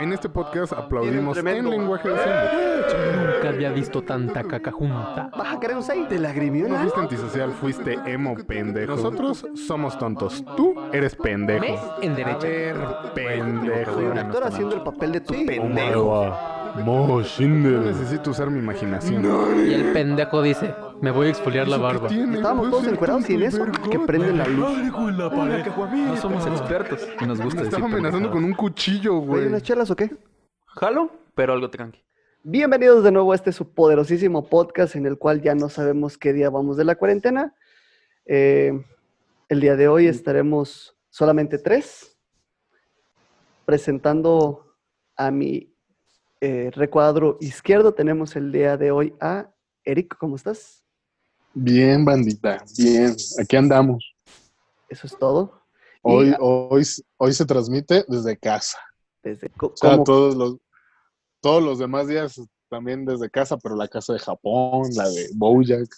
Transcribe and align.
En 0.00 0.12
este 0.12 0.28
podcast 0.28 0.72
aplaudimos 0.72 1.36
en 1.38 1.70
lenguaje 1.70 2.08
de 2.08 2.18
señas. 2.18 2.52
Nunca 3.34 3.48
había 3.48 3.70
visto 3.70 4.02
tanta 4.02 4.42
caca 4.42 4.70
junta. 4.72 5.30
¿Vas 5.36 5.54
a 5.54 5.60
querer 5.60 5.76
un 5.76 5.82
6? 5.82 6.08
¿Te 6.08 6.18
lagrimió? 6.18 6.68
No 6.68 6.76
fuiste 6.78 7.00
antisocial, 7.00 7.52
fuiste 7.52 7.98
emo 8.06 8.34
pendejo. 8.46 8.96
Nosotros 8.96 9.46
somos 9.54 9.96
tontos. 9.98 10.44
Tú 10.56 10.74
eres 10.92 11.14
pendejo. 11.14 11.64
En 12.02 12.12
A 12.12 12.16
derecha. 12.16 12.46
ver, 12.46 12.76
pendejo. 13.14 13.92
Soy 13.94 14.04
un 14.04 14.18
actor 14.18 14.44
haciendo 14.44 14.74
el 14.76 14.82
papel 14.82 15.12
de 15.12 15.20
tu 15.20 15.34
pendejo. 15.46 16.34
No 16.76 17.20
necesito 17.20 18.30
usar 18.30 18.50
mi 18.50 18.58
imaginación. 18.58 19.24
Y 19.68 19.72
el 19.74 19.92
pendejo 19.92 20.42
dice, 20.42 20.74
me 21.00 21.12
voy 21.12 21.28
a 21.28 21.30
exfoliar 21.30 21.68
la 21.68 21.76
barba. 21.76 22.08
Estábamos 22.08 22.70
todos 22.70 22.86
encuerados 22.88 23.30
y 23.30 23.34
en 23.34 23.42
eso 23.44 23.64
que 23.90 23.98
prenden 24.00 24.38
la 24.38 24.46
luz. 24.46 24.76
No 24.90 26.16
somos 26.16 26.46
expertos 26.46 27.08
y 27.20 27.26
nos 27.26 27.38
Me 27.38 27.44
gusta 27.44 27.62
estaba 27.62 27.82
decir 27.84 27.98
amenazando 27.98 28.30
con 28.30 28.42
un 28.44 28.54
cuchillo, 28.54 29.20
¿Hay 29.20 29.26
güey. 29.26 29.46
unas 29.46 29.62
chelas 29.62 29.90
o 29.90 29.96
qué? 29.96 30.10
Jalo, 30.66 31.10
pero 31.36 31.52
algo 31.52 31.70
tranqui. 31.70 32.02
Bienvenidos 32.42 33.04
de 33.04 33.12
nuevo 33.12 33.32
a 33.32 33.36
este 33.36 33.52
su 33.52 33.72
poderosísimo 33.72 34.48
podcast 34.48 34.96
en 34.96 35.06
el 35.06 35.16
cual 35.16 35.42
ya 35.42 35.54
no 35.54 35.68
sabemos 35.68 36.18
qué 36.18 36.32
día 36.32 36.50
vamos 36.50 36.76
de 36.76 36.84
la 36.84 36.96
cuarentena. 36.96 37.54
Eh, 38.26 38.72
el 39.48 39.60
día 39.60 39.76
de 39.76 39.86
hoy 39.86 40.08
estaremos 40.08 40.96
solamente 41.08 41.58
tres, 41.58 42.18
presentando 43.64 44.74
a 45.16 45.30
mi 45.30 45.73
eh, 46.40 46.70
recuadro 46.74 47.38
izquierdo. 47.40 47.94
Tenemos 47.94 48.36
el 48.36 48.52
día 48.52 48.76
de 48.76 48.90
hoy 48.90 49.14
a 49.20 49.50
Eric, 49.84 50.16
¿cómo 50.18 50.36
estás? 50.36 50.84
Bien, 51.52 52.04
bandita, 52.04 52.64
bien. 52.76 53.14
Aquí 53.40 53.56
andamos. 53.56 54.14
Eso 54.88 55.06
es 55.06 55.16
todo. 55.18 55.62
Hoy, 56.02 56.34
hoy, 56.38 56.84
hoy 57.16 57.32
se 57.32 57.46
transmite 57.46 58.04
desde 58.08 58.36
casa. 58.36 58.78
desde, 59.22 59.50
O 59.60 59.72
sea, 59.74 60.02
todos 60.04 60.34
los, 60.34 60.56
todos 61.40 61.62
los 61.62 61.78
demás 61.78 62.08
días 62.08 62.40
también 62.68 63.04
desde 63.04 63.30
casa, 63.30 63.56
pero 63.56 63.76
la 63.76 63.88
casa 63.88 64.12
de 64.12 64.18
Japón, 64.18 64.88
la 64.94 65.08
de 65.08 65.28
Bojack. 65.34 65.88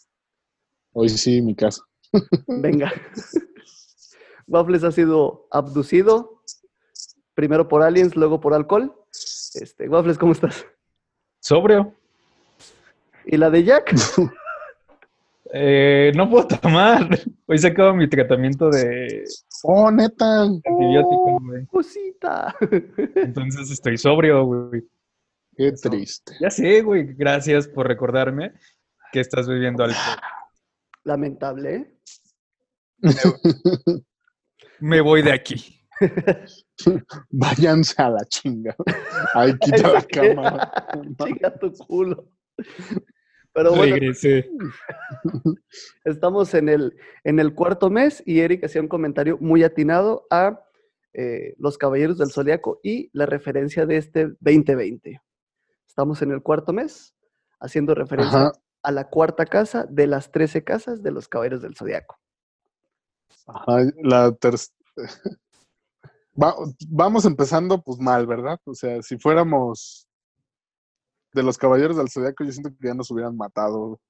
Hoy 0.93 1.09
sí, 1.09 1.43
mi 1.43 1.55
casa. 1.55 1.83
Venga. 2.47 2.93
Waffles 4.47 4.85
ha 4.85 4.93
sido 4.93 5.49
abducido, 5.51 6.43
primero 7.35 7.67
por 7.69 7.83
aliens, 7.83 8.15
luego 8.15 8.41
por 8.41 8.55
alcohol. 8.55 8.95
Este, 9.57 9.89
Waffles, 9.89 10.19
¿cómo 10.19 10.33
estás? 10.33 10.67
Sobrio. 11.41 11.95
¿Y 13.25 13.37
la 13.37 13.51
de 13.51 13.65
Jack? 13.65 13.95
Eh, 15.53 16.11
no 16.17 16.29
puedo 16.29 16.49
tomar. 16.49 17.09
Hoy 17.47 17.57
se 17.57 17.69
acaba 17.69 17.93
mi 17.95 18.09
tratamiento 18.11 18.69
de 18.69 19.23
Oh, 19.63 19.93
neta. 19.93 20.43
antibiótico, 20.43 21.39
güey. 21.41 21.65
Cosita. 21.67 22.53
Entonces 23.15 23.71
estoy 23.71 23.97
sobrio, 23.97 24.45
güey. 24.45 24.83
Qué 25.57 25.71
triste. 25.71 26.33
Ya 26.41 26.51
sé, 26.51 26.83
güey. 26.83 27.15
Gracias 27.15 27.69
por 27.69 27.87
recordarme 27.87 28.55
que 29.13 29.21
estás 29.21 29.47
bebiendo 29.47 29.85
alcohol. 29.85 30.19
Lamentable, 31.05 31.75
¿eh? 31.77 31.95
Me 34.81 35.01
voy 35.01 35.23
de 35.23 35.33
aquí. 35.33 35.76
Váyanse 37.31 38.03
a 38.03 38.11
la 38.11 38.25
chinga. 38.27 38.77
Ahí 39.35 39.57
quita 39.59 39.93
la 39.93 40.03
cámara. 40.03 40.73
Chinga 41.25 41.59
tu 41.59 41.73
culo. 41.73 42.29
Pero 43.53 43.71
bueno, 43.71 43.95
Regresé. 43.95 44.51
estamos 46.05 46.53
en 46.55 46.69
el, 46.69 46.95
en 47.25 47.39
el 47.39 47.55
cuarto 47.55 47.89
mes 47.89 48.23
y 48.27 48.41
Eric 48.41 48.65
hacía 48.65 48.83
un 48.83 48.89
comentario 48.89 49.39
muy 49.41 49.65
atinado 49.65 50.27
a 50.31 50.61
eh, 51.15 51.55
los 51.59 51.79
Caballeros 51.79 52.19
del 52.19 52.31
Zodiaco 52.31 52.81
y 52.83 53.09
la 53.15 53.25
referencia 53.25 53.87
de 53.87 53.97
este 53.97 54.27
2020. 54.41 55.23
Estamos 55.89 56.21
en 56.21 56.33
el 56.33 56.43
cuarto 56.43 56.75
mes 56.75 57.15
haciendo 57.59 57.95
referencia 57.95 58.39
Ajá. 58.41 58.53
a 58.83 58.93
la 58.93 59.09
cuarta 59.09 59.47
casa 59.47 59.87
de 59.89 60.07
las 60.07 60.31
13 60.31 60.63
casas 60.63 61.03
de 61.03 61.11
los 61.13 61.27
Caballeros 61.27 61.63
del 61.63 61.75
Zodiaco. 61.75 62.19
Ajá, 63.47 63.91
la 64.03 64.33
ter- 64.33 64.55
Va- 66.41 66.55
vamos 66.89 67.25
empezando 67.25 67.83
pues 67.83 67.99
mal, 67.99 68.27
¿verdad? 68.27 68.59
O 68.65 68.75
sea, 68.75 69.03
si 69.03 69.19
fuéramos 69.19 70.09
de 71.33 71.43
los 71.43 71.59
caballeros 71.59 71.97
del 71.97 72.09
zodiaco, 72.11 72.45
yo 72.45 72.53
siento 72.53 72.71
que 72.71 72.89
ya 72.89 72.95
nos 72.95 73.11
hubieran 73.11 73.37
matado. 73.37 74.01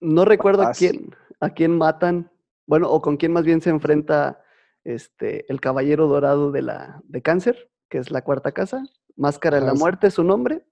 No 0.00 0.24
recuerdo 0.24 0.62
a 0.62 0.72
quién, 0.72 1.14
a 1.40 1.50
quién 1.50 1.76
matan, 1.76 2.30
bueno, 2.66 2.90
o 2.90 3.00
con 3.00 3.16
quién 3.16 3.32
más 3.32 3.44
bien 3.44 3.60
se 3.60 3.70
enfrenta 3.70 4.42
este, 4.84 5.50
el 5.50 5.60
Caballero 5.60 6.06
Dorado 6.06 6.52
de, 6.52 6.62
la, 6.62 7.00
de 7.04 7.22
Cáncer, 7.22 7.70
que 7.88 7.98
es 7.98 8.10
la 8.10 8.22
cuarta 8.22 8.52
casa. 8.52 8.82
Máscara 9.16 9.58
de 9.58 9.66
la 9.66 9.72
sí. 9.72 9.78
Muerte 9.78 10.06
es 10.08 10.14
su 10.14 10.22
nombre, 10.22 10.64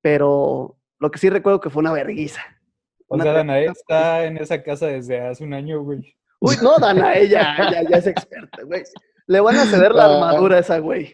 pero 0.00 0.78
lo 1.00 1.10
que 1.10 1.18
sí 1.18 1.28
recuerdo 1.28 1.60
que 1.60 1.70
fue 1.70 1.80
una 1.80 1.92
verguiza. 1.92 2.40
O 3.08 3.16
Una 3.16 3.24
sea, 3.24 3.32
Danae 3.32 3.66
está 3.66 4.24
en 4.24 4.36
esa 4.38 4.62
casa 4.62 4.86
desde 4.86 5.20
hace 5.20 5.42
un 5.44 5.54
año, 5.54 5.82
güey. 5.82 6.16
Uy, 6.40 6.56
no, 6.62 6.78
Dana, 6.78 7.14
ella 7.14 7.56
ya, 7.70 7.88
ya 7.88 7.96
es 7.96 8.06
experta, 8.06 8.62
güey. 8.62 8.82
Le 9.26 9.40
van 9.40 9.56
a 9.56 9.64
ceder 9.66 9.92
la 9.94 10.04
Ah. 10.06 10.14
armadura 10.28 10.56
a 10.56 10.60
esa 10.60 10.78
güey. 10.78 11.12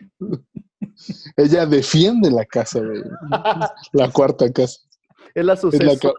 Ella 1.36 1.66
defiende 1.66 2.30
la 2.30 2.44
casa, 2.44 2.80
güey. 2.80 3.02
La 3.92 4.10
cuarta 4.10 4.52
casa. 4.52 4.80
Es 5.34 5.44
la 5.44 5.54
Es 5.54 5.62
la, 5.64 5.70
sucesora. 5.70 6.14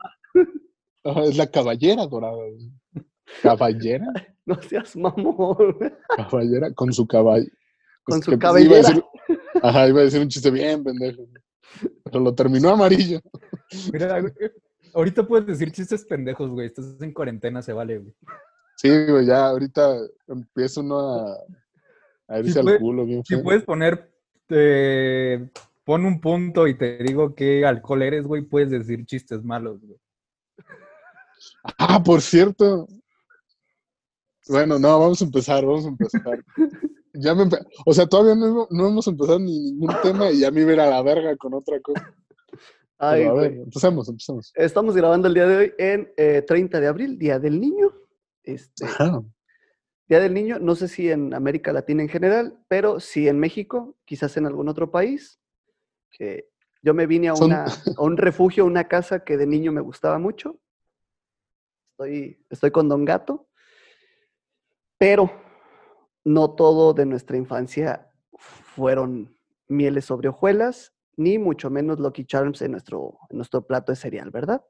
ca- 1.03 1.21
es 1.23 1.37
la 1.37 1.47
caballera 1.47 2.05
dorada. 2.07 2.35
güey. 2.35 2.71
¿Caballera? 3.41 4.05
No 4.43 4.59
seas 4.59 4.95
mamón. 4.97 5.77
Caballera 6.17 6.73
con 6.73 6.91
su 6.91 7.05
caballo. 7.05 7.45
Con 8.03 8.21
su 8.23 8.31
pues, 8.31 8.39
iba 8.39 8.49
a 8.49 8.53
cabellera. 8.53 8.89
decir- 8.89 9.05
Ajá, 9.61 9.87
iba 9.87 10.01
a 10.01 10.03
decir 10.03 10.19
un 10.19 10.27
chiste 10.29 10.49
bien, 10.49 10.83
pendejo. 10.83 11.21
Pero 12.03 12.19
lo 12.19 12.33
terminó 12.33 12.69
amarillo. 12.71 13.19
Mira, 13.93 14.19
güey, 14.19 14.33
ahorita 14.95 15.27
puedes 15.27 15.45
decir 15.45 15.71
chistes 15.71 16.03
pendejos, 16.05 16.49
güey. 16.49 16.67
Estás 16.67 16.99
en 17.01 17.13
cuarentena, 17.13 17.61
se 17.61 17.71
vale, 17.71 17.99
güey. 17.99 18.13
Sí, 18.77 18.89
güey, 19.07 19.27
ya 19.27 19.45
ahorita 19.49 19.95
empieza 20.27 20.81
uno 20.81 20.99
a, 20.99 21.37
a 22.31 22.39
irse 22.39 22.53
Si 22.53 22.59
al 22.59 22.63
puede- 22.65 22.79
culo 22.79 23.05
bien 23.05 23.23
Si 23.25 23.35
feo. 23.35 23.43
puedes 23.43 23.63
poner, 23.63 24.11
eh, 24.49 25.49
pon 25.83 26.05
un 26.05 26.19
punto 26.21 26.67
y 26.67 26.77
te 26.77 26.97
digo 27.03 27.35
qué 27.35 27.65
alcohol 27.65 28.01
eres, 28.03 28.25
güey, 28.25 28.43
puedes 28.43 28.69
decir 28.71 29.05
chistes 29.05 29.43
malos, 29.43 29.79
güey. 29.81 29.97
Ah, 31.77 32.01
por 32.03 32.21
cierto. 32.21 32.87
Bueno, 34.47 34.79
no, 34.79 34.99
vamos 34.99 35.21
a 35.21 35.25
empezar, 35.25 35.65
vamos 35.65 35.85
a 35.85 35.89
empezar. 35.89 36.43
Ya 37.13 37.35
me 37.35 37.43
empe- 37.43 37.59
O 37.85 37.93
sea, 37.93 38.07
todavía 38.07 38.35
no, 38.35 38.47
hemos- 38.47 38.71
no 38.71 38.87
hemos 38.87 39.05
empezado 39.05 39.37
ni 39.37 39.59
ningún 39.59 39.91
tema 40.01 40.31
y 40.31 40.39
ya 40.39 40.49
me 40.49 40.61
iba 40.61 40.71
a 40.71 40.73
ir 40.75 40.79
a 40.79 40.89
la 40.91 41.01
verga 41.01 41.35
con 41.35 41.53
otra 41.53 41.77
cosa. 41.81 42.15
Ay, 42.97 43.23
Pero 43.23 43.31
a 43.31 43.41
ver, 43.41 43.51
empecemos, 43.53 44.07
empecemos. 44.07 44.51
Estamos 44.55 44.95
grabando 44.95 45.27
el 45.27 45.33
día 45.33 45.45
de 45.45 45.57
hoy 45.57 45.73
en 45.77 46.09
eh, 46.15 46.41
30 46.47 46.79
de 46.79 46.87
abril, 46.87 47.19
Día 47.19 47.37
del 47.37 47.59
Niño. 47.59 47.91
Este, 48.43 48.85
Ajá. 48.85 49.21
Día 50.11 50.19
del 50.19 50.33
Niño, 50.33 50.59
no 50.59 50.75
sé 50.75 50.89
si 50.89 51.09
en 51.09 51.33
América 51.33 51.71
Latina 51.71 52.01
en 52.01 52.09
general, 52.09 52.59
pero 52.67 52.99
sí 52.99 53.29
en 53.29 53.39
México, 53.39 53.95
quizás 54.03 54.35
en 54.35 54.45
algún 54.45 54.67
otro 54.67 54.91
país. 54.91 55.39
Que 56.09 56.49
yo 56.81 56.93
me 56.93 57.07
vine 57.07 57.29
a, 57.29 57.33
una, 57.33 57.63
a 57.63 58.01
un 58.01 58.17
refugio, 58.17 58.65
a 58.65 58.67
una 58.67 58.89
casa 58.89 59.23
que 59.23 59.37
de 59.37 59.47
niño 59.47 59.71
me 59.71 59.79
gustaba 59.79 60.19
mucho. 60.19 60.59
Estoy, 61.91 62.45
estoy 62.49 62.71
con 62.71 62.89
Don 62.89 63.05
Gato. 63.05 63.47
Pero 64.97 65.31
no 66.25 66.55
todo 66.55 66.93
de 66.93 67.05
nuestra 67.05 67.37
infancia 67.37 68.11
fueron 68.37 69.33
mieles 69.69 70.03
sobre 70.03 70.27
hojuelas, 70.27 70.93
ni 71.15 71.39
mucho 71.39 71.69
menos 71.69 72.01
Lucky 72.01 72.25
Charms 72.25 72.61
en 72.61 72.71
nuestro, 72.73 73.17
en 73.29 73.37
nuestro 73.37 73.65
plato 73.65 73.93
de 73.93 73.95
cereal, 73.95 74.29
¿verdad? 74.29 74.61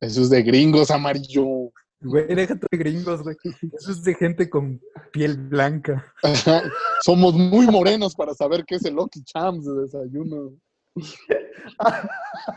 Eso 0.00 0.22
es 0.22 0.28
de 0.28 0.42
gringos, 0.42 0.90
amarillo. 0.90 1.70
Güey, 2.00 2.26
déjate 2.34 2.66
de 2.70 2.76
gringos, 2.78 3.22
güey. 3.22 3.36
Eso 3.72 3.90
es 3.90 4.02
de 4.02 4.14
gente 4.14 4.48
con 4.50 4.80
piel 5.12 5.36
blanca. 5.36 6.12
Somos 7.04 7.34
muy 7.34 7.66
morenos 7.66 8.14
para 8.14 8.34
saber 8.34 8.64
qué 8.66 8.76
es 8.76 8.84
el 8.84 8.94
Lucky 8.94 9.22
Charms 9.24 9.64
de 9.64 9.82
desayuno. 9.82 10.52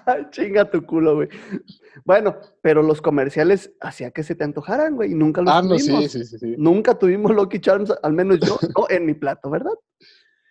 Ay, 0.06 0.28
Chinga 0.32 0.70
tu 0.70 0.86
culo, 0.86 1.16
güey. 1.16 1.30
Bueno, 2.06 2.38
pero 2.62 2.84
los 2.84 3.02
comerciales 3.02 3.72
hacía 3.82 4.12
que 4.12 4.24
se 4.24 4.36
te 4.36 4.44
antojaran, 4.44 4.96
güey, 4.96 5.12
y 5.12 5.16
nunca 5.16 5.42
los 5.42 5.54
Ah, 5.54 5.62
no, 5.62 5.76
tuvimos. 5.78 6.04
sí, 6.12 6.20
sí, 6.20 6.26
sí, 6.26 6.38
sí. 6.38 6.56
Nunca 6.58 6.98
tuvimos 6.98 7.32
Lucky 7.34 7.60
Charms, 7.60 7.94
al 8.04 8.14
menos 8.14 8.40
yo, 8.40 8.58
no 8.78 8.88
en 8.90 9.06
mi 9.06 9.14
plato, 9.14 9.50
¿verdad? 9.50 9.74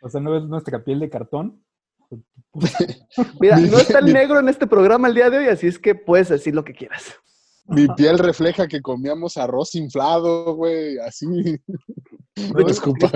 O 0.01 0.09
sea, 0.09 0.21
¿no 0.21 0.31
ves 0.33 0.45
nuestra 0.45 0.83
piel 0.83 1.01
de 1.01 1.11
cartón? 1.11 1.63
Mira, 3.41 3.57
Mi- 3.59 3.69
no 3.69 3.79
está 3.79 3.99
el 3.99 4.13
negro 4.13 4.39
en 4.41 4.49
este 4.49 4.67
programa 4.67 5.09
el 5.09 5.15
día 5.15 5.29
de 5.31 5.39
hoy, 5.39 5.47
así 5.49 5.67
es 5.67 5.79
que 5.79 5.95
puedes 5.95 6.29
decir 6.31 6.55
lo 6.55 6.65
que 6.65 6.73
quieras. 6.73 7.15
Mi 7.69 7.87
piel 7.89 8.19
refleja 8.19 8.67
que 8.67 8.81
comíamos 8.81 9.37
arroz 9.37 9.75
inflado, 9.75 10.55
güey, 10.55 10.99
así. 10.99 11.27
Disculpa. 12.67 13.11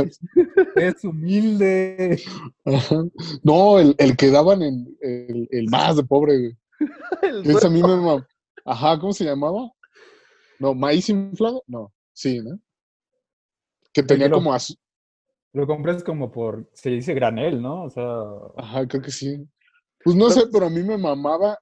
Es 0.77 1.05
humilde. 1.05 2.21
Ajá. 2.65 3.05
No, 3.43 3.79
el, 3.79 3.95
el 3.99 4.17
que 4.17 4.31
daban 4.31 4.63
en 4.63 4.97
el, 5.01 5.49
el 5.51 5.69
más 5.69 5.97
de 5.97 6.05
pobre, 6.05 6.39
güey. 6.39 6.57
Ese 7.45 7.67
a 7.67 7.71
mí 7.71 7.83
me 7.83 8.25
Ajá, 8.65 8.99
¿cómo 8.99 9.13
se 9.13 9.25
llamaba? 9.25 9.71
No, 10.59 10.75
maíz 10.75 11.09
inflado, 11.09 11.65
no, 11.67 11.93
sí, 12.13 12.41
¿no? 12.41 12.59
Que 13.93 14.03
tenía 14.03 14.31
como 14.31 14.53
azu- 14.53 14.79
Lo 15.53 15.67
compras 15.67 16.05
como 16.05 16.31
por, 16.31 16.71
se 16.73 16.91
dice 16.91 17.15
granel, 17.15 17.61
¿no? 17.61 17.85
O 17.85 17.91
sea, 17.91 18.05
Ajá, 18.57 18.87
creo 18.87 19.03
que 19.03 19.11
sí. 19.11 19.45
Pues 20.05 20.17
no 20.17 20.31
sé, 20.31 20.43
pero 20.53 20.67
a 20.67 20.71
mí 20.71 20.83
me 20.83 20.97
mamaba, 20.99 21.59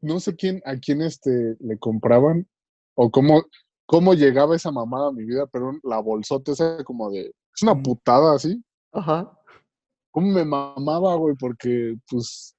no 0.00 0.20
sé 0.20 0.36
quién, 0.36 0.62
a 0.64 0.76
quién 0.76 1.02
este 1.02 1.56
le 1.60 1.78
compraban, 1.78 2.46
o 2.94 3.10
cómo, 3.10 3.42
cómo 3.86 4.14
llegaba 4.14 4.56
esa 4.56 4.70
mamada 4.70 5.08
a 5.08 5.12
mi 5.12 5.24
vida, 5.24 5.46
pero 5.46 5.72
la 5.82 5.98
bolsota 5.98 6.52
esa 6.52 6.82
como 6.84 7.10
de, 7.10 7.34
es 7.54 7.62
una 7.62 7.80
putada 7.80 8.34
así. 8.34 8.62
Ajá. 8.92 9.30
¿Cómo 10.10 10.28
me 10.28 10.44
mamaba, 10.44 11.14
güey? 11.14 11.36
Porque, 11.36 11.96
pues, 12.10 12.56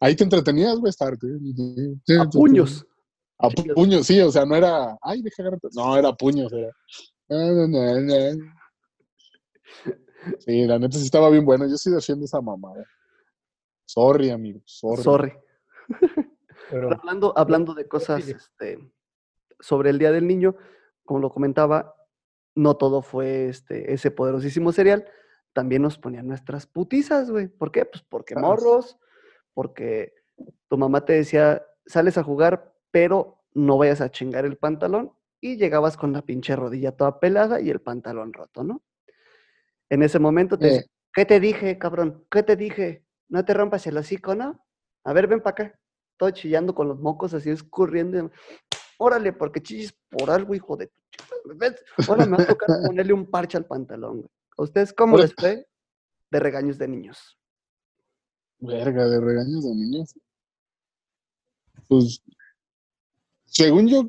ahí 0.00 0.16
te 0.16 0.24
entretenías, 0.24 0.78
güey, 0.78 0.90
estar. 0.90 1.14
A 1.14 2.30
puños. 2.30 2.86
A 3.38 3.48
puños, 3.50 4.06
sí, 4.06 4.20
o 4.20 4.30
sea, 4.30 4.46
no 4.46 4.56
era, 4.56 4.96
ay, 5.02 5.20
deja 5.20 5.42
agarrar. 5.42 5.60
No, 5.74 5.96
era 5.96 6.12
puños, 6.14 6.52
era. 6.52 6.70
Sí, 10.38 10.64
la 10.66 10.78
neta 10.78 10.98
sí 10.98 11.04
estaba 11.04 11.28
bien 11.30 11.44
bueno. 11.44 11.66
Yo 11.66 11.76
sí 11.76 11.90
defiendo 11.90 12.24
esa 12.24 12.40
mamada. 12.40 12.86
Sorry, 13.86 14.30
amigo, 14.30 14.60
sorry. 14.64 15.02
Sorry. 15.02 15.32
Pero 16.70 16.88
Pero 16.88 17.00
hablando, 17.00 17.32
hablando 17.36 17.74
de 17.74 17.88
cosas 17.88 18.28
este, 18.28 18.78
sobre 19.60 19.90
el 19.90 19.98
Día 19.98 20.12
del 20.12 20.26
Niño, 20.26 20.56
como 21.04 21.20
lo 21.20 21.30
comentaba, 21.30 21.94
no 22.54 22.76
todo 22.76 23.02
fue 23.02 23.48
este, 23.48 23.92
ese 23.92 24.10
poderosísimo 24.10 24.72
cereal. 24.72 25.06
También 25.52 25.82
nos 25.82 25.98
ponían 25.98 26.26
nuestras 26.26 26.66
putizas, 26.66 27.30
güey. 27.30 27.48
¿Por 27.48 27.70
qué? 27.70 27.84
Pues 27.84 28.02
porque 28.08 28.34
Ah, 28.36 28.40
morros, 28.40 28.98
porque 29.52 30.14
tu 30.68 30.76
mamá 30.76 31.04
te 31.04 31.12
decía, 31.12 31.64
sales 31.86 32.18
a 32.18 32.22
jugar, 32.22 32.74
pero 32.90 33.44
no 33.52 33.78
vayas 33.78 34.00
a 34.00 34.10
chingar 34.10 34.44
el 34.44 34.56
pantalón. 34.56 35.12
Y 35.40 35.56
llegabas 35.56 35.96
con 35.96 36.12
la 36.12 36.22
pinche 36.22 36.56
rodilla 36.56 36.92
toda 36.92 37.20
pelada 37.20 37.60
y 37.60 37.68
el 37.70 37.80
pantalón 37.80 38.32
roto, 38.32 38.64
¿no? 38.64 38.82
En 39.90 40.02
ese 40.02 40.18
momento 40.18 40.58
te 40.58 40.76
Eh. 40.76 40.84
¿qué 41.12 41.24
te 41.24 41.38
dije, 41.38 41.78
cabrón? 41.78 42.26
¿Qué 42.30 42.42
te 42.42 42.56
dije? 42.56 43.04
No 43.28 43.44
te 43.44 43.54
rompas 43.54 43.86
el 43.86 43.96
hocico, 43.96 44.34
¿no? 44.34 44.64
A 45.04 45.12
ver, 45.12 45.26
ven 45.26 45.40
para 45.40 45.50
acá. 45.50 45.80
Todo 46.16 46.30
chillando 46.30 46.74
con 46.74 46.88
los 46.88 47.00
mocos 47.00 47.34
así 47.34 47.50
escurriendo. 47.50 48.30
Órale, 48.98 49.32
porque 49.32 49.62
chilles 49.62 49.94
por 50.08 50.30
algo, 50.30 50.54
hijo 50.54 50.76
de 50.76 50.86
tu. 50.86 50.94
Ahora 52.08 52.26
me 52.26 52.36
va 52.36 52.42
a 52.44 52.46
tocar 52.46 52.68
ponerle 52.86 53.12
un 53.12 53.30
parche 53.30 53.58
al 53.58 53.66
pantalón, 53.66 54.18
güey. 54.18 54.30
¿A 54.56 54.62
ustedes 54.62 54.92
cómo 54.92 55.16
les 55.18 55.34
fue 55.34 55.66
de 56.30 56.40
regaños 56.40 56.78
de 56.78 56.88
niños? 56.88 57.38
Verga, 58.60 59.06
de 59.08 59.20
regaños 59.20 59.64
de 59.64 59.74
niños. 59.74 60.14
Pues, 61.88 62.22
según 63.44 63.88
yo, 63.88 64.08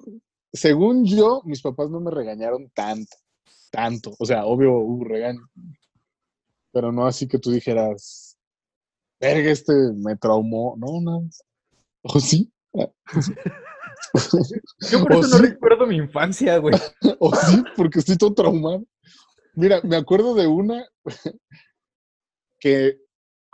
según 0.53 1.05
yo, 1.05 1.41
mis 1.45 1.61
papás 1.61 1.89
no 1.89 1.99
me 1.99 2.11
regañaron 2.11 2.69
tanto, 2.69 3.17
tanto. 3.71 4.13
O 4.19 4.25
sea, 4.25 4.45
obvio 4.45 4.73
hubo 4.73 5.03
regaño. 5.03 5.41
Pero 6.71 6.91
no 6.91 7.05
así 7.07 7.27
que 7.27 7.39
tú 7.39 7.51
dijeras, 7.51 8.37
verga, 9.19 9.51
este 9.51 9.73
me 9.95 10.15
traumó. 10.15 10.75
No, 10.77 11.01
no. 11.01 11.29
¿O 12.07 12.19
sí? 12.19 12.51
yo 14.91 15.03
por 15.03 15.13
¿O 15.13 15.19
eso 15.19 15.27
no 15.29 15.37
sí? 15.37 15.41
recuerdo 15.41 15.87
mi 15.87 15.95
infancia, 15.95 16.57
güey. 16.59 16.75
¿O 17.19 17.35
sí? 17.35 17.63
Porque 17.75 17.99
estoy 17.99 18.17
todo 18.17 18.33
traumado. 18.33 18.83
Mira, 19.53 19.81
me 19.83 19.95
acuerdo 19.95 20.35
de 20.35 20.47
una 20.47 20.85
que 22.59 22.99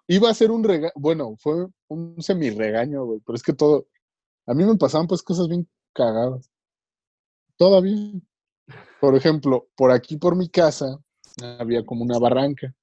iba 0.07 0.30
a 0.30 0.33
ser 0.33 0.51
un 0.51 0.63
regaño, 0.63 0.92
bueno, 0.95 1.36
fue 1.39 1.68
un 1.88 2.21
semi-regaño, 2.21 3.06
güey, 3.06 3.21
pero 3.25 3.36
es 3.36 3.44
que 3.44 3.53
todo, 3.53 3.88
a 4.45 4.54
mí 4.54 4.65
me 4.65 4.75
pasaban 4.75 5.07
pues 5.07 5.21
cosas 5.21 5.47
bien 5.47 5.69
cagadas. 5.94 6.50
Todavía. 7.56 8.19
Por 9.00 9.15
ejemplo, 9.15 9.68
por 9.75 9.92
aquí, 9.92 10.18
por 10.18 10.36
mi 10.36 10.50
casa, 10.50 10.97
había 11.59 11.86
como 11.86 12.04
una 12.04 12.19
barranca. 12.19 12.74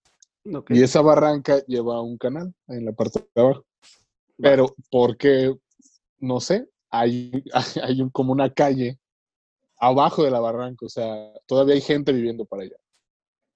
Y 0.70 0.82
esa 0.82 1.02
barranca 1.02 1.62
lleva 1.66 2.00
un 2.00 2.16
canal 2.16 2.54
en 2.68 2.86
la 2.86 2.92
parte 2.92 3.20
de 3.34 3.42
abajo. 3.42 3.64
Pero 4.40 4.74
porque, 4.90 5.54
no 6.20 6.40
sé, 6.40 6.68
hay, 6.90 7.32
hay 7.82 8.00
un- 8.02 8.10
como 8.10 8.32
una 8.32 8.52
calle 8.52 8.98
abajo 9.78 10.24
de 10.24 10.30
la 10.30 10.40
barranca, 10.40 10.86
o 10.86 10.88
sea, 10.88 11.32
todavía 11.46 11.74
hay 11.74 11.80
gente 11.80 12.12
viviendo 12.12 12.44
para 12.44 12.64
allá. 12.64 12.76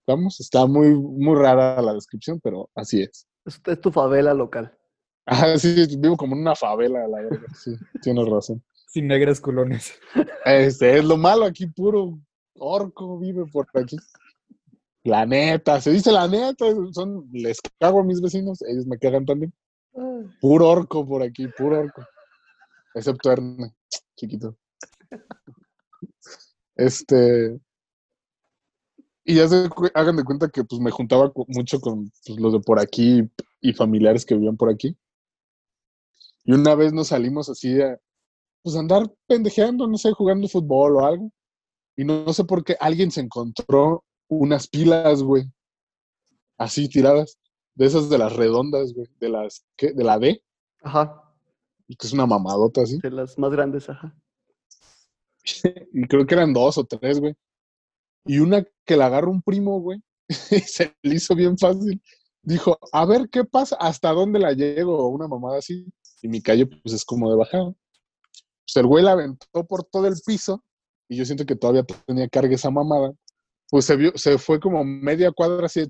Vamos, 0.07 0.41
está 0.41 0.67
muy, 0.67 0.89
muy 0.95 1.37
rara 1.37 1.81
la 1.83 1.95
descripción, 1.95 2.41
pero 2.43 2.69
así 2.75 3.03
es. 3.03 3.27
Es, 3.45 3.61
es 3.67 3.81
tu 3.81 3.91
favela 3.93 4.35
local. 4.35 4.77
Ah, 5.27 5.57
sí, 5.57 5.87
vivo 5.99 6.17
como 6.17 6.35
en 6.35 6.43
una 6.43 6.57
favela, 6.57 7.07
la 7.07 7.23
verdad, 7.23 7.39
sí, 7.55 7.77
tienes 8.01 8.29
razón. 8.29 8.63
Sin 8.89 9.07
negras 9.07 9.41
culones. 9.41 9.95
Este 10.45 10.99
es 10.99 11.05
lo 11.05 11.17
malo 11.17 11.45
aquí, 11.45 11.67
puro 11.67 12.19
orco 12.55 13.19
vive 13.19 13.47
por 13.47 13.67
aquí. 13.75 13.97
La 15.05 15.27
neta, 15.27 15.81
se 15.81 15.91
dice 15.91 16.13
la 16.13 16.29
neta, 16.29 16.65
son, 16.93 17.29
les 17.33 17.61
cago 17.81 18.01
a 18.01 18.05
mis 18.05 18.21
vecinos, 18.21 18.63
ellos 18.63 18.87
me 18.87 18.99
cagan 18.99 19.25
también. 19.27 19.53
Puro 20.41 20.69
orco 20.69 21.07
por 21.07 21.23
aquí, 21.23 21.49
puro 21.49 21.81
orco. 21.81 22.05
Excepto 22.95 23.31
Erne, 23.31 23.75
chiquito. 24.17 24.57
Este. 26.75 27.61
Y 29.25 29.37
ya 29.37 29.49
se 29.49 29.69
hagan 29.95 30.17
de 30.17 30.25
cuenta 30.25 30.49
que 30.49 30.65
pues 30.65 30.81
me 30.81 30.91
juntaba 30.91 31.33
mucho 31.49 31.81
con 31.81 32.11
pues, 32.27 32.41
los 32.41 32.53
de 32.53 32.61
por 32.61 32.81
aquí 32.81 33.31
y 33.61 33.73
familiares 33.73 34.27
que 34.27 34.35
vivían 34.35 34.57
por 34.57 34.69
aquí. 34.69 34.97
Y 36.45 36.53
una 36.53 36.75
vez 36.75 36.93
nos 36.93 37.09
salimos 37.09 37.49
así 37.49 37.79
pues 38.63 38.77
andar 38.77 39.13
pendejeando, 39.27 39.87
no 39.87 39.97
sé, 39.97 40.13
jugando 40.13 40.49
fútbol 40.49 40.97
o 40.97 41.07
algo. 41.07 41.33
Y 41.97 42.05
no, 42.05 42.25
no 42.25 42.33
sé 42.33 42.45
por 42.45 42.65
qué 42.65 42.77
alguien 42.81 43.11
se 43.11 43.21
encontró 43.21 44.05
unas 44.29 44.67
pilas, 44.67 45.23
güey. 45.23 45.45
Así 46.59 46.89
tiradas. 46.89 47.39
De 47.75 47.87
esas 47.87 48.09
de 48.09 48.19
las 48.19 48.35
redondas, 48.35 48.93
güey. 48.93 49.09
De 49.19 49.29
las, 49.29 49.65
¿qué? 49.77 49.93
De 49.93 50.05
la 50.05 50.19
D. 50.19 50.43
Ajá, 50.83 51.23
que 51.97 52.07
es 52.07 52.13
una 52.13 52.27
mamadota 52.27 52.83
así. 52.83 52.99
de 52.99 53.11
las 53.11 53.39
más 53.39 53.53
grandes, 53.53 53.89
ajá. 53.89 54.15
Y 55.93 56.07
creo 56.07 56.27
que 56.27 56.35
eran 56.35 56.53
dos 56.53 56.79
o 56.79 56.85
tres, 56.85 57.21
güey. 57.21 57.35
Y 58.25 58.39
una 58.39 58.65
que 58.85 58.97
la 58.97 59.07
agarra 59.07 59.29
un 59.29 59.43
primo, 59.43 59.81
güey. 59.81 60.01
Y 60.51 60.61
se 60.61 60.95
le 61.03 61.17
hizo 61.17 61.35
bien 61.35 61.59
fácil. 61.59 62.01
Dijo, 62.43 62.79
a 62.93 63.05
ver 63.05 63.29
qué 63.31 63.45
pasa, 63.45 63.77
hasta 63.77 64.11
dónde 64.11 64.39
la 64.39 64.53
llego, 64.53 65.09
una 65.09 65.29
mamada 65.29 65.59
así. 65.59 65.87
Y 66.23 66.29
mi 66.29 66.41
calle, 66.41 66.67
pues 66.67 66.95
es 66.95 67.05
como 67.05 67.31
de 67.31 67.37
bajada. 67.37 67.73
Pues 68.65 68.77
el 68.77 68.87
güey 68.87 69.05
la 69.05 69.13
aventó 69.13 69.65
por 69.67 69.85
todo 69.85 70.07
el 70.07 70.15
piso. 70.25 70.65
Y 71.09 71.17
yo 71.17 71.25
siento 71.25 71.45
que 71.45 71.57
todavía 71.57 71.85
tenía 72.07 72.29
carga 72.29 72.55
esa 72.55 72.71
mamada. 72.71 73.13
Pues 73.69 73.85
se 73.85 73.97
vio, 73.97 74.13
se 74.17 74.39
fue 74.39 74.61
como 74.61 74.85
media 74.85 75.33
cuadra 75.33 75.67
así. 75.67 75.81
de 75.81 75.89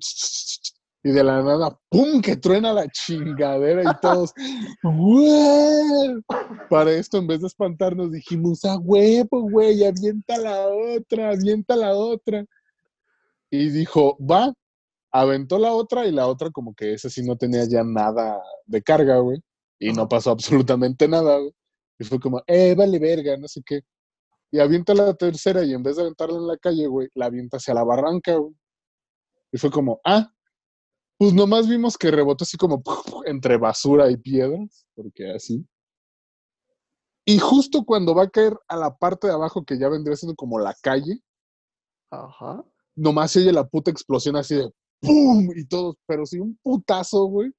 Y 1.04 1.10
de 1.10 1.24
la 1.24 1.42
nada, 1.42 1.76
¡pum! 1.88 2.20
que 2.20 2.36
truena 2.36 2.72
la 2.72 2.88
chingadera 2.88 3.82
y 3.82 4.00
todos. 4.00 4.32
¡Güey! 4.82 6.22
Para 6.70 6.92
esto, 6.92 7.18
en 7.18 7.26
vez 7.26 7.40
de 7.40 7.48
espantarnos, 7.48 8.12
dijimos, 8.12 8.64
a 8.64 8.78
huevo, 8.78 9.42
güey, 9.50 9.84
avienta 9.84 10.38
la 10.38 10.68
otra, 10.68 11.30
avienta 11.30 11.74
la 11.74 11.96
otra. 11.96 12.44
Y 13.50 13.70
dijo, 13.70 14.16
va, 14.18 14.52
aventó 15.10 15.58
la 15.58 15.72
otra 15.72 16.06
y 16.06 16.12
la 16.12 16.26
otra 16.28 16.50
como 16.50 16.74
que 16.74 16.94
esa 16.94 17.10
sí 17.10 17.22
no 17.22 17.36
tenía 17.36 17.64
ya 17.68 17.82
nada 17.82 18.40
de 18.66 18.80
carga, 18.82 19.18
güey. 19.18 19.42
Y 19.80 19.92
no 19.92 20.08
pasó 20.08 20.30
absolutamente 20.30 21.08
nada, 21.08 21.38
güey. 21.38 21.52
Y 21.98 22.04
fue 22.04 22.20
como, 22.20 22.42
eh, 22.46 22.74
vale 22.76 22.98
verga, 23.00 23.36
no 23.36 23.48
sé 23.48 23.60
qué. 23.66 23.82
Y 24.52 24.60
avienta 24.60 24.94
la 24.94 25.14
tercera 25.14 25.64
y 25.64 25.72
en 25.72 25.82
vez 25.82 25.96
de 25.96 26.02
aventarla 26.02 26.36
en 26.38 26.46
la 26.46 26.56
calle, 26.58 26.86
güey, 26.86 27.08
la 27.14 27.26
avienta 27.26 27.56
hacia 27.56 27.74
la 27.74 27.82
barranca, 27.82 28.36
güey. 28.36 28.54
Y 29.50 29.58
fue 29.58 29.70
como, 29.70 30.00
ah, 30.04 30.32
pues 31.22 31.34
nomás 31.34 31.68
vimos 31.68 31.96
que 31.96 32.10
rebotó 32.10 32.42
así 32.42 32.56
como 32.56 32.82
entre 33.26 33.56
basura 33.56 34.10
y 34.10 34.16
piedras, 34.16 34.84
porque 34.96 35.30
así. 35.30 35.64
Y 37.24 37.38
justo 37.38 37.84
cuando 37.84 38.12
va 38.12 38.24
a 38.24 38.28
caer 38.28 38.58
a 38.66 38.76
la 38.76 38.96
parte 38.96 39.28
de 39.28 39.32
abajo, 39.32 39.64
que 39.64 39.78
ya 39.78 39.88
vendría 39.88 40.16
siendo 40.16 40.34
como 40.34 40.58
la 40.58 40.74
calle, 40.82 41.20
Ajá. 42.10 42.64
nomás 42.96 43.30
se 43.30 43.38
oye 43.38 43.52
la 43.52 43.68
puta 43.68 43.92
explosión 43.92 44.34
así 44.34 44.56
de 44.56 44.68
¡pum! 45.00 45.48
Y 45.54 45.64
todos, 45.66 45.94
pero 46.08 46.26
sí, 46.26 46.40
un 46.40 46.58
putazo, 46.60 47.26
güey. 47.26 47.52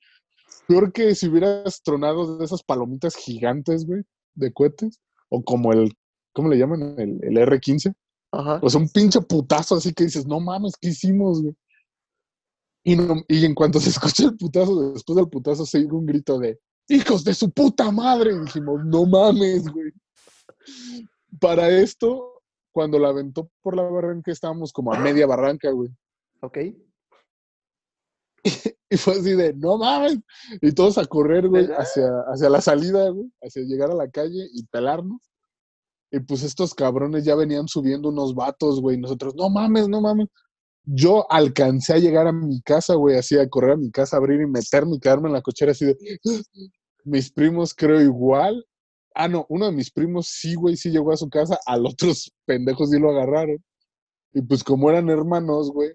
Peor 0.67 0.91
que 0.91 1.15
si 1.15 1.29
hubieras 1.29 1.81
tronado 1.83 2.39
de 2.39 2.43
esas 2.43 2.63
palomitas 2.63 3.15
gigantes, 3.15 3.85
güey, 3.85 4.01
de 4.33 4.51
cohetes, 4.51 4.99
o 5.29 5.41
como 5.41 5.71
el, 5.71 5.93
¿cómo 6.33 6.49
le 6.49 6.57
llaman? 6.57 6.99
El, 6.99 7.17
el 7.23 7.37
R15. 7.37 7.95
Ajá. 8.33 8.59
O 8.61 8.69
sea, 8.69 8.81
un 8.81 8.89
pinche 8.89 9.21
putazo 9.21 9.75
así 9.75 9.93
que 9.93 10.03
dices, 10.03 10.27
no 10.27 10.41
mames, 10.41 10.75
¿qué 10.75 10.89
hicimos, 10.89 11.41
güey? 11.41 11.55
Y, 12.83 12.95
no- 12.95 13.23
y 13.27 13.45
en 13.45 13.55
cuanto 13.55 13.79
se 13.79 13.89
escucha 13.91 14.25
el 14.25 14.37
putazo, 14.37 14.91
después 14.93 15.15
del 15.15 15.29
putazo 15.29 15.65
se 15.65 15.79
oye 15.79 15.87
un 15.91 16.05
grito 16.05 16.37
de 16.39 16.59
¡Hijos 16.89 17.23
de 17.23 17.33
su 17.33 17.49
puta 17.51 17.91
madre! 17.91 18.33
Y 18.33 18.39
dijimos, 18.39 18.83
no 18.85 19.05
mames, 19.05 19.69
güey. 19.69 19.91
Para 21.39 21.69
esto, 21.69 22.41
cuando 22.73 22.99
la 22.99 23.09
aventó 23.09 23.49
por 23.61 23.75
la 23.77 23.83
barranca, 23.83 24.31
estábamos 24.31 24.73
como 24.73 24.93
a 24.93 24.99
media 24.99 25.25
barranca, 25.25 25.71
güey. 25.71 25.89
Ok. 26.41 26.57
Y 28.89 28.97
fue 28.97 29.13
así 29.13 29.33
de, 29.33 29.53
no 29.55 29.77
mames. 29.79 30.19
Y 30.61 30.71
todos 30.73 30.99
a 30.99 31.05
correr, 31.05 31.47
güey, 31.47 31.65
hacia, 31.75 32.05
hacia 32.31 32.47
la 32.47 32.61
salida, 32.61 33.09
güey, 33.09 33.31
hacia 33.41 33.63
llegar 33.63 33.89
a 33.89 33.95
la 33.95 34.07
calle 34.07 34.47
y 34.53 34.63
pelarnos. 34.67 35.19
Y 36.11 36.19
pues 36.19 36.43
estos 36.43 36.75
cabrones 36.75 37.25
ya 37.25 37.33
venían 37.35 37.67
subiendo 37.67 38.09
unos 38.09 38.35
vatos, 38.35 38.79
güey. 38.81 38.97
Nosotros, 38.99 39.33
no 39.35 39.49
mames, 39.49 39.89
no 39.89 39.99
mames. 39.99 40.27
Yo 40.85 41.31
alcancé 41.31 41.93
a 41.93 41.97
llegar 41.97 42.27
a 42.27 42.33
mi 42.33 42.61
casa, 42.61 42.95
güey, 42.95 43.17
así 43.17 43.37
a 43.37 43.47
correr 43.47 43.71
a 43.71 43.77
mi 43.77 43.91
casa, 43.91 44.17
abrir 44.17 44.41
y 44.41 44.47
meterme 44.47 44.95
y 44.95 44.99
quedarme 44.99 45.27
en 45.27 45.33
la 45.33 45.41
cochera 45.41 45.71
así 45.71 45.85
de... 45.85 45.97
Mis 47.05 47.31
primos 47.31 47.73
creo 47.73 48.01
igual. 48.01 48.65
Ah, 49.13 49.27
no, 49.27 49.45
uno 49.49 49.65
de 49.65 49.73
mis 49.73 49.91
primos 49.91 50.27
sí, 50.27 50.55
güey, 50.55 50.77
sí 50.77 50.89
llegó 50.89 51.11
a 51.11 51.17
su 51.17 51.29
casa, 51.29 51.59
al 51.65 51.85
otros 51.85 52.31
pendejos 52.45 52.91
sí 52.91 52.99
lo 52.99 53.11
agarraron. 53.11 53.61
Y 54.33 54.41
pues 54.41 54.63
como 54.63 54.89
eran 54.89 55.09
hermanos, 55.09 55.69
güey, 55.71 55.91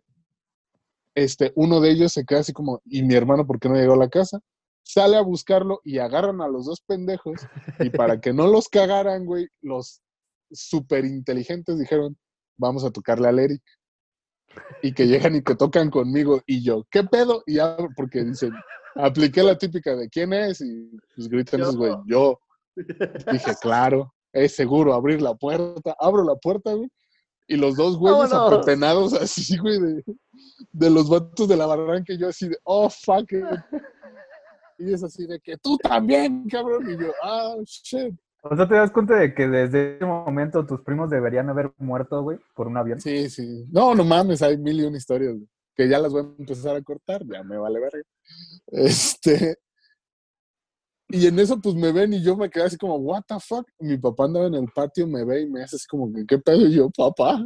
este, 1.15 1.53
uno 1.57 1.81
de 1.81 1.91
ellos 1.91 2.13
se 2.13 2.25
queda 2.25 2.41
así 2.41 2.53
como, 2.53 2.81
¿y 2.85 3.03
mi 3.03 3.15
hermano 3.15 3.47
por 3.47 3.59
qué 3.59 3.69
no 3.69 3.75
llegó 3.75 3.95
a 3.95 3.97
la 3.97 4.09
casa? 4.09 4.39
Sale 4.85 5.17
a 5.17 5.23
buscarlo 5.23 5.81
y 5.83 5.99
agarran 5.99 6.41
a 6.41 6.49
los 6.49 6.67
dos 6.67 6.81
pendejos 6.81 7.41
y 7.81 7.91
para 7.91 8.21
que 8.21 8.33
no 8.33 8.47
los 8.47 8.69
cagaran, 8.69 9.27
güey, 9.27 9.49
los 9.61 10.01
súper 10.53 11.05
inteligentes 11.05 11.79
dijeron, 11.79 12.17
vamos 12.57 12.85
a 12.85 12.91
tocarle 12.91 13.29
al 13.29 13.39
Eric. 13.41 13.63
Y 14.83 14.93
que 14.93 15.07
llegan 15.07 15.37
y 15.37 15.43
que 15.43 15.55
tocan 15.55 15.91
conmigo 15.91 16.43
y 16.47 16.63
yo, 16.63 16.87
¿qué 16.91 17.05
pedo? 17.05 17.43
Y 17.47 17.55
ya, 17.55 17.77
porque 17.97 18.25
dicen, 18.25 18.53
apliqué 18.95 19.43
la 19.43 19.57
típica 19.57 19.95
de 19.97 20.09
quién 20.09 20.33
es 20.33 20.61
y 20.61 20.91
pues 21.15 21.29
gritan 21.29 21.75
güey, 21.77 21.95
yo. 22.07 22.39
Dije, 22.77 23.53
claro, 23.63 24.13
es 24.33 24.55
seguro 24.55 24.95
abrir 24.95 25.23
la 25.23 25.35
puerta. 25.35 25.97
Abro 25.99 26.25
la 26.25 26.37
puerta, 26.37 26.73
güey. 26.73 26.91
Y 27.47 27.57
los 27.57 27.77
dos 27.77 27.97
güeyes 27.97 28.33
apepenados 28.33 29.15
así, 29.15 29.57
güey, 29.57 29.81
de, 29.81 30.05
de 30.73 30.91
los 30.91 31.09
vatos 31.09 31.49
de 31.49 31.57
la 31.57 31.67
barranca. 31.67 32.13
Y 32.13 32.19
yo 32.19 32.29
así 32.29 32.49
de, 32.49 32.59
oh, 32.65 32.91
fuck 32.91 33.33
it. 33.33 33.45
Y 34.79 34.93
es 34.93 35.03
así 35.03 35.27
de 35.27 35.41
que 35.41 35.57
tú 35.57 35.77
también, 35.79 36.47
cabrón. 36.49 36.89
Y 36.91 37.03
yo, 37.03 37.11
ah, 37.23 37.57
shit. 37.65 38.15
O 38.43 38.55
sea, 38.55 38.69
te 38.69 38.75
das 38.75 38.93
cuenta 38.93 39.17
de 39.17 39.35
que 39.35 39.49
desde 39.49 39.97
ese 39.97 40.07
momento 40.07 40.65
tus 40.65 40.81
primos 40.83 41.11
deberían 41.11 41.49
haber 41.51 41.73
muerto, 41.79 42.23
güey, 42.23 42.39
por 42.55 42.69
un 42.69 42.77
avión. 42.77 43.01
Sí, 43.01 43.29
sí. 43.29 43.67
No, 43.71 43.95
no 43.95 44.05
mames, 44.05 44.43
hay 44.43 44.57
mil 44.57 44.81
y 44.81 44.85
una 44.85 44.97
historias, 44.97 45.35
güey, 45.35 45.49
que 45.75 45.89
ya 45.89 45.99
las 45.99 46.13
voy 46.13 46.23
a 46.23 46.35
empezar 46.39 46.77
a 46.77 46.83
cortar, 46.83 47.23
ya 47.27 47.43
me 47.43 47.59
vale 47.59 47.81
verga. 47.81 48.03
Este. 48.69 49.57
Y 51.09 51.27
en 51.27 51.39
eso, 51.39 51.61
pues 51.61 51.75
me 51.75 51.91
ven 51.91 52.13
y 52.13 52.23
yo 52.23 52.37
me 52.37 52.51
quedé 52.51 52.65
así 52.65 52.77
como, 52.77 52.97
¿What 52.97 53.23
the 53.27 53.41
fuck? 53.41 53.67
Mi 53.81 53.97
papá 53.97 54.27
andaba 54.27 54.47
en 54.47 54.55
el 54.55 54.69
patio, 54.73 55.07
me 55.07 55.25
ve 55.25 55.41
y 55.41 55.47
me 55.47 55.63
hace 55.63 55.77
así 55.77 55.87
como, 55.87 56.13
¿qué 56.27 56.39
pedo? 56.39 56.69
Yo, 56.69 56.91
papá. 56.91 57.43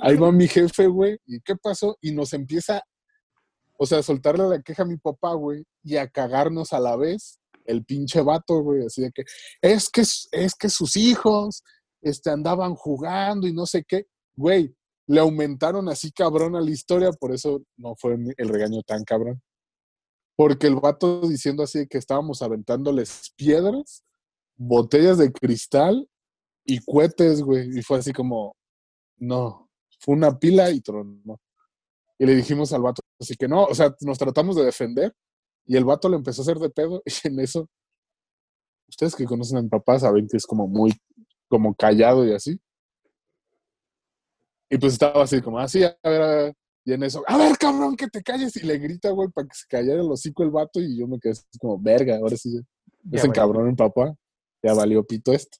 Ahí 0.00 0.16
va 0.16 0.32
mi 0.32 0.48
jefe, 0.48 0.86
güey, 0.86 1.18
¿y 1.26 1.40
qué 1.40 1.56
pasó? 1.56 1.98
Y 2.00 2.12
nos 2.12 2.32
empieza, 2.32 2.82
o 3.76 3.84
sea, 3.84 3.98
a 3.98 4.02
soltarle 4.02 4.48
la 4.48 4.62
queja 4.62 4.84
a 4.84 4.86
mi 4.86 4.96
papá, 4.96 5.34
güey, 5.34 5.64
y 5.82 5.96
a 5.96 6.08
cagarnos 6.08 6.72
a 6.72 6.80
la 6.80 6.96
vez 6.96 7.41
el 7.66 7.84
pinche 7.84 8.20
vato, 8.22 8.60
güey, 8.62 8.86
así 8.86 9.02
de 9.02 9.12
que, 9.12 9.24
es 9.60 9.88
que, 9.88 10.02
es 10.02 10.54
que 10.54 10.68
sus 10.68 10.96
hijos, 10.96 11.62
este, 12.00 12.30
andaban 12.30 12.74
jugando 12.74 13.46
y 13.46 13.52
no 13.52 13.66
sé 13.66 13.84
qué, 13.84 14.06
güey, 14.34 14.74
le 15.06 15.20
aumentaron 15.20 15.88
así 15.88 16.12
cabrón 16.12 16.56
a 16.56 16.60
la 16.60 16.70
historia, 16.70 17.12
por 17.12 17.32
eso 17.32 17.62
no 17.76 17.94
fue 17.96 18.16
el 18.36 18.48
regaño 18.48 18.82
tan 18.82 19.04
cabrón. 19.04 19.42
Porque 20.36 20.66
el 20.66 20.76
vato 20.76 21.20
diciendo 21.28 21.62
así 21.62 21.86
que 21.86 21.98
estábamos 21.98 22.40
aventándoles 22.42 23.32
piedras, 23.36 24.02
botellas 24.56 25.18
de 25.18 25.32
cristal 25.32 26.08
y 26.64 26.78
cohetes, 26.78 27.42
güey. 27.42 27.78
Y 27.78 27.82
fue 27.82 27.98
así 27.98 28.12
como, 28.12 28.56
no, 29.18 29.68
fue 30.00 30.14
una 30.14 30.38
pila 30.38 30.70
y 30.70 30.80
tronó. 30.80 31.40
Y 32.18 32.26
le 32.26 32.34
dijimos 32.34 32.72
al 32.72 32.82
vato, 32.82 33.02
así 33.20 33.34
que 33.34 33.48
no, 33.48 33.64
o 33.64 33.74
sea, 33.74 33.94
nos 34.00 34.18
tratamos 34.18 34.56
de 34.56 34.64
defender 34.64 35.12
y 35.66 35.76
el 35.76 35.84
vato 35.84 36.08
le 36.08 36.16
empezó 36.16 36.42
a 36.42 36.44
hacer 36.44 36.58
de 36.58 36.70
pedo 36.70 37.02
y 37.24 37.28
en 37.28 37.40
eso, 37.40 37.68
ustedes 38.88 39.14
que 39.14 39.24
conocen 39.24 39.58
a 39.58 39.62
mi 39.62 39.68
papá 39.68 39.98
saben 39.98 40.26
que 40.28 40.36
es 40.36 40.46
como 40.46 40.66
muy, 40.66 40.92
como 41.48 41.74
callado 41.74 42.26
y 42.26 42.32
así. 42.32 42.60
Y 44.70 44.78
pues 44.78 44.94
estaba 44.94 45.22
así 45.22 45.42
como, 45.42 45.58
así, 45.58 45.84
a 45.84 45.96
ver, 46.02 46.22
a 46.22 46.34
ver. 46.34 46.54
Y 46.84 46.92
en 46.94 47.02
eso, 47.02 47.22
a 47.26 47.36
ver, 47.36 47.56
cabrón, 47.58 47.94
que 47.94 48.08
te 48.08 48.22
calles. 48.22 48.56
Y 48.56 48.66
le 48.66 48.78
grita, 48.78 49.10
güey, 49.10 49.28
para 49.28 49.46
que 49.46 49.54
se 49.54 49.66
callara 49.68 50.00
el 50.00 50.10
hocico 50.10 50.42
el 50.42 50.50
vato. 50.50 50.80
Y 50.80 50.98
yo 50.98 51.06
me 51.06 51.20
quedé 51.20 51.32
así 51.32 51.58
como, 51.60 51.78
verga, 51.78 52.16
ahora 52.16 52.36
sí. 52.36 52.58
Ya, 53.04 53.20
güey. 53.20 53.32
cabrón 53.32 53.68
el 53.68 53.76
papá. 53.76 54.14
Ya 54.62 54.72
valió 54.72 55.04
pito 55.04 55.32
esto. 55.32 55.58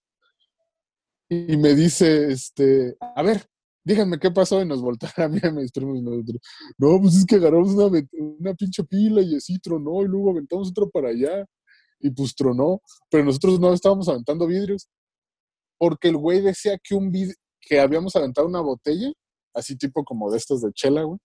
Y 1.29 1.57
me 1.59 1.75
dice, 1.75 2.33
este, 2.33 2.97
a 3.01 3.23
ver, 3.23 3.47
díganme 3.85 4.19
qué 4.19 4.31
pasó. 4.31 4.61
Y 4.61 4.67
nos 4.67 4.81
voltaron 4.81 5.25
a 5.25 5.29
mí 5.29 5.41
a 5.43 5.51
mis 5.51 5.73
primos. 5.73 5.99
y 5.99 6.03
nosotros, 6.03 6.41
no, 6.79 7.01
pues 7.01 7.17
es 7.17 7.25
que 7.25 7.37
agarramos 7.37 7.71
una, 7.71 8.03
una 8.13 8.55
pinche 8.55 8.85
pila 8.85 9.23
y 9.23 9.37
así 9.37 9.59
tronó. 9.59 10.03
Y 10.03 10.09
luego 10.09 10.31
aventamos 10.31 10.71
otra 10.71 10.87
para 10.87 11.09
allá. 11.09 11.45
Y 12.01 12.11
pues 12.11 12.35
tronó. 12.35 12.81
Pero 13.11 13.25
nosotros 13.25 13.61
no 13.61 13.73
estábamos 13.73 14.09
aventando 14.09 14.47
vidrios. 14.47 14.89
Porque 15.79 16.09
el 16.09 16.17
güey 16.17 16.41
decía 16.41 16.79
que 16.83 16.95
un 16.95 17.11
vid 17.11 17.33
que 17.61 17.81
habíamos 17.81 18.15
aventado 18.17 18.47
una 18.47 18.61
botella 18.61 19.13
así 19.55 19.77
tipo 19.77 20.05
como 20.05 20.31
de 20.31 20.39
estos 20.39 20.63
de 20.63 20.73
chela, 20.73 21.03
güey. 21.03 21.19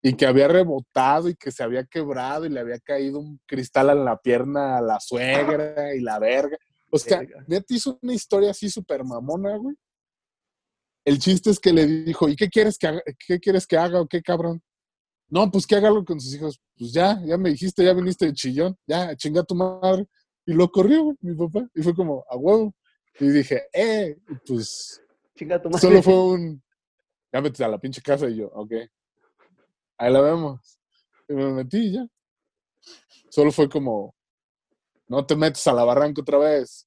Y 0.00 0.14
que 0.14 0.26
había 0.26 0.46
rebotado 0.46 1.28
y 1.28 1.34
que 1.34 1.50
se 1.50 1.62
había 1.64 1.84
quebrado 1.84 2.46
y 2.46 2.50
le 2.50 2.60
había 2.60 2.78
caído 2.78 3.18
un 3.18 3.40
cristal 3.46 3.90
en 3.90 4.04
la 4.04 4.16
pierna 4.16 4.78
a 4.78 4.80
la 4.80 5.00
suegra 5.00 5.94
y 5.94 6.00
la 6.00 6.20
verga. 6.20 6.56
O 6.90 6.98
sea, 6.98 7.20
neta 7.48 7.74
hizo 7.74 7.98
una 8.00 8.14
historia 8.14 8.52
así 8.52 8.70
súper 8.70 9.04
mamona, 9.04 9.56
güey. 9.56 9.74
El 11.08 11.18
chiste 11.18 11.48
es 11.48 11.58
que 11.58 11.72
le 11.72 11.86
dijo, 11.86 12.28
¿y 12.28 12.36
qué 12.36 12.50
quieres 12.50 12.76
que 12.76 12.86
haga, 12.86 13.00
qué 13.26 13.40
quieres 13.40 13.66
que 13.66 13.78
haga 13.78 13.98
o 13.98 14.06
qué 14.06 14.20
cabrón? 14.20 14.62
No, 15.30 15.50
pues 15.50 15.66
que 15.66 15.74
haga 15.74 15.88
algo 15.88 16.04
con 16.04 16.20
sus 16.20 16.34
hijos. 16.34 16.60
Pues 16.76 16.92
ya, 16.92 17.18
ya 17.24 17.38
me 17.38 17.48
dijiste, 17.48 17.82
ya 17.82 17.94
viniste 17.94 18.26
de 18.26 18.34
chillón, 18.34 18.76
ya, 18.86 19.16
chinga 19.16 19.42
tu 19.42 19.54
madre. 19.54 20.06
Y 20.44 20.52
lo 20.52 20.70
corrió, 20.70 21.16
mi 21.22 21.34
papá. 21.34 21.66
Y 21.74 21.82
fue 21.82 21.94
como, 21.94 22.26
a 22.28 22.36
huevo. 22.36 22.74
Y 23.18 23.28
dije, 23.28 23.68
eh, 23.72 24.18
y 24.28 24.34
pues 24.46 25.02
Chinga 25.34 25.62
tu 25.62 25.70
madre. 25.70 25.80
Solo 25.80 26.02
fue 26.02 26.14
un. 26.14 26.62
Ya 27.32 27.40
metí 27.40 27.62
a 27.62 27.68
la 27.68 27.78
pinche 27.78 28.02
casa 28.02 28.28
y 28.28 28.36
yo, 28.36 28.48
ok. 28.48 28.72
Ahí 29.96 30.12
la 30.12 30.20
vemos. 30.20 30.78
Y 31.26 31.32
me 31.32 31.50
metí 31.54 31.78
y 31.78 31.92
ya. 31.94 32.06
Solo 33.30 33.50
fue 33.50 33.66
como. 33.66 34.14
No 35.06 35.24
te 35.24 35.34
metes 35.36 35.66
a 35.68 35.72
la 35.72 35.84
barranca 35.84 36.20
otra 36.20 36.36
vez. 36.36 36.86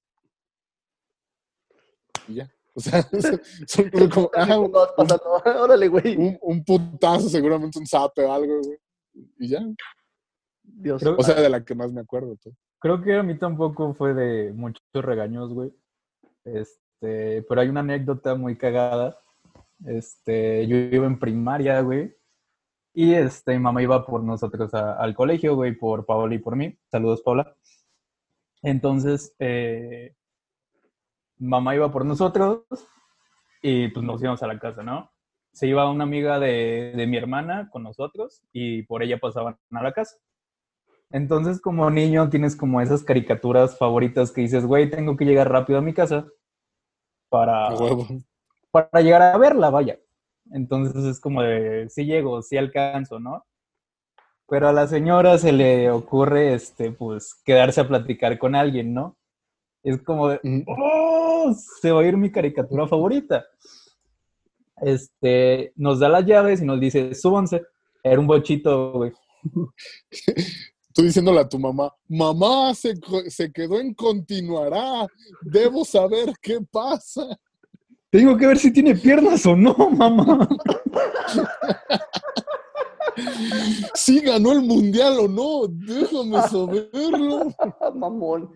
Y 2.27 2.35
ya. 2.35 2.53
O 2.73 2.79
sea, 2.79 3.03
fue 3.67 4.09
como. 4.09 4.29
ah, 4.35 4.47
¿Cómo 4.47 4.69
vas 4.69 4.91
pasando? 4.95 5.23
Órale, 5.63 5.87
güey. 5.87 6.15
un, 6.17 6.37
un 6.41 6.63
putazo, 6.63 7.27
seguramente 7.29 7.79
un 7.79 7.85
zape 7.85 8.23
o 8.25 8.31
algo, 8.33 8.59
güey. 8.63 8.77
Y 9.39 9.49
ya. 9.49 9.59
Dios. 10.63 11.01
Creo- 11.01 11.15
O 11.17 11.23
sea, 11.23 11.35
de 11.41 11.49
la 11.49 11.63
que 11.65 11.75
más 11.75 11.91
me 11.91 12.01
acuerdo. 12.01 12.37
pues. 12.41 12.55
Creo 12.79 13.01
que 13.01 13.15
a 13.15 13.23
mí 13.23 13.37
tampoco 13.37 13.93
fue 13.93 14.13
de 14.13 14.53
muchos 14.53 14.81
regaños, 14.93 15.53
güey. 15.53 15.71
Este, 16.45 17.43
pero 17.43 17.61
hay 17.61 17.67
una 17.69 17.81
anécdota 17.81 18.35
muy 18.35 18.57
cagada. 18.57 19.19
Este, 19.85 20.65
yo 20.67 20.75
iba 20.77 21.05
en 21.07 21.19
primaria, 21.19 21.81
güey. 21.81 22.15
Y 22.93 23.13
este, 23.13 23.53
mi 23.53 23.59
mamá 23.59 23.81
iba 23.83 24.05
por 24.05 24.23
nosotros 24.23 24.73
a- 24.73 24.93
al 24.93 25.13
colegio, 25.15 25.55
güey, 25.55 25.75
por 25.77 26.05
Paola 26.05 26.35
y 26.35 26.39
por 26.39 26.55
mí. 26.55 26.77
Saludos, 26.89 27.21
Paola. 27.21 27.55
Entonces, 28.63 29.33
eh, 29.39 30.15
mamá 31.41 31.75
iba 31.75 31.91
por 31.91 32.05
nosotros 32.05 32.63
y 33.61 33.89
pues 33.89 34.05
nos 34.05 34.21
íbamos 34.21 34.41
a 34.43 34.47
la 34.47 34.59
casa, 34.59 34.83
¿no? 34.83 35.11
Se 35.51 35.67
iba 35.67 35.89
una 35.89 36.03
amiga 36.03 36.39
de, 36.39 36.93
de 36.95 37.07
mi 37.07 37.17
hermana 37.17 37.69
con 37.71 37.83
nosotros 37.83 38.41
y 38.53 38.83
por 38.83 39.03
ella 39.03 39.19
pasaban 39.19 39.57
a 39.71 39.83
la 39.83 39.91
casa. 39.91 40.17
Entonces, 41.09 41.59
como 41.59 41.89
niño, 41.89 42.29
tienes 42.29 42.55
como 42.55 42.79
esas 42.79 43.03
caricaturas 43.03 43.77
favoritas 43.77 44.31
que 44.31 44.41
dices, 44.41 44.65
güey, 44.65 44.89
tengo 44.89 45.17
que 45.17 45.25
llegar 45.25 45.51
rápido 45.51 45.79
a 45.79 45.81
mi 45.81 45.93
casa 45.93 46.25
para, 47.29 47.73
huevo. 47.75 48.07
para 48.71 49.01
llegar 49.01 49.21
a 49.21 49.37
verla, 49.37 49.69
vaya. 49.69 49.99
Entonces 50.51 51.03
es 51.03 51.19
como 51.19 51.41
de, 51.41 51.89
sí 51.89 52.05
llego, 52.05 52.41
sí 52.41 52.57
alcanzo, 52.57 53.19
¿no? 53.19 53.45
Pero 54.47 54.69
a 54.69 54.73
la 54.73 54.87
señora 54.87 55.37
se 55.37 55.51
le 55.51 55.91
ocurre, 55.91 56.53
este, 56.53 56.91
pues, 56.91 57.35
quedarse 57.45 57.81
a 57.81 57.87
platicar 57.87 58.37
con 58.37 58.55
alguien, 58.55 58.93
¿no? 58.93 59.17
Es 59.83 60.01
como 60.03 60.29
de, 60.29 60.39
Mm. 60.43 60.63
¡oh! 60.67 61.53
Se 61.81 61.91
va 61.91 62.01
a 62.01 62.05
ir 62.05 62.17
mi 62.17 62.31
caricatura 62.31 62.87
favorita. 62.87 63.45
Este, 64.81 65.73
nos 65.75 65.99
da 65.99 66.09
las 66.09 66.25
llaves 66.25 66.61
y 66.61 66.65
nos 66.65 66.79
dice, 66.79 67.13
súbanse. 67.13 67.61
Era 68.03 68.19
un 68.19 68.27
bochito, 68.27 68.93
güey. 68.93 69.11
Tú 70.93 71.03
diciéndole 71.03 71.39
a 71.39 71.47
tu 71.47 71.57
mamá, 71.57 71.89
mamá 72.09 72.73
se, 72.73 72.93
se 73.29 73.51
quedó 73.51 73.79
en 73.79 73.93
continuará. 73.93 75.07
Debo 75.41 75.85
saber 75.85 76.33
qué 76.41 76.59
pasa. 76.69 77.25
Tengo 78.09 78.35
que 78.35 78.45
ver 78.45 78.57
si 78.57 78.73
tiene 78.73 78.95
piernas 78.95 79.45
o 79.45 79.55
no, 79.55 79.73
mamá. 79.73 80.49
si 83.93 84.19
ganó 84.19 84.51
el 84.51 84.63
mundial 84.63 85.17
o 85.19 85.27
no, 85.29 85.67
déjame 85.67 86.41
saberlo. 86.49 87.53
Mamón. 87.95 88.53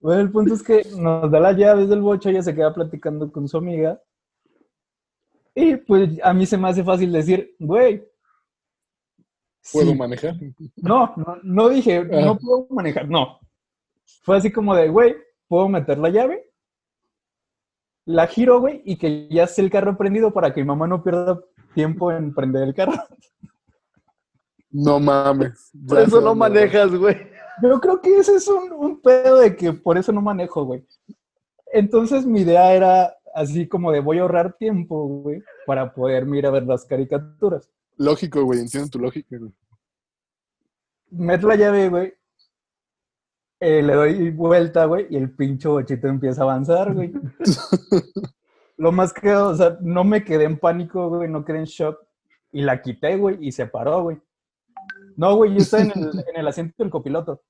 Bueno, 0.00 0.22
el 0.22 0.30
punto 0.32 0.54
es 0.54 0.62
que 0.62 0.82
nos 0.96 1.30
da 1.30 1.40
las 1.40 1.56
llaves 1.56 1.88
del 1.88 2.00
bocho, 2.00 2.30
ella 2.30 2.42
se 2.42 2.54
queda 2.54 2.72
platicando 2.72 3.30
con 3.30 3.46
su 3.46 3.58
amiga. 3.58 4.00
Y 5.54 5.76
pues 5.76 6.18
a 6.22 6.32
mí 6.32 6.46
se 6.46 6.56
me 6.56 6.68
hace 6.68 6.82
fácil 6.82 7.12
decir, 7.12 7.54
güey. 7.58 8.02
¿Puedo 9.72 9.90
sí. 9.92 9.94
manejar? 9.98 10.34
No, 10.76 11.12
no, 11.16 11.36
no 11.42 11.68
dije, 11.68 11.98
Ah. 11.98 12.20
no 12.24 12.38
puedo 12.38 12.66
manejar, 12.70 13.08
no. 13.08 13.38
Fue 14.22 14.38
así 14.38 14.50
como 14.50 14.74
de, 14.74 14.88
güey, 14.88 15.16
¿puedo 15.48 15.68
meter 15.68 15.98
la 15.98 16.08
llave? 16.08 16.50
La 18.06 18.26
giro, 18.26 18.60
güey, 18.60 18.80
y 18.86 18.96
que 18.96 19.28
ya 19.28 19.44
esté 19.44 19.60
el 19.60 19.70
carro 19.70 19.98
prendido 19.98 20.32
para 20.32 20.54
que 20.54 20.62
mi 20.62 20.66
mamá 20.66 20.86
no 20.86 21.02
pierda 21.02 21.38
tiempo 21.74 22.10
en 22.10 22.34
prender 22.34 22.62
el 22.62 22.74
carro. 22.74 22.94
No 24.70 24.98
mames. 24.98 25.70
Por 25.88 26.00
eso 26.00 26.20
no 26.20 26.34
manejas, 26.34 26.94
güey. 26.94 27.16
Yo 27.62 27.80
creo 27.80 28.00
que 28.00 28.18
ese 28.18 28.36
es 28.36 28.48
un, 28.48 28.72
un 28.72 29.00
pedo 29.00 29.38
de 29.38 29.56
que 29.56 29.72
por 29.72 29.98
eso 29.98 30.12
no 30.12 30.20
manejo, 30.22 30.64
güey. 30.64 30.84
Entonces 31.72 32.26
mi 32.26 32.40
idea 32.40 32.74
era 32.74 33.16
así 33.34 33.68
como 33.68 33.92
de 33.92 34.00
voy 34.00 34.18
a 34.18 34.22
ahorrar 34.22 34.54
tiempo, 34.54 35.06
güey, 35.06 35.42
para 35.66 35.92
poder 35.94 36.26
ir 36.28 36.46
a 36.46 36.50
ver 36.50 36.64
las 36.64 36.84
caricaturas. 36.84 37.70
Lógico, 37.96 38.42
güey, 38.44 38.60
entiendo 38.60 38.88
tu 38.90 38.98
lógica, 38.98 39.36
güey. 39.38 39.52
Meto 41.10 41.48
la 41.48 41.56
llave, 41.56 41.88
güey. 41.88 42.14
eh, 43.60 43.82
le 43.82 43.94
doy 43.94 44.30
vuelta, 44.30 44.86
güey, 44.86 45.06
y 45.10 45.16
el 45.16 45.30
pincho 45.34 45.72
bochito 45.72 46.08
empieza 46.08 46.40
a 46.42 46.44
avanzar, 46.44 46.94
güey. 46.94 47.12
Lo 48.76 48.90
más 48.92 49.12
que, 49.12 49.34
o 49.34 49.54
sea, 49.54 49.76
no 49.82 50.04
me 50.04 50.24
quedé 50.24 50.44
en 50.44 50.58
pánico, 50.58 51.08
güey, 51.10 51.28
no 51.28 51.44
quedé 51.44 51.58
en 51.58 51.64
shock. 51.64 51.98
Y 52.52 52.62
la 52.62 52.80
quité, 52.80 53.16
güey, 53.16 53.36
y 53.40 53.52
se 53.52 53.66
paró, 53.66 54.02
güey. 54.02 54.18
No, 55.16 55.36
güey, 55.36 55.52
yo 55.52 55.58
estaba 55.58 55.84
en 55.84 55.90
el, 55.90 56.24
en 56.28 56.36
el 56.36 56.48
asiento 56.48 56.74
del 56.78 56.90
copiloto. 56.90 57.42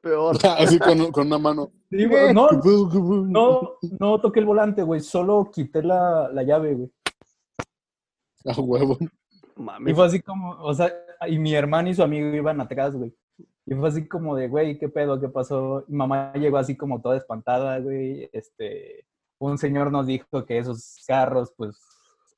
Peor. 0.00 0.36
Así 0.58 0.78
con, 0.78 1.10
con 1.12 1.26
una 1.26 1.38
mano. 1.38 1.72
Sí, 1.90 2.04
güey, 2.06 2.32
no, 2.34 2.48
no, 2.50 3.74
no 3.98 4.20
toqué 4.20 4.40
el 4.40 4.46
volante, 4.46 4.82
güey, 4.82 5.00
solo 5.00 5.50
quité 5.52 5.82
la, 5.82 6.28
la 6.32 6.42
llave, 6.42 6.74
güey. 6.74 6.92
A 8.44 8.60
huevo. 8.60 8.96
Y 9.00 9.62
Mames. 9.62 9.94
fue 9.94 10.06
así 10.06 10.20
como, 10.20 10.50
o 10.60 10.74
sea, 10.74 10.92
y 11.26 11.38
mi 11.38 11.54
hermano 11.54 11.88
y 11.88 11.94
su 11.94 12.02
amigo 12.02 12.28
iban 12.28 12.60
atrás, 12.60 12.94
güey. 12.94 13.14
Y 13.64 13.74
fue 13.74 13.88
así 13.88 14.06
como 14.06 14.36
de, 14.36 14.48
güey, 14.48 14.78
¿qué 14.78 14.88
pedo? 14.88 15.20
¿Qué 15.20 15.28
pasó? 15.28 15.84
Mi 15.88 15.96
mamá 15.96 16.32
llegó 16.34 16.58
así 16.58 16.76
como 16.76 17.00
toda 17.00 17.16
espantada, 17.16 17.80
güey. 17.80 18.30
Este, 18.32 19.06
un 19.38 19.58
señor 19.58 19.90
nos 19.90 20.06
dijo 20.06 20.44
que 20.46 20.58
esos 20.58 21.02
carros, 21.06 21.52
pues, 21.56 21.76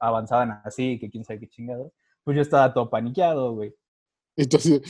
avanzaban 0.01 0.61
así, 0.65 0.99
que 0.99 1.11
quién 1.11 1.25
sabe 1.25 1.41
qué 1.41 1.49
chingado. 1.49 1.93
Pues 2.29 2.37
yo 2.37 2.43
estaba 2.43 2.75
todo 2.75 2.91
paniqueado, 2.91 3.55
güey. 3.55 3.75
Así, 4.55 4.83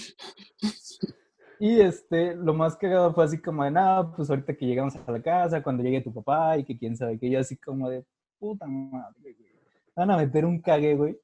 Y 1.61 1.81
este, 1.81 2.35
lo 2.35 2.53
más 2.53 2.77
cagado 2.77 3.15
fue 3.15 3.27
así 3.27 3.41
como 3.41 3.63
de, 3.63 3.71
nada, 3.71 4.11
pues 4.11 4.29
ahorita 4.29 4.57
que 4.57 4.67
llegamos 4.67 4.97
a 4.97 5.13
la 5.13 5.23
casa, 5.23 5.63
cuando 5.63 5.85
llegue 5.85 6.01
tu 6.01 6.13
papá 6.13 6.59
y 6.59 6.65
que 6.65 6.77
quién 6.77 6.97
sabe 6.97 7.17
qué, 7.17 7.31
yo 7.31 7.39
así 7.39 7.57
como 7.57 7.89
de, 7.89 8.05
puta 8.41 8.67
madre, 8.67 9.37
güey. 9.39 9.53
Van 9.95 10.11
a 10.11 10.17
meter 10.17 10.45
un 10.45 10.61
cague, 10.61 10.97
güey. 10.97 11.17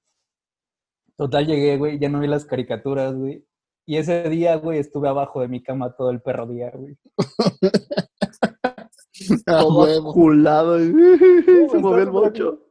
Total, 1.16 1.44
llegué, 1.44 1.78
güey, 1.78 1.98
ya 1.98 2.08
no 2.08 2.20
vi 2.20 2.28
las 2.28 2.44
caricaturas, 2.44 3.16
güey. 3.16 3.44
Y 3.84 3.96
ese 3.96 4.30
día, 4.30 4.54
güey, 4.54 4.78
estuve 4.78 5.08
abajo 5.08 5.40
de 5.40 5.48
mi 5.48 5.64
cama 5.64 5.96
todo 5.96 6.10
el 6.10 6.22
perro 6.22 6.46
día, 6.46 6.70
güey. 6.76 6.96
Todo 9.46 10.12
culado. 10.12 10.78
Se 10.78 11.78
movió 11.80 12.02
el 12.04 12.10
bocho. 12.10 12.63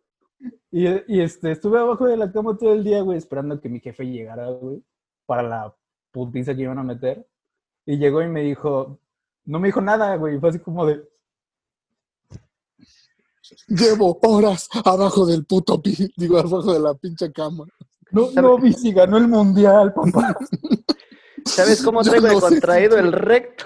Y, 0.76 0.88
y, 1.08 1.22
este, 1.22 1.52
estuve 1.52 1.80
abajo 1.80 2.08
de 2.08 2.18
la 2.18 2.32
cama 2.32 2.58
todo 2.58 2.74
el 2.74 2.84
día, 2.84 3.02
güey, 3.02 3.20
esperando 3.20 3.62
que 3.62 3.70
mi 3.70 3.80
jefe 3.80 4.06
llegara, 4.06 4.50
güey, 4.50 4.84
para 5.28 5.44
la 5.44 5.76
putiza 6.12 6.56
que 6.56 6.64
iban 6.64 6.80
a 6.80 6.84
meter. 6.84 7.28
Y 7.86 7.98
llegó 7.98 8.24
y 8.24 8.28
me 8.28 8.42
dijo, 8.42 9.00
no 9.46 9.60
me 9.60 9.68
dijo 9.68 9.82
nada, 9.82 10.16
güey, 10.16 10.40
fue 10.40 10.50
así 10.50 10.58
como 10.58 10.88
de, 10.88 11.08
Llevo 13.68 14.18
horas 14.24 14.68
abajo 14.84 15.26
del 15.26 15.46
puto 15.46 15.82
pi, 15.82 15.96
digo, 16.18 16.38
abajo 16.38 16.74
de 16.74 16.80
la 16.80 16.94
pinche 16.96 17.32
cama. 17.32 17.66
no, 18.12 18.32
no 18.32 18.58
vi 18.58 18.74
si 18.74 18.92
ganó 18.92 19.18
el 19.18 19.28
mundial, 19.28 19.94
papá. 19.94 20.36
¿Sabes 21.46 21.84
cómo 21.84 22.04
sé. 22.04 22.20
contraído 22.40 22.98
el 22.98 23.12
recto? 23.12 23.66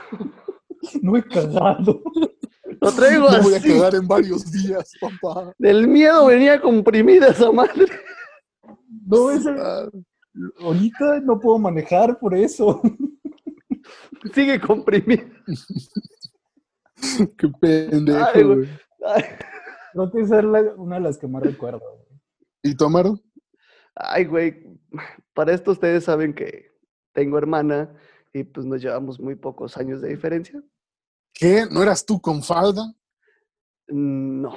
No 1.01 1.15
he 1.17 1.23
cagado. 1.23 2.01
Lo 2.81 2.91
traigo 2.91 3.29
Me 3.29 3.39
voy 3.39 3.53
a 3.53 3.57
así. 3.57 3.67
quedar 3.69 3.95
en 3.95 4.07
varios 4.07 4.51
días, 4.51 4.91
papá. 4.99 5.53
Del 5.57 5.87
miedo 5.87 6.25
venía 6.27 6.61
comprimida 6.61 7.27
esa 7.29 7.51
madre. 7.51 7.85
No, 9.05 9.31
ese, 9.31 9.49
Ah, 9.49 9.89
ahorita 10.59 11.19
no 11.21 11.39
puedo 11.39 11.57
manejar 11.59 12.19
por 12.19 12.35
eso. 12.35 12.81
Sigue 14.33 14.59
comprimida. 14.59 15.23
Qué 17.37 17.47
pendejo, 17.59 18.25
Ay, 18.33 18.43
güey. 18.43 18.55
güey. 18.57 18.69
Ay, 19.05 19.23
Creo 19.93 20.11
que 20.11 20.21
esa 20.21 20.39
es 20.39 20.45
la- 20.45 20.73
una 20.75 20.95
de 20.95 21.01
las 21.01 21.17
que 21.17 21.27
más 21.27 21.41
recuerdo. 21.43 21.79
güey. 21.79 22.19
¿Y 22.63 22.75
tomaron? 22.75 23.21
Ay, 23.95 24.25
güey. 24.25 24.63
Para 25.33 25.53
esto 25.53 25.71
ustedes 25.71 26.03
saben 26.03 26.33
que 26.33 26.71
tengo 27.13 27.37
hermana 27.37 27.95
y 28.33 28.43
pues 28.43 28.65
nos 28.65 28.81
llevamos 28.81 29.19
muy 29.19 29.35
pocos 29.35 29.77
años 29.77 30.01
de 30.01 30.09
diferencia. 30.09 30.61
¿Qué? 31.37 31.65
¿No 31.69 31.83
eras 31.83 32.03
tú 32.03 32.19
con 32.19 32.41
falda? 32.41 32.93
No. 33.87 34.55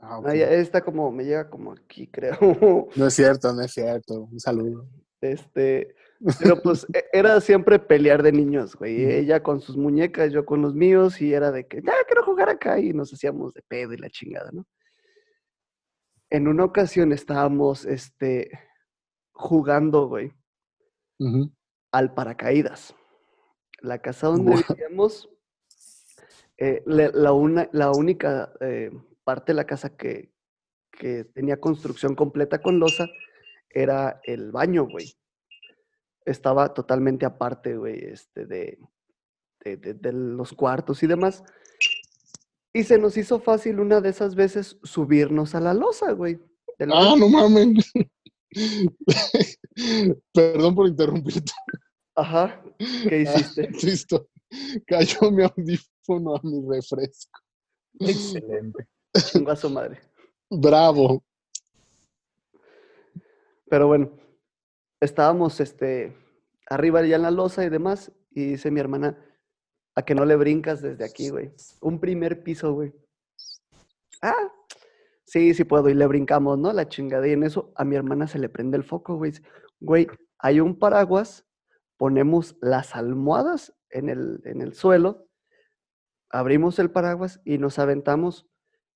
Ah. 0.00 0.20
Ay, 0.24 0.40
esta 0.40 0.82
como 0.82 1.10
me 1.12 1.24
llega 1.24 1.50
como 1.50 1.72
aquí, 1.72 2.06
creo. 2.08 2.38
No 2.96 3.06
es 3.06 3.14
cierto, 3.14 3.52
no 3.52 3.60
es 3.62 3.72
cierto. 3.72 4.22
Un 4.22 4.40
saludo. 4.40 4.88
Este, 5.20 5.94
pero 6.38 6.60
pues 6.62 6.86
e- 6.92 7.04
era 7.12 7.40
siempre 7.40 7.78
pelear 7.78 8.22
de 8.22 8.32
niños, 8.32 8.76
güey. 8.76 9.04
Ella 9.04 9.42
con 9.42 9.60
sus 9.60 9.76
muñecas, 9.76 10.32
yo 10.32 10.46
con 10.46 10.62
los 10.62 10.74
míos, 10.74 11.20
y 11.20 11.32
era 11.34 11.50
de 11.50 11.66
que, 11.66 11.82
ya 11.82 11.92
quiero 12.06 12.24
jugar 12.24 12.48
acá, 12.48 12.78
y 12.78 12.92
nos 12.92 13.12
hacíamos 13.12 13.52
de 13.54 13.62
pedo 13.62 13.92
y 13.92 13.98
la 13.98 14.10
chingada, 14.10 14.50
¿no? 14.52 14.66
En 16.30 16.48
una 16.48 16.64
ocasión 16.64 17.12
estábamos, 17.12 17.84
este, 17.84 18.50
jugando, 19.32 20.08
güey, 20.08 20.32
al 21.92 22.14
paracaídas. 22.14 22.94
La 23.80 23.98
casa 23.98 24.28
donde 24.28 24.62
vivíamos, 24.68 25.28
eh, 26.58 26.82
la, 26.86 27.32
una- 27.32 27.68
la 27.72 27.90
única 27.90 28.52
eh, 28.60 28.90
parte 29.24 29.52
de 29.52 29.56
la 29.56 29.64
casa 29.66 29.96
que, 29.96 30.30
que 30.92 31.24
tenía 31.24 31.60
construcción 31.60 32.14
completa 32.14 32.60
con 32.62 32.78
losa 32.78 33.06
era 33.70 34.20
el 34.24 34.52
baño, 34.52 34.86
güey. 34.88 35.12
Estaba 36.24 36.72
totalmente 36.72 37.26
aparte, 37.26 37.76
güey, 37.76 37.98
este, 38.04 38.46
de, 38.46 38.78
de, 39.64 39.76
de- 39.76 39.94
de 39.94 40.12
los 40.12 40.52
cuartos 40.52 41.02
y 41.02 41.06
demás. 41.06 41.42
Y 42.72 42.84
se 42.84 42.98
nos 42.98 43.16
hizo 43.16 43.40
fácil 43.40 43.78
una 43.80 44.00
de 44.00 44.08
esas 44.10 44.34
veces 44.34 44.78
subirnos 44.82 45.54
a 45.54 45.60
la 45.60 45.74
losa, 45.74 46.12
güey. 46.12 46.40
Ah, 46.80 46.86
baño. 46.86 47.16
no 47.16 47.28
mames. 47.28 47.92
Perdón 50.32 50.74
por 50.74 50.88
interrumpirte. 50.88 51.52
Ajá, 52.16 52.62
¿qué 52.78 53.22
hiciste? 53.22 53.68
Listo. 53.82 54.28
Cayó 54.86 55.30
mi 55.32 55.42
audífono 55.42 55.93
a 56.08 56.40
mi 56.42 56.62
refresco. 56.68 57.40
Excelente. 57.98 58.86
Chingó 59.32 59.52
a 59.52 59.56
su 59.56 59.70
madre. 59.70 60.00
Bravo. 60.50 61.22
Pero 63.68 63.86
bueno, 63.86 64.10
estábamos 65.00 65.60
este, 65.60 66.16
arriba 66.68 67.04
ya 67.04 67.16
en 67.16 67.22
la 67.22 67.30
losa 67.30 67.64
y 67.64 67.70
demás, 67.70 68.12
y 68.30 68.50
dice 68.50 68.70
mi 68.70 68.80
hermana, 68.80 69.18
a 69.94 70.02
que 70.02 70.14
no 70.14 70.24
le 70.24 70.36
brincas 70.36 70.82
desde 70.82 71.04
aquí, 71.04 71.30
güey. 71.30 71.52
Un 71.80 72.00
primer 72.00 72.42
piso, 72.42 72.72
güey. 72.74 72.92
Ah, 74.20 74.52
sí, 75.24 75.54
sí 75.54 75.64
puedo, 75.64 75.88
y 75.88 75.94
le 75.94 76.06
brincamos, 76.06 76.58
¿no? 76.58 76.72
La 76.72 76.88
chingada, 76.88 77.26
y 77.26 77.32
en 77.32 77.44
eso 77.44 77.72
a 77.76 77.84
mi 77.84 77.96
hermana 77.96 78.26
se 78.26 78.38
le 78.38 78.48
prende 78.48 78.76
el 78.76 78.84
foco, 78.84 79.16
güey. 79.16 79.32
Güey, 79.80 80.08
hay 80.38 80.60
un 80.60 80.78
paraguas, 80.78 81.46
ponemos 81.96 82.56
las 82.60 82.94
almohadas 82.94 83.74
en 83.90 84.08
el, 84.08 84.40
en 84.44 84.60
el 84.60 84.74
suelo, 84.74 85.26
abrimos 86.38 86.78
el 86.78 86.90
paraguas 86.90 87.40
y 87.44 87.58
nos 87.58 87.78
aventamos. 87.78 88.46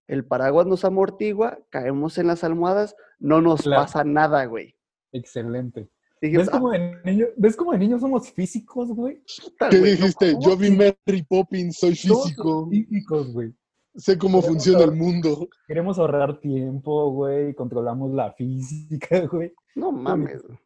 El 0.06 0.24
paraguas 0.24 0.66
nos 0.66 0.84
amortigua, 0.84 1.58
caemos 1.70 2.18
en 2.18 2.26
las 2.26 2.42
almohadas, 2.44 2.96
no 3.18 3.40
nos 3.40 3.62
Claro. 3.62 3.82
pasa 3.82 4.04
nada, 4.04 4.44
güey. 4.46 4.74
Excelente. 5.12 5.88
Dijimos, 6.20 6.46
¿Ves 6.46 6.50
como, 6.50 6.70
de 6.72 6.96
niño, 7.04 7.26
¿Ves 7.36 7.56
como 7.56 7.72
de 7.72 7.78
niños 7.78 8.00
somos 8.00 8.30
físicos, 8.32 8.88
güey? 8.90 9.22
"Ah, 9.60 9.68
¿Qué 9.70 9.78
güey, 9.78 9.92
dijiste? 9.92 10.32
mames". 10.32 10.44
Yo 10.46 10.56
vi 10.56 10.70
Mary 10.70 11.22
Poppins, 11.28 11.76
soy 11.78 11.90
físico. 11.90 12.42
somos 12.42 12.70
Físicos, 12.70 13.32
güey. 13.32 13.54
Sé 13.94 14.16
cómo 14.18 14.42
funciona 14.42 14.84
el 14.84 14.92
mundo. 14.92 15.48
Queremos 15.66 15.98
ahorrar 15.98 16.40
tiempo, 16.40 17.10
güey. 17.12 17.54
Controlamos 17.54 18.12
la 18.12 18.32
física, 18.32 19.26
güey. 19.32 19.52
No 19.76 19.92
mames. 19.92 20.42
güey. 20.42 20.58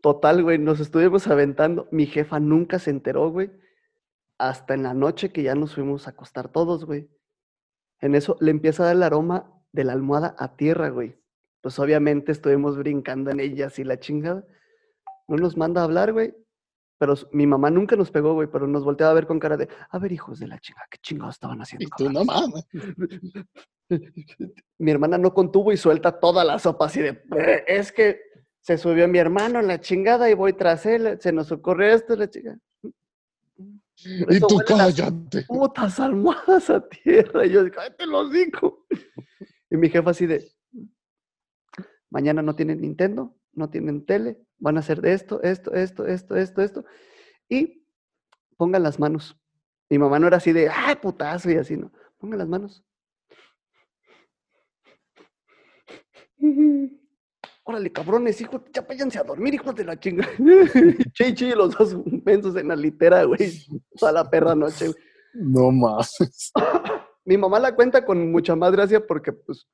Total, 0.00 0.42
güey, 0.42 0.58
nos 0.58 0.78
estuvimos 0.80 1.26
aventando. 1.26 1.88
Mi 1.90 2.06
jefa 2.06 2.38
nunca 2.38 2.78
se 2.78 2.90
enteró, 2.90 3.30
güey. 3.30 3.50
Hasta 4.38 4.74
en 4.74 4.84
la 4.84 4.94
noche 4.94 5.30
que 5.30 5.42
ya 5.42 5.54
nos 5.54 5.74
fuimos 5.74 6.06
a 6.06 6.10
acostar 6.10 6.48
todos, 6.48 6.84
güey. 6.84 7.10
En 8.00 8.14
eso 8.14 8.36
le 8.40 8.50
empieza 8.52 8.82
a 8.84 8.86
dar 8.86 8.96
el 8.96 9.02
aroma 9.02 9.52
de 9.72 9.84
la 9.84 9.92
almohada 9.92 10.36
a 10.38 10.56
tierra, 10.56 10.90
güey. 10.90 11.16
Pues 11.60 11.78
obviamente 11.78 12.30
estuvimos 12.32 12.76
brincando 12.76 13.30
en 13.30 13.40
ella 13.40 13.66
así 13.66 13.82
la 13.82 13.98
chingada. 13.98 14.44
No 15.26 15.36
nos 15.36 15.56
manda 15.56 15.80
a 15.80 15.84
hablar, 15.84 16.12
güey. 16.12 16.34
Pero 16.98 17.14
mi 17.32 17.46
mamá 17.46 17.70
nunca 17.70 17.94
nos 17.94 18.10
pegó, 18.10 18.34
güey, 18.34 18.48
pero 18.50 18.66
nos 18.66 18.84
volteaba 18.84 19.12
a 19.12 19.14
ver 19.14 19.26
con 19.26 19.38
cara 19.38 19.56
de, 19.56 19.68
a 19.90 19.98
ver, 19.98 20.10
hijos 20.10 20.40
de 20.40 20.48
la 20.48 20.58
chingada, 20.58 20.86
¿qué 20.90 20.98
chingados 21.00 21.36
estaban 21.36 21.60
haciendo? 21.62 21.86
Y 21.86 21.90
tú, 21.96 22.10
no 22.10 22.24
mames. 22.24 22.66
mi 24.78 24.90
hermana 24.90 25.16
no 25.16 25.32
contuvo 25.32 25.72
y 25.72 25.76
suelta 25.76 26.18
toda 26.18 26.44
la 26.44 26.58
sopa 26.58 26.86
así 26.86 27.00
de, 27.00 27.22
"Eh, 27.36 27.64
es 27.68 27.92
que 27.92 28.20
se 28.60 28.76
subió 28.78 29.06
mi 29.06 29.18
hermano 29.18 29.60
en 29.60 29.68
la 29.68 29.80
chingada 29.80 30.28
y 30.28 30.34
voy 30.34 30.52
tras 30.54 30.86
él, 30.86 31.18
se 31.20 31.32
nos 31.32 31.52
ocurrió 31.52 31.86
esto, 31.94 32.16
la 32.16 32.28
chingada. 32.28 32.58
Y 34.04 34.36
eso 34.36 34.46
tú, 34.46 34.58
cállate. 34.66 35.42
putas 35.46 35.98
almohadas 35.98 36.70
a 36.70 36.88
tierra. 36.88 37.46
Y 37.46 37.50
yo, 37.50 37.70
cállate 37.70 38.06
los 38.06 38.32
digo. 38.32 38.86
Y 39.70 39.76
mi 39.76 39.90
jefa 39.90 40.10
así 40.10 40.26
de, 40.26 40.50
mañana 42.10 42.42
no 42.42 42.54
tienen 42.54 42.80
Nintendo, 42.80 43.36
no 43.52 43.70
tienen 43.70 44.06
tele, 44.06 44.40
van 44.58 44.76
a 44.76 44.80
hacer 44.80 45.00
de 45.00 45.12
esto, 45.12 45.42
esto, 45.42 45.72
esto, 45.74 46.06
esto, 46.06 46.36
esto, 46.36 46.62
esto, 46.62 46.84
y 47.48 47.84
pongan 48.56 48.82
las 48.82 48.98
manos. 48.98 49.38
Mi 49.90 49.98
mamá 49.98 50.18
no 50.18 50.26
era 50.26 50.36
así 50.38 50.52
de, 50.52 50.68
ay, 50.68 50.96
putazo, 50.96 51.50
y 51.50 51.56
así, 51.56 51.76
no. 51.76 51.92
Pongan 52.18 52.38
las 52.38 52.48
manos. 52.48 52.84
Órale, 57.68 57.92
cabrones, 57.92 58.40
hijos, 58.40 58.62
ya 58.72 58.80
váyanse 58.80 59.18
a 59.18 59.24
dormir, 59.24 59.52
hijos 59.52 59.74
de 59.74 59.84
la 59.84 60.00
chinga. 60.00 60.26
Chichi, 61.12 61.50
los 61.50 61.76
dos 61.76 61.96
mensos 62.24 62.56
en 62.56 62.68
la 62.68 62.74
litera, 62.76 63.24
güey. 63.24 63.62
Toda 63.98 64.10
la 64.10 64.30
perra 64.30 64.54
noche, 64.54 64.86
güey. 64.86 64.98
No 65.34 65.70
más. 65.70 66.16
Mi 67.26 67.36
mamá 67.36 67.58
la 67.60 67.74
cuenta 67.74 68.06
con 68.06 68.32
mucha 68.32 68.56
más 68.56 68.72
gracia 68.72 69.06
porque, 69.06 69.34
pues, 69.34 69.66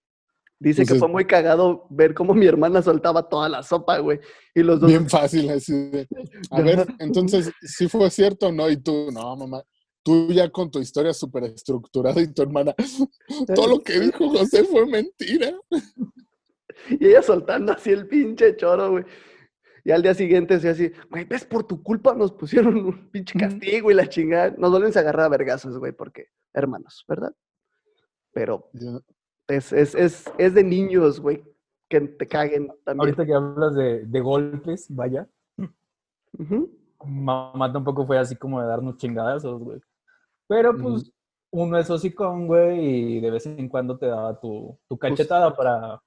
dice 0.58 0.80
Pues 0.80 0.88
que 0.88 0.94
es- 0.94 0.98
fue 0.98 1.08
muy 1.08 1.24
cagado 1.24 1.86
ver 1.88 2.14
cómo 2.14 2.34
mi 2.34 2.46
hermana 2.46 2.82
soltaba 2.82 3.28
toda 3.28 3.48
la 3.48 3.62
sopa, 3.62 3.98
güey. 3.98 4.18
Y 4.56 4.64
los 4.64 4.80
dos. 4.80 4.90
Bien 4.90 5.08
fácil 5.08 5.48
así 5.50 5.72
de, 5.72 6.08
A 6.50 6.62
ver, 6.62 6.84
entonces, 6.98 7.52
¿sí 7.62 7.88
fue 7.88 8.10
cierto 8.10 8.48
o 8.48 8.52
no? 8.52 8.68
Y 8.68 8.76
tú, 8.76 9.10
no, 9.12 9.36
mamá. 9.36 9.62
Tú 10.02 10.32
ya 10.32 10.50
con 10.50 10.68
tu 10.68 10.80
historia 10.80 11.14
súper 11.14 11.44
estructurada 11.44 12.20
y 12.20 12.26
tu 12.26 12.42
hermana, 12.42 12.74
todo 13.54 13.68
lo 13.68 13.78
que 13.78 14.00
dijo 14.00 14.28
José 14.30 14.64
fue 14.64 14.84
mentira. 14.84 15.54
Y 16.90 17.06
ella 17.06 17.22
soltando 17.22 17.72
así 17.72 17.90
el 17.90 18.06
pinche 18.06 18.56
choro, 18.56 18.90
güey. 18.90 19.04
Y 19.84 19.90
al 19.90 20.02
día 20.02 20.14
siguiente 20.14 20.58
se 20.60 20.70
así, 20.70 20.92
güey, 21.10 21.24
ves, 21.24 21.44
por 21.44 21.64
tu 21.64 21.82
culpa 21.82 22.14
nos 22.14 22.32
pusieron 22.32 22.76
un 22.76 23.10
pinche 23.10 23.38
castigo 23.38 23.90
y 23.90 23.94
la 23.94 24.08
chingada. 24.08 24.54
Nos 24.56 24.70
vuelven 24.70 24.96
a 24.96 25.00
agarrar 25.00 25.26
a 25.26 25.28
vergazos, 25.28 25.78
güey, 25.78 25.92
porque 25.92 26.28
hermanos, 26.54 27.04
¿verdad? 27.06 27.34
Pero 28.32 28.70
es, 29.46 29.72
es, 29.72 29.94
es, 29.94 30.24
es 30.38 30.54
de 30.54 30.64
niños, 30.64 31.20
güey, 31.20 31.44
que 31.88 32.00
te 32.00 32.26
caguen 32.26 32.68
también. 32.84 33.00
Ahorita 33.00 33.26
que 33.26 33.34
hablas 33.34 33.74
de, 33.74 34.06
de 34.06 34.20
golpes, 34.20 34.86
vaya, 34.88 35.28
mamá 37.04 37.72
tampoco 37.72 38.06
fue 38.06 38.18
así 38.18 38.36
como 38.36 38.60
de 38.60 38.66
darnos 38.66 38.96
chingadazos, 38.96 39.62
güey. 39.62 39.80
Pero 40.46 40.76
pues 40.76 41.10
uno 41.50 41.78
es 41.78 41.88
hocicón, 41.90 42.46
güey, 42.46 43.16
y 43.16 43.20
de 43.20 43.30
vez 43.30 43.46
en 43.46 43.68
cuando 43.68 43.96
te 43.96 44.06
daba 44.06 44.38
tu, 44.38 44.78
tu 44.88 44.98
Pues 44.98 45.12
cachetada 45.12 45.54
para, 45.54 46.02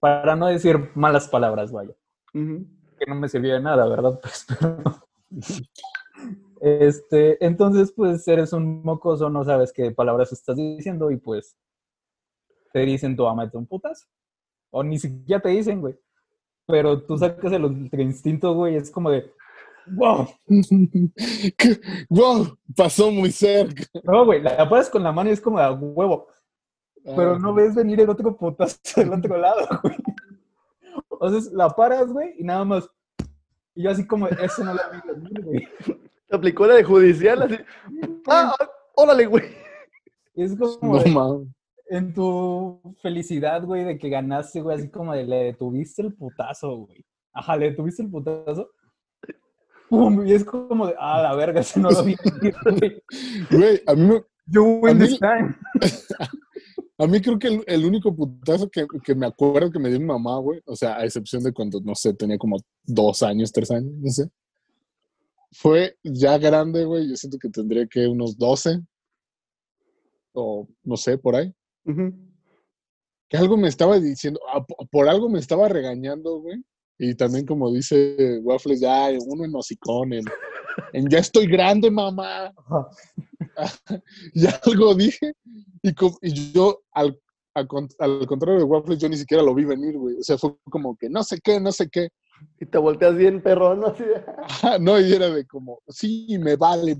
para 0.00 0.36
no 0.36 0.46
decir 0.46 0.90
malas 0.94 1.28
palabras, 1.28 1.72
vaya. 1.72 1.94
Que 2.32 3.06
no 3.06 3.14
me 3.14 3.28
sirvió 3.28 3.54
de 3.54 3.60
nada, 3.60 3.86
¿verdad? 3.88 4.20
Pues, 4.22 4.46
pero... 4.48 5.08
Este, 6.60 7.44
entonces, 7.44 7.92
pues 7.92 8.26
eres 8.26 8.52
un 8.52 8.82
mocoso, 8.82 9.30
no 9.30 9.44
sabes 9.44 9.72
qué 9.72 9.90
palabras 9.92 10.32
estás 10.32 10.56
diciendo 10.56 11.10
y 11.10 11.16
pues 11.16 11.56
te 12.72 12.80
dicen 12.80 13.16
tu 13.16 13.26
ama 13.26 13.48
un 13.52 13.66
putazo. 13.66 14.06
O 14.70 14.82
ni 14.82 14.98
siquiera 14.98 15.40
te 15.40 15.50
dicen, 15.50 15.80
güey. 15.80 15.96
Pero 16.66 17.02
tú 17.02 17.16
sacas 17.16 17.52
el 17.52 17.88
instinto, 18.00 18.54
güey, 18.54 18.76
es 18.76 18.90
como 18.90 19.10
de, 19.10 19.32
wow. 19.86 20.28
¡Wow! 22.08 22.58
Pasó 22.76 23.10
muy 23.10 23.30
cerca. 23.30 23.84
No, 24.02 24.24
güey, 24.24 24.42
la 24.42 24.68
paras 24.68 24.90
con 24.90 25.02
la 25.02 25.12
mano 25.12 25.30
y 25.30 25.32
es 25.32 25.40
como 25.40 25.58
de 25.58 25.64
"A 25.64 25.72
huevo. 25.72 26.28
Pero 27.16 27.38
no 27.38 27.54
ves 27.54 27.74
venir 27.74 28.00
el 28.00 28.10
otro 28.10 28.36
putazo 28.36 28.78
del 28.96 29.12
otro 29.12 29.36
lado, 29.38 29.66
güey. 29.82 29.96
Entonces 31.10 31.52
la 31.52 31.68
paras, 31.70 32.08
güey, 32.12 32.34
y 32.38 32.44
nada 32.44 32.64
más. 32.64 32.88
Y 33.74 33.82
yo 33.84 33.90
así 33.90 34.06
como, 34.06 34.28
eso 34.28 34.64
no 34.64 34.74
lo 34.74 34.80
vi 34.92 35.12
venir, 35.14 35.42
güey. 35.44 35.68
Te 36.28 36.36
aplicó 36.36 36.66
la 36.66 36.74
de 36.74 36.84
judicial, 36.84 37.42
así. 37.42 37.56
¡Ah! 38.26 38.54
ah, 38.58 38.68
¡Órale, 38.96 39.26
güey! 39.26 39.44
Y 40.34 40.42
es 40.44 40.56
como, 40.56 40.98
No 40.98 41.38
de- 41.38 41.46
en 41.90 42.12
tu 42.12 42.80
felicidad, 43.00 43.64
güey, 43.64 43.84
de 43.84 43.98
que 43.98 44.08
ganaste, 44.10 44.60
güey, 44.60 44.76
así 44.76 44.90
como 44.90 45.14
de 45.14 45.24
le 45.24 45.36
detuviste 45.44 46.02
el 46.02 46.12
putazo, 46.14 46.76
güey. 46.76 47.04
Ajá, 47.32 47.56
le 47.56 47.70
detuviste 47.70 48.02
el 48.02 48.10
putazo. 48.10 48.68
Pum, 49.88 50.26
y 50.26 50.34
es 50.34 50.44
como 50.44 50.86
de, 50.88 50.94
ah, 50.98 51.22
la 51.22 51.34
verga, 51.34 51.60
ese 51.60 51.80
no 51.80 51.90
lo 51.90 52.02
vi 52.04 52.14
venir, 52.22 52.54
güey. 52.62 53.02
Güey, 53.50 53.82
a 53.86 53.94
mí, 53.94 54.02
me- 54.06 54.24
You 54.50 54.80
win 54.82 54.98
this 54.98 55.18
time. 55.18 55.54
a 56.98 57.06
mí 57.06 57.20
creo 57.20 57.38
que 57.38 57.48
el, 57.48 57.64
el 57.66 57.84
único 57.84 58.14
putazo 58.14 58.68
que, 58.68 58.86
que 59.04 59.14
me 59.14 59.26
acuerdo 59.26 59.70
que 59.70 59.78
me 59.78 59.88
dio 59.88 60.00
mi 60.00 60.06
mamá, 60.06 60.38
güey, 60.38 60.60
o 60.66 60.74
sea, 60.76 60.96
a 60.96 61.04
excepción 61.04 61.42
de 61.42 61.52
cuando, 61.52 61.80
no 61.80 61.94
sé, 61.94 62.12
tenía 62.14 62.36
como 62.38 62.56
dos 62.84 63.22
años, 63.22 63.52
tres 63.52 63.70
años, 63.70 63.92
no 63.96 64.10
sé, 64.10 64.28
fue 65.52 65.96
ya 66.02 66.36
grande, 66.38 66.84
güey, 66.84 67.08
yo 67.08 67.16
siento 67.16 67.38
que 67.38 67.48
tendría 67.48 67.86
que 67.86 68.06
unos 68.06 68.36
12 68.36 68.80
o 70.32 70.68
no 70.84 70.96
sé, 70.96 71.18
por 71.18 71.36
ahí. 71.36 71.52
Que 73.28 73.36
algo 73.36 73.56
me 73.56 73.68
estaba 73.68 73.98
diciendo, 73.98 74.40
po- 74.66 74.86
por 74.90 75.08
algo 75.08 75.28
me 75.28 75.38
estaba 75.38 75.68
regañando, 75.68 76.40
güey. 76.40 76.62
Y 76.98 77.14
también 77.14 77.46
como 77.46 77.72
dice 77.72 78.38
Waffles, 78.42 78.80
ya 78.80 79.08
uno 79.26 79.44
en 79.44 79.54
hocicón, 79.54 80.12
en, 80.12 80.24
en 80.92 81.08
ya 81.08 81.18
estoy 81.18 81.46
grande, 81.46 81.90
mamá. 81.90 82.46
Ajá. 82.56 82.88
y 84.34 84.46
algo 84.46 84.94
dije. 84.94 85.32
Y, 85.82 86.52
yo, 86.52 86.80
al, 86.92 87.18
al 87.54 87.66
con- 87.66 87.88
al 87.98 88.26
contrario 88.26 88.58
de 88.58 88.64
Waffles, 88.64 88.98
yo 88.98 89.08
ni 89.08 89.16
siquiera 89.16 89.42
lo 89.42 89.54
vi 89.54 89.64
venir, 89.64 89.96
güey. 89.96 90.16
O 90.18 90.22
sea, 90.22 90.38
fue 90.38 90.56
como 90.70 90.96
que 90.96 91.08
no 91.08 91.22
sé 91.22 91.38
qué, 91.42 91.60
no 91.60 91.72
sé 91.72 91.88
qué. 91.88 92.08
Y 92.60 92.66
te 92.66 92.78
volteas 92.78 93.16
bien, 93.16 93.42
perro, 93.42 93.74
¿no? 93.74 93.94
No, 94.80 95.00
y 95.00 95.12
era 95.12 95.28
de 95.28 95.44
como, 95.46 95.80
sí, 95.88 96.38
me 96.38 96.56
vale. 96.56 96.96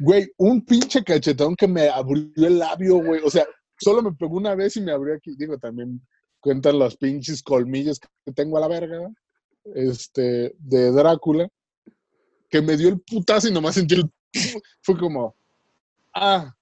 Güey, 0.00 0.28
un 0.38 0.64
pinche 0.64 1.04
cachetón 1.04 1.54
que 1.54 1.68
me 1.68 1.88
abrió 1.88 2.30
el 2.36 2.58
labio, 2.58 2.96
güey. 2.96 3.20
O 3.24 3.30
sea, 3.30 3.46
solo 3.78 4.02
me 4.02 4.12
pegó 4.12 4.36
una 4.36 4.54
vez 4.54 4.76
y 4.76 4.80
me 4.80 4.92
abrió 4.92 5.14
aquí. 5.14 5.36
Digo, 5.36 5.56
también 5.58 6.00
cuentan 6.40 6.78
los 6.78 6.96
pinches 6.96 7.42
colmillos 7.42 8.00
que 8.00 8.32
tengo 8.32 8.56
a 8.56 8.60
la 8.60 8.68
verga, 8.68 9.00
¿no? 9.00 9.14
este, 9.74 10.54
de 10.58 10.92
Drácula, 10.92 11.48
que 12.48 12.62
me 12.62 12.76
dio 12.76 12.88
el 12.88 13.00
putazo 13.00 13.48
y 13.48 13.52
nomás 13.52 13.74
sentí 13.74 13.94
el... 13.96 14.10
Fue 14.82 14.96
como, 14.98 15.34
ah, 16.14 16.54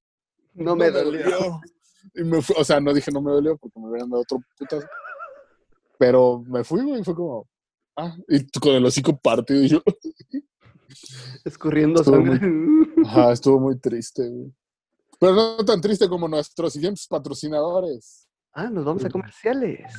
No 0.55 0.77
me 0.77 0.91
dolió. 0.91 1.61
Y 2.15 2.23
me 2.23 2.41
fui, 2.43 2.55
o 2.59 2.65
sea, 2.65 2.81
no 2.81 2.93
dije 2.93 3.11
no 3.11 3.21
me 3.21 3.33
dolió 3.33 3.57
porque 3.57 3.81
me 3.81 3.89
hubieran 3.89 4.11
dado 4.11 4.23
otro 4.23 4.39
putazo. 4.59 4.87
Pero 5.99 6.43
me 6.47 6.65
fui, 6.65 6.83
güey, 6.83 7.01
y 7.01 7.05
fue 7.05 7.15
como, 7.15 7.49
ah, 7.97 8.17
y 8.29 8.47
con 8.61 8.75
el 8.75 8.85
hocico 8.85 9.17
partido 9.17 9.63
y 9.63 9.69
yo, 9.69 9.83
Escurriendo 11.45 12.01
Estuvo 12.01 12.17
sangre. 12.17 12.41
ajá, 13.05 13.33
estuvo 13.33 13.61
muy 13.61 13.79
triste, 13.79 14.29
güey. 14.29 14.53
Pero 15.19 15.35
no 15.35 15.65
tan 15.65 15.81
triste 15.81 16.09
como 16.09 16.29
nuestros 16.29 16.73
siguientes 16.73 17.07
patrocinadores. 17.07 18.29
Ah, 18.53 18.69
nos 18.71 18.85
vamos 18.85 19.05
a 19.05 19.11
comerciales. 19.11 19.93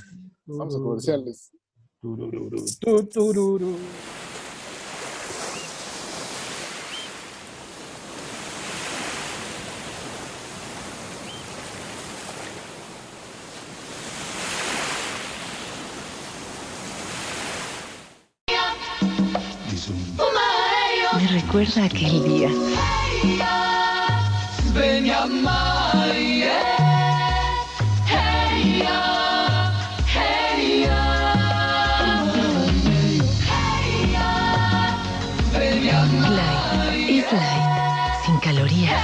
Vamos 0.46 0.76
a 0.76 0.80
comerciales. 0.80 1.52
Tu, 2.02 3.08
tururu. 3.08 3.76
Recuerda 21.56 21.86
aquel 21.86 22.24
día. 22.26 22.50
Clyde 36.10 37.20
es 37.20 37.32
light, 37.32 38.26
sin 38.26 38.38
calorías. 38.40 39.02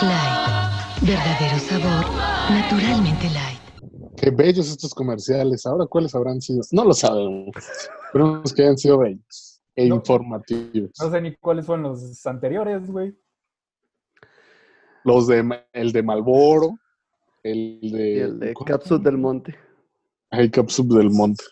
Clyde, 0.00 1.12
verdadero 1.12 1.58
sabor, 1.58 2.06
naturalmente 2.48 3.28
light. 3.30 3.60
Qué 4.16 4.30
bellos 4.30 4.70
estos 4.70 4.94
comerciales. 4.94 5.66
Ahora, 5.66 5.84
¿cuáles 5.84 6.14
habrán 6.14 6.40
sido? 6.40 6.62
No 6.72 6.84
lo 6.84 6.94
sabemos. 6.94 7.54
Esperemos 8.06 8.54
que 8.54 8.62
hayan 8.62 8.78
sido 8.78 8.96
bellos 8.96 9.45
e 9.76 9.88
No. 9.88 9.96
informativos. 9.96 10.90
No 11.00 11.10
sé 11.10 11.20
ni 11.20 11.36
cuáles 11.36 11.66
fueron 11.66 11.84
los 11.84 12.26
anteriores, 12.26 12.90
güey. 12.90 13.14
Los 15.04 15.26
de 15.28 15.44
el 15.72 15.92
de 15.92 16.02
Malboro, 16.02 16.78
el 17.42 17.78
de, 17.92 18.12
Y 18.12 18.18
el 18.18 18.40
de. 18.40 18.54
Capsule 18.66 19.04
del 19.04 19.18
Monte. 19.18 19.54
Ay, 20.30 20.50
Capsub 20.50 20.92
del 20.96 21.10
Monte. 21.10 21.44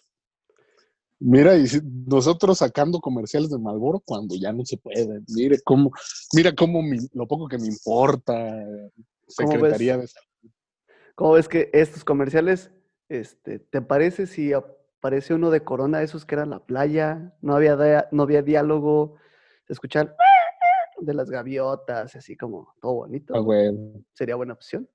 Mira, 1.21 1.57
y 1.57 1.67
si- 1.69 1.81
nosotros 2.07 2.59
sacando 2.59 2.99
comerciales 2.99 3.51
de 3.51 3.59
Malboro 3.59 4.01
cuando 4.05 4.35
ya 4.35 4.53
no 4.53 4.65
se 4.65 4.77
puede. 4.77 5.21
Mire 5.29 5.59
cómo, 5.65 5.93
mira 6.35 6.53
cómo 6.55 6.83
mi- 6.83 6.99
lo 7.13 7.27
poco 7.29 7.47
que 7.47 7.59
me 7.59 7.69
importa. 7.69 8.35
¿Cómo 9.37 9.53
Secretaría 9.53 9.99
de 9.99 10.09
Salud. 10.09 10.51
¿Cómo 11.15 11.33
ves 11.35 11.49
que 11.49 11.71
estos 11.73 12.05
comerciales, 12.05 12.73
este, 13.09 13.61
¿te 13.61 13.81
parece 13.81 14.27
si 14.27 14.53
aparece 15.05 15.35
uno 15.35 15.51
de 15.51 15.63
Corona, 15.63 16.01
esos 16.01 16.25
que 16.25 16.35
eran 16.35 16.49
la 16.49 16.61
playa? 16.61 17.31
No 17.43 17.55
había, 17.55 18.09
no 18.11 18.23
había 18.23 18.41
diálogo, 18.41 19.17
se 19.67 19.75
escuchan 19.75 20.15
de 20.99 21.13
las 21.13 21.29
gaviotas, 21.29 22.17
así 22.17 22.39
como 22.39 22.75
todo 22.81 22.95
bonito. 22.95 23.35
Ah, 23.37 23.41
güey. 23.41 23.71
Sería 24.15 24.35
buena 24.35 24.55
opción. 24.55 24.89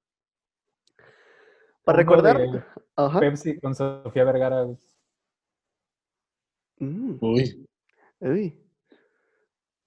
Para 1.84 2.02
Uno 2.02 2.10
recordar. 2.16 2.66
Ajá. 2.96 3.20
Pepsi 3.20 3.60
con 3.60 3.76
Sofía 3.76 4.24
Vergara. 4.24 4.66
Mm, 6.80 7.18
Uy. 7.22 7.68
uy. 8.22 8.60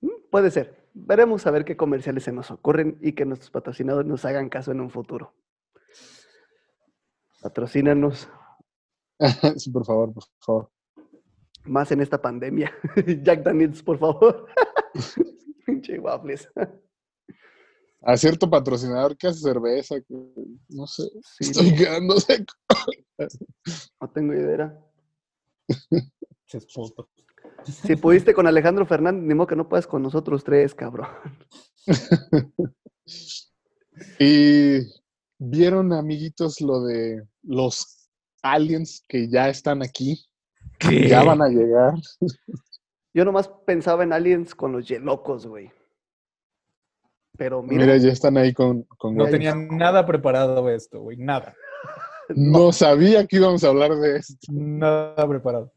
Mm, 0.03 0.31
Puede 0.31 0.53
ser. 0.53 0.87
Veremos 0.95 1.49
a 1.49 1.51
ver 1.51 1.65
qué 1.65 1.77
comerciales 1.77 2.23
se 2.23 2.31
nos 2.31 2.53
ocurren 2.53 2.97
y 3.01 3.15
que 3.15 3.25
nuestros 3.25 3.51
patrocinadores 3.51 4.07
nos 4.07 4.25
hagan 4.25 4.49
caso 4.49 4.71
en 4.71 4.83
un 4.83 4.91
futuro. 4.91 5.35
Patrocínanos 7.41 8.29
sí, 9.57 9.71
por 9.71 9.85
favor, 9.85 10.13
por 10.13 10.25
favor. 10.41 10.71
más 11.65 11.91
en 11.93 12.01
esta 12.01 12.21
pandemia. 12.21 12.73
Jack 13.23 13.43
Daniels, 13.43 13.83
por 13.83 13.99
favor. 13.99 14.47
Pinche 15.67 15.99
waffles. 15.99 16.49
A 18.03 18.17
cierto 18.17 18.51
patrocinador 18.51 19.17
que 19.17 19.29
hace 19.29 19.41
cerveza, 19.41 20.01
que 20.01 20.15
no 20.71 20.87
sé. 20.87 21.05
Sí, 21.39 21.51
Estoy 21.51 21.75
quedando 21.75 22.19
seco. 22.19 22.53
no 24.01 24.11
tengo 24.11 24.35
idea. 24.35 24.77
Si 27.65 27.97
pudiste 27.97 28.35
con 28.35 28.49
Alejandro 28.49 28.85
Fernández, 28.87 29.23
ni 29.23 29.35
modo 29.35 29.47
que 29.47 29.57
no 29.57 29.69
puedas 29.69 29.87
con 29.87 30.03
nosotros 30.03 30.43
tres, 30.43 30.75
cabrón. 30.75 31.07
Y 34.19 34.79
vieron, 35.39 35.93
amiguitos, 35.93 36.61
lo 36.61 36.83
de 36.83 37.23
los 37.43 38.02
aliens 38.43 39.05
que 39.09 39.29
ya 39.29 39.49
están 39.49 39.83
aquí, 39.83 40.25
que 40.79 41.09
ya 41.09 41.25
van 41.25 41.43
a 41.43 41.49
llegar. 41.49 41.95
Yo 43.15 43.25
nomás 43.25 43.49
pensaba 43.67 44.05
en 44.05 44.13
aliens 44.13 44.55
con 44.55 44.73
los 44.73 44.89
yelocos, 44.89 45.47
güey. 45.47 45.71
Pero 47.37 47.63
mira, 47.63 47.85
Mira, 47.85 47.97
ya 47.97 48.11
están 48.11 48.37
ahí 48.37 48.53
con... 48.53 48.83
con 48.99 49.15
No 49.15 49.25
gatos. 49.25 49.33
tenía 49.39 49.55
nada 49.55 50.05
preparado 50.07 50.69
esto, 50.71 51.01
güey. 51.01 51.17
Nada. 51.17 51.55
No 52.35 52.73
sabía 52.73 53.27
que 53.27 53.37
íbamos 53.37 53.63
a 53.65 53.69
hablar 53.69 53.95
de 53.97 54.17
esto. 54.17 54.37
Nada 54.53 55.29
preparado. 55.29 55.71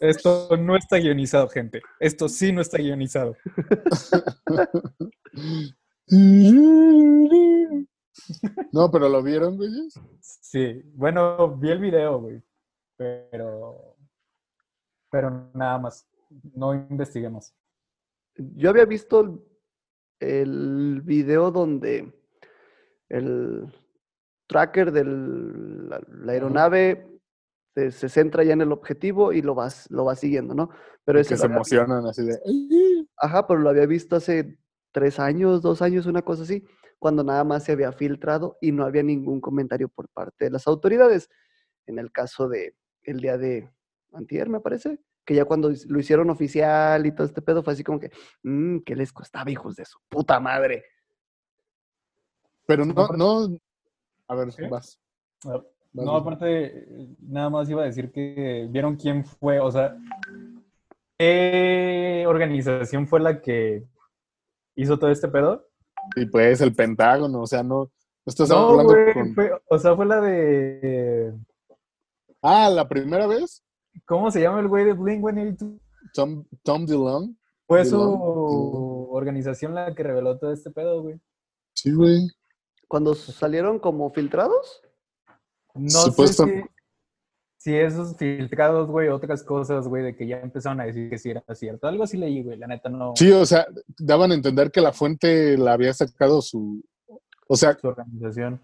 Esto 0.00 0.56
no 0.56 0.76
está 0.76 0.96
guionizado, 0.96 1.48
gente. 1.48 1.80
Esto 2.00 2.28
sí 2.28 2.50
no 2.50 2.60
está 2.60 2.78
guionizado. 2.78 3.36
No, 8.72 8.90
pero 8.90 9.08
lo 9.08 9.22
vieron, 9.22 9.56
güey. 9.56 9.70
Sí. 10.20 10.82
Bueno, 10.94 11.56
vi 11.56 11.70
el 11.70 11.78
video, 11.78 12.20
güey. 12.20 12.42
Pero. 12.96 13.96
Pero 15.10 15.50
nada 15.54 15.78
más. 15.78 16.08
No 16.54 16.74
investigué 16.74 17.30
más. 17.30 17.54
yo 18.36 18.70
había 18.70 18.84
visto 18.84 19.20
el, 19.20 19.40
el 20.18 21.02
video 21.02 21.50
donde 21.50 22.12
el 23.08 23.72
tracker 24.48 24.92
de 24.92 25.04
la, 25.04 26.00
la 26.08 26.32
aeronave 26.32 27.06
se, 27.74 27.90
se 27.90 28.08
centra 28.08 28.42
ya 28.44 28.54
en 28.54 28.62
el 28.62 28.72
objetivo 28.72 29.32
y 29.32 29.42
lo 29.42 29.54
vas, 29.54 29.90
lo 29.90 30.04
va 30.04 30.16
siguiendo, 30.16 30.54
¿no? 30.54 30.70
Pero 31.04 31.20
ese 31.20 31.34
Que 31.34 31.38
se 31.38 31.46
emocionan 31.46 32.06
así 32.06 32.24
de... 32.24 32.38
Ajá, 33.18 33.46
pero 33.46 33.60
lo 33.60 33.70
había 33.70 33.86
visto 33.86 34.16
hace 34.16 34.58
tres 34.92 35.18
años, 35.20 35.62
dos 35.62 35.82
años, 35.82 36.06
una 36.06 36.22
cosa 36.22 36.42
así, 36.42 36.64
cuando 37.06 37.22
nada 37.22 37.44
más 37.44 37.62
se 37.62 37.70
había 37.70 37.92
filtrado 37.92 38.58
y 38.60 38.72
no 38.72 38.84
había 38.84 39.04
ningún 39.04 39.40
comentario 39.40 39.88
por 39.88 40.08
parte 40.08 40.46
de 40.46 40.50
las 40.50 40.66
autoridades. 40.66 41.30
En 41.86 42.00
el 42.00 42.10
caso 42.10 42.48
de 42.48 42.74
el 43.04 43.20
día 43.20 43.38
de 43.38 43.70
antier, 44.12 44.48
me 44.48 44.58
parece, 44.58 44.98
que 45.24 45.36
ya 45.36 45.44
cuando 45.44 45.70
lo 45.86 46.00
hicieron 46.00 46.30
oficial 46.30 47.06
y 47.06 47.12
todo 47.12 47.24
este 47.24 47.42
pedo 47.42 47.62
fue 47.62 47.74
así 47.74 47.84
como 47.84 48.00
que, 48.00 48.10
mmm, 48.42 48.78
¿qué 48.80 48.96
les 48.96 49.12
costaba, 49.12 49.48
hijos 49.48 49.76
de 49.76 49.84
su 49.84 50.00
puta 50.08 50.40
madre? 50.40 50.82
Pero 52.66 52.84
no, 52.84 53.06
no... 53.16 53.56
A 54.26 54.34
ver, 54.34 54.48
¿Qué? 54.56 54.66
vas. 54.66 54.98
Vas, 55.44 55.62
No, 55.92 56.16
aparte, 56.16 56.64
eh, 56.64 57.08
nada 57.20 57.50
más 57.50 57.70
iba 57.70 57.82
a 57.82 57.86
decir 57.86 58.10
que 58.10 58.66
vieron 58.68 58.96
quién 58.96 59.24
fue, 59.24 59.60
o 59.60 59.70
sea, 59.70 59.96
¿qué 61.16 62.24
organización 62.26 63.06
fue 63.06 63.20
la 63.20 63.40
que 63.40 63.86
hizo 64.74 64.98
todo 64.98 65.10
este 65.10 65.28
pedo? 65.28 65.65
Y 66.14 66.26
pues 66.26 66.60
el 66.60 66.74
Pentágono, 66.74 67.42
o 67.42 67.46
sea, 67.46 67.62
no... 67.62 67.90
estás 68.24 68.48
No, 68.48 68.70
hablando 68.70 68.92
güey, 68.92 69.12
con... 69.14 69.34
fue- 69.34 69.52
o 69.68 69.78
sea, 69.78 69.96
fue 69.96 70.06
la 70.06 70.20
de... 70.20 71.34
Ah, 72.42 72.70
la 72.70 72.88
primera 72.88 73.26
vez, 73.26 73.62
¿Cómo 74.04 74.30
se 74.30 74.40
llama 74.42 74.60
el 74.60 74.68
güey 74.68 74.84
de 74.84 74.94
Blink-182? 74.94 75.80
Tom, 76.12 76.44
Tom 76.62 76.84
DeLonge. 76.86 77.34
Fue 77.66 77.84
su 77.84 79.08
organización 79.10 79.74
la 79.74 79.94
que 79.94 80.02
reveló 80.02 80.38
todo 80.38 80.52
este 80.52 80.70
pedo, 80.70 81.02
güey. 81.02 81.18
Sí, 81.74 81.92
güey. 81.92 82.28
Cuando 82.88 83.14
salieron 83.14 83.78
como 83.78 84.10
filtrados, 84.12 84.82
No 85.74 85.88
Supuesto- 85.88 86.44
sé 86.44 86.62
si, 86.62 86.75
si 87.66 87.74
esos 87.76 88.16
filtrados, 88.16 88.88
güey, 88.88 89.08
otras 89.08 89.42
cosas, 89.42 89.88
güey, 89.88 90.04
de 90.04 90.14
que 90.14 90.24
ya 90.24 90.38
empezaron 90.38 90.80
a 90.80 90.84
decir 90.84 91.10
que 91.10 91.18
sí 91.18 91.30
era 91.30 91.42
cierto. 91.52 91.88
Algo 91.88 92.04
así 92.04 92.16
leí, 92.16 92.44
güey, 92.44 92.56
la 92.56 92.68
neta 92.68 92.88
no. 92.88 93.12
Sí, 93.16 93.32
o 93.32 93.44
sea, 93.44 93.66
daban 93.98 94.30
a 94.30 94.36
entender 94.36 94.70
que 94.70 94.80
la 94.80 94.92
fuente 94.92 95.58
la 95.58 95.72
había 95.72 95.92
sacado 95.92 96.40
su... 96.42 96.80
O 97.48 97.56
sea, 97.56 97.76
Su 97.76 97.88
organización. 97.88 98.60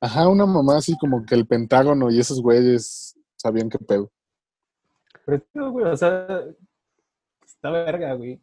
ajá, 0.00 0.28
una 0.28 0.46
mamá 0.46 0.76
así 0.78 0.96
como 0.98 1.26
que 1.26 1.34
el 1.34 1.44
Pentágono 1.44 2.08
y 2.08 2.20
esos 2.20 2.40
güeyes 2.40 3.16
sabían 3.36 3.68
qué 3.68 3.78
pedo. 3.78 4.12
Pero, 5.24 5.42
tío, 5.52 5.70
güey, 5.72 5.86
o 5.86 5.96
sea, 5.96 6.44
está 7.44 7.70
verga, 7.70 8.14
güey. 8.14 8.40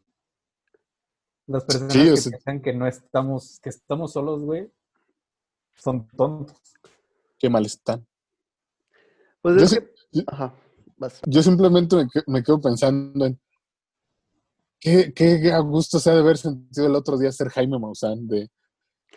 Las 1.47 1.63
personas 1.63 1.93
Sí, 1.93 1.99
que 2.09 2.17
sea- 2.17 2.29
piensan 2.31 2.61
que 2.61 2.73
no 2.73 2.87
estamos, 2.87 3.59
que 3.61 3.69
estamos 3.69 4.11
solos, 4.11 4.43
güey, 4.43 4.69
son 5.75 6.05
tontos. 6.09 6.57
Qué 7.39 7.49
mal 7.49 7.65
están. 7.65 8.05
Pues 9.43 9.55
Yo 9.57 9.63
es 9.65 9.69
sí- 9.69 9.77
que... 9.77 9.91
yo- 10.13 10.23
Ajá, 10.27 10.55
vas. 10.97 11.19
Yo 11.27 11.43
simplemente 11.43 11.95
me, 11.95 12.07
me 12.25 12.41
quedo 12.43 12.59
pensando 12.59 13.25
en 13.27 13.39
qué, 14.79 15.13
qué 15.13 15.51
a 15.51 15.59
gusto 15.59 15.99
se 15.99 16.09
ha 16.09 16.13
de 16.15 16.21
haber 16.21 16.37
sentido 16.39 16.87
el 16.87 16.95
otro 16.95 17.17
día 17.19 17.31
ser 17.31 17.49
Jaime 17.49 17.77
Maussan 17.77 18.27
de 18.27 18.49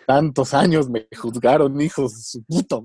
tantos 0.06 0.54
años 0.54 0.88
me 0.88 1.08
juzgaron, 1.20 1.80
hijos 1.80 2.14
de 2.14 2.22
su 2.22 2.44
puta. 2.44 2.76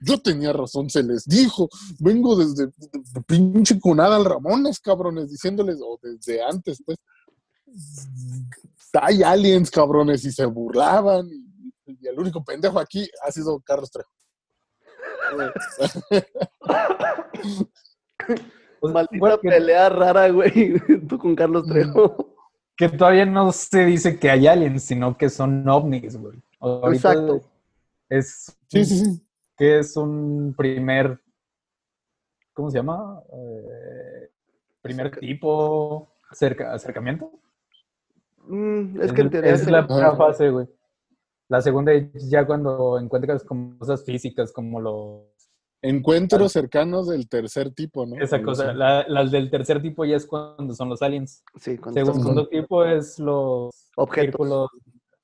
Yo 0.00 0.20
tenía 0.20 0.52
razón, 0.52 0.90
se 0.90 1.04
les 1.04 1.24
dijo. 1.24 1.68
Vengo 2.00 2.34
desde 2.34 2.66
de- 2.66 2.72
de 3.12 3.20
pinche 3.22 3.78
cunada 3.78 4.16
al 4.16 4.24
Ramones, 4.24 4.80
cabrones, 4.80 5.30
diciéndoles, 5.30 5.78
o 5.80 6.00
desde 6.02 6.42
antes, 6.42 6.82
pues. 6.84 6.98
Hay 9.00 9.22
aliens, 9.22 9.70
cabrones, 9.70 10.24
y 10.24 10.32
se 10.32 10.46
burlaban. 10.46 11.28
Y, 11.28 11.44
y 11.86 12.06
el 12.08 12.18
único 12.18 12.42
pendejo 12.44 12.80
aquí 12.80 13.08
ha 13.24 13.30
sido 13.30 13.60
Carlos 13.60 13.90
Trejo. 13.92 14.10
Sea, 18.82 18.92
Maldita 18.92 19.18
bueno, 19.18 19.40
que- 19.40 19.48
pelea 19.48 19.88
rara, 19.88 20.28
güey, 20.28 20.74
tú 21.08 21.18
con 21.18 21.34
Carlos 21.34 21.66
Trejo. 21.66 22.34
que 22.76 22.88
todavía 22.88 23.24
no 23.26 23.50
se 23.52 23.84
dice 23.86 24.18
que 24.18 24.30
hay 24.30 24.46
aliens, 24.46 24.82
sino 24.82 25.16
que 25.16 25.28
son 25.30 25.66
ovnis, 25.68 26.16
güey. 26.16 26.42
Ahorita 26.60 27.12
Exacto. 27.12 27.40
Es 28.08 28.56
Sí, 28.68 28.84
sí, 28.84 28.98
sí. 29.04 29.22
que 29.56 29.78
es 29.78 29.96
un 29.96 30.54
primer, 30.56 31.18
¿cómo 32.52 32.70
se 32.70 32.78
llama? 32.78 33.20
Eh, 33.32 34.30
primer 34.82 35.06
Acerca- 35.06 35.20
tipo 35.20 36.08
cerca, 36.32 36.72
acercamiento. 36.74 37.30
Mm, 38.46 39.00
es 39.00 39.12
que 39.12 39.22
en 39.22 39.30
teoría 39.30 39.52
es 39.52 39.66
la 39.70 39.86
primera 39.86 40.14
fase, 40.16 40.50
güey. 40.50 40.66
La 41.48 41.60
segunda 41.60 41.92
es 41.92 42.30
ya 42.30 42.46
cuando 42.46 42.98
encuentras 42.98 43.44
como 43.44 43.76
cosas 43.78 44.04
físicas 44.04 44.52
como 44.52 44.80
los 44.80 45.22
Encuentros 45.82 46.52
cercanos 46.52 47.08
del 47.08 47.28
tercer 47.28 47.70
tipo, 47.74 48.06
¿no? 48.06 48.16
esa 48.18 48.42
cosa. 48.42 48.72
La- 48.72 49.06
las 49.06 49.30
del 49.30 49.50
tercer 49.50 49.82
tipo 49.82 50.06
ya 50.06 50.16
es 50.16 50.24
cuando 50.26 50.74
son 50.74 50.88
los 50.88 51.02
aliens. 51.02 51.44
Sí, 51.60 51.76
cuando 51.76 52.00
Segundo 52.00 52.34
con 52.42 52.48
tipo 52.48 52.84
es 52.86 53.18
los 53.18 53.70
objetos. 53.96 54.24
círculos, 54.30 54.70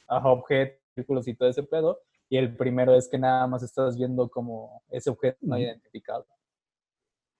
ajá, 0.06 0.28
objetos, 0.28 0.78
círculos 0.94 1.26
y 1.28 1.34
todo 1.34 1.48
ese 1.48 1.62
pedo. 1.62 2.00
Y 2.28 2.36
el 2.36 2.54
primero 2.56 2.94
es 2.94 3.08
que 3.08 3.18
nada 3.18 3.46
más 3.46 3.62
estás 3.62 3.96
viendo 3.96 4.28
como 4.28 4.82
ese 4.90 5.08
objeto 5.08 5.38
no 5.40 5.56
identificado. 5.58 6.26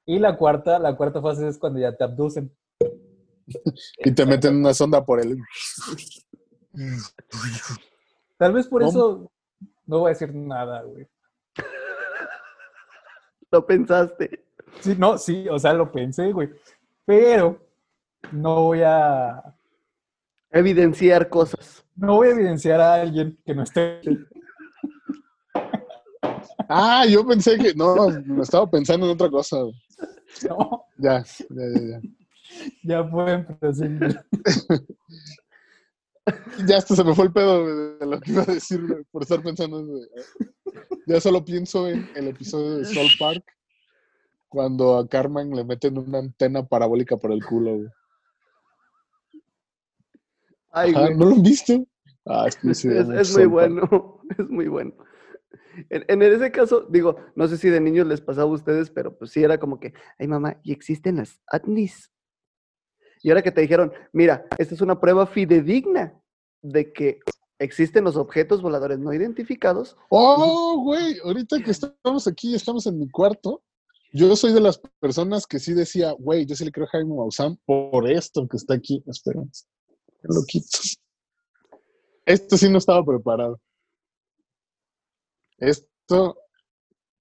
Y 0.07 0.19
la 0.19 0.39
cuarta, 0.39 0.79
la 0.79 0.97
cuarta 0.97 1.21
fase 1.21 1.47
es 1.47 1.59
cuando 1.59 1.79
ya 1.79 1.95
te 1.95 2.03
abducen. 2.05 2.51
Y 3.99 4.13
te 4.13 4.25
meten 4.25 4.57
una 4.57 4.73
sonda 4.73 5.05
por 5.05 5.21
el. 5.21 5.37
Tal 8.41 8.55
vez 8.55 8.67
por 8.67 8.81
¿Cómo? 8.81 8.91
eso 8.91 9.31
no 9.87 9.99
voy 9.99 10.07
a 10.07 10.15
decir 10.15 10.35
nada, 10.35 10.81
güey. 10.83 11.07
Lo 13.51 13.67
pensaste. 13.67 14.47
Sí, 14.81 14.95
no, 14.97 15.19
sí, 15.19 15.47
o 15.47 15.59
sea, 15.59 15.75
lo 15.75 15.93
pensé, 15.93 16.33
güey. 16.33 16.49
Pero 17.05 17.59
no 18.33 18.63
voy 18.63 18.81
a 18.83 19.43
Evidenciar 20.53 21.29
cosas. 21.29 21.85
no 21.97 22.15
voy 22.17 22.29
a 22.29 22.31
evidenciar 22.31 22.81
a 22.81 22.95
alguien 22.95 23.39
que 23.45 23.55
no 23.55 23.63
esté. 23.63 24.01
Ah, 26.73 27.05
yo 27.05 27.27
pensé 27.27 27.59
que. 27.59 27.75
No, 27.75 28.09
me 28.25 28.43
estaba 28.43 28.71
pensando 28.71 29.05
en 29.07 29.13
otra 29.13 29.29
cosa. 29.29 29.57
No, 30.49 30.85
Ya, 30.99 31.25
ya, 31.25 31.47
ya. 31.51 32.01
Ya, 32.01 32.01
ya 32.85 33.11
pueden 33.11 33.45
proseguir. 33.59 34.21
ya 36.67 36.79
hasta 36.79 36.97
se 36.97 37.05
me 37.05 37.15
fue 37.15 37.27
el 37.27 37.33
pedo 37.33 37.97
de, 37.99 38.07
lo 38.07 38.21
que 38.21 38.33
iba 38.33 38.43
a 38.43 38.47
decir 38.47 38.87
güey, 38.87 39.05
por 39.11 39.23
estar 39.23 39.43
pensando. 39.43 39.81
en 39.81 39.97
eso. 39.97 40.53
Ya 41.07 41.21
solo 41.21 41.45
pienso 41.45 41.89
en 41.89 42.09
el 42.15 42.29
episodio 42.29 42.79
de 42.79 42.85
Soul 42.85 43.11
Park, 43.19 43.45
cuando 44.49 44.99
a 44.99 45.09
Carmen 45.09 45.55
le 45.55 45.65
meten 45.65 45.99
una 45.99 46.19
antena 46.19 46.67
parabólica 46.67 47.17
por 47.17 47.33
el 47.33 47.45
culo, 47.45 47.77
güey. 47.77 47.89
Ay, 50.73 50.91
Ajá, 50.91 51.07
güey. 51.07 51.17
¿No 51.17 51.27
lo 51.27 51.35
han 51.37 51.43
visto? 51.43 51.85
Ah, 52.27 52.45
es 52.47 52.57
que 52.57 52.75
sí, 52.75 52.89
Es, 52.89 53.09
es 53.09 53.37
muy 53.37 53.47
bueno, 53.47 54.21
es 54.39 54.49
muy 54.49 54.69
bueno. 54.69 54.93
En, 55.89 56.05
en 56.09 56.23
ese 56.23 56.51
caso, 56.53 56.87
digo, 56.91 57.17
no 57.35 57.49
sé 57.49 57.57
si 57.57 57.69
de 57.71 57.81
niños 57.81 58.07
les 58.07 58.21
pasaba 58.21 58.51
a 58.51 58.55
ustedes, 58.55 58.91
pero 58.91 59.17
pues 59.17 59.31
sí 59.33 59.43
era 59.43 59.59
como 59.59 59.81
que, 59.81 59.95
ay 60.19 60.29
mamá, 60.29 60.61
y 60.63 60.73
existen 60.73 61.17
las 61.17 61.41
ovnis. 61.53 62.13
Y 63.23 63.31
ahora 63.31 63.43
que 63.43 63.53
te 63.53 63.61
dijeron, 63.61 63.93
mira, 64.13 64.47
esta 64.59 64.75
es 64.75 64.81
una 64.81 64.99
prueba 64.99 65.27
fidedigna 65.27 66.19
de 66.63 66.93
que 66.93 67.21
existen 67.59 68.05
los 68.05 68.17
objetos 68.17 68.63
voladores 68.63 68.99
no 68.99 69.13
identificados. 69.13 69.97
Oh, 70.09 70.83
güey, 70.83 71.19
ahorita 71.23 71.63
que 71.63 71.71
estamos 71.71 72.27
aquí, 72.27 72.55
estamos 72.55 72.87
en 72.87 72.99
mi 72.99 73.09
cuarto. 73.09 73.63
Yo 74.13 74.35
soy 74.35 74.53
de 74.53 74.61
las 74.61 74.81
personas 74.99 75.47
que 75.47 75.59
sí 75.59 75.73
decía, 75.73 76.13
güey, 76.13 76.47
yo 76.47 76.57
sí 76.57 76.65
le 76.65 76.73
creo 76.73 76.87
a 76.87 76.91
Jaime 76.91 77.15
Maussan 77.15 77.59
por 77.65 78.11
esto 78.11 78.49
que 78.49 78.57
está 78.57 78.75
aquí. 78.75 79.05
Esperen, 79.07 79.51
lo 80.23 80.43
quito. 80.47 80.79
Esto 82.25 82.57
sí 82.57 82.69
no 82.69 82.79
estaba 82.79 83.05
preparado. 83.05 83.61
Esto 85.59 86.39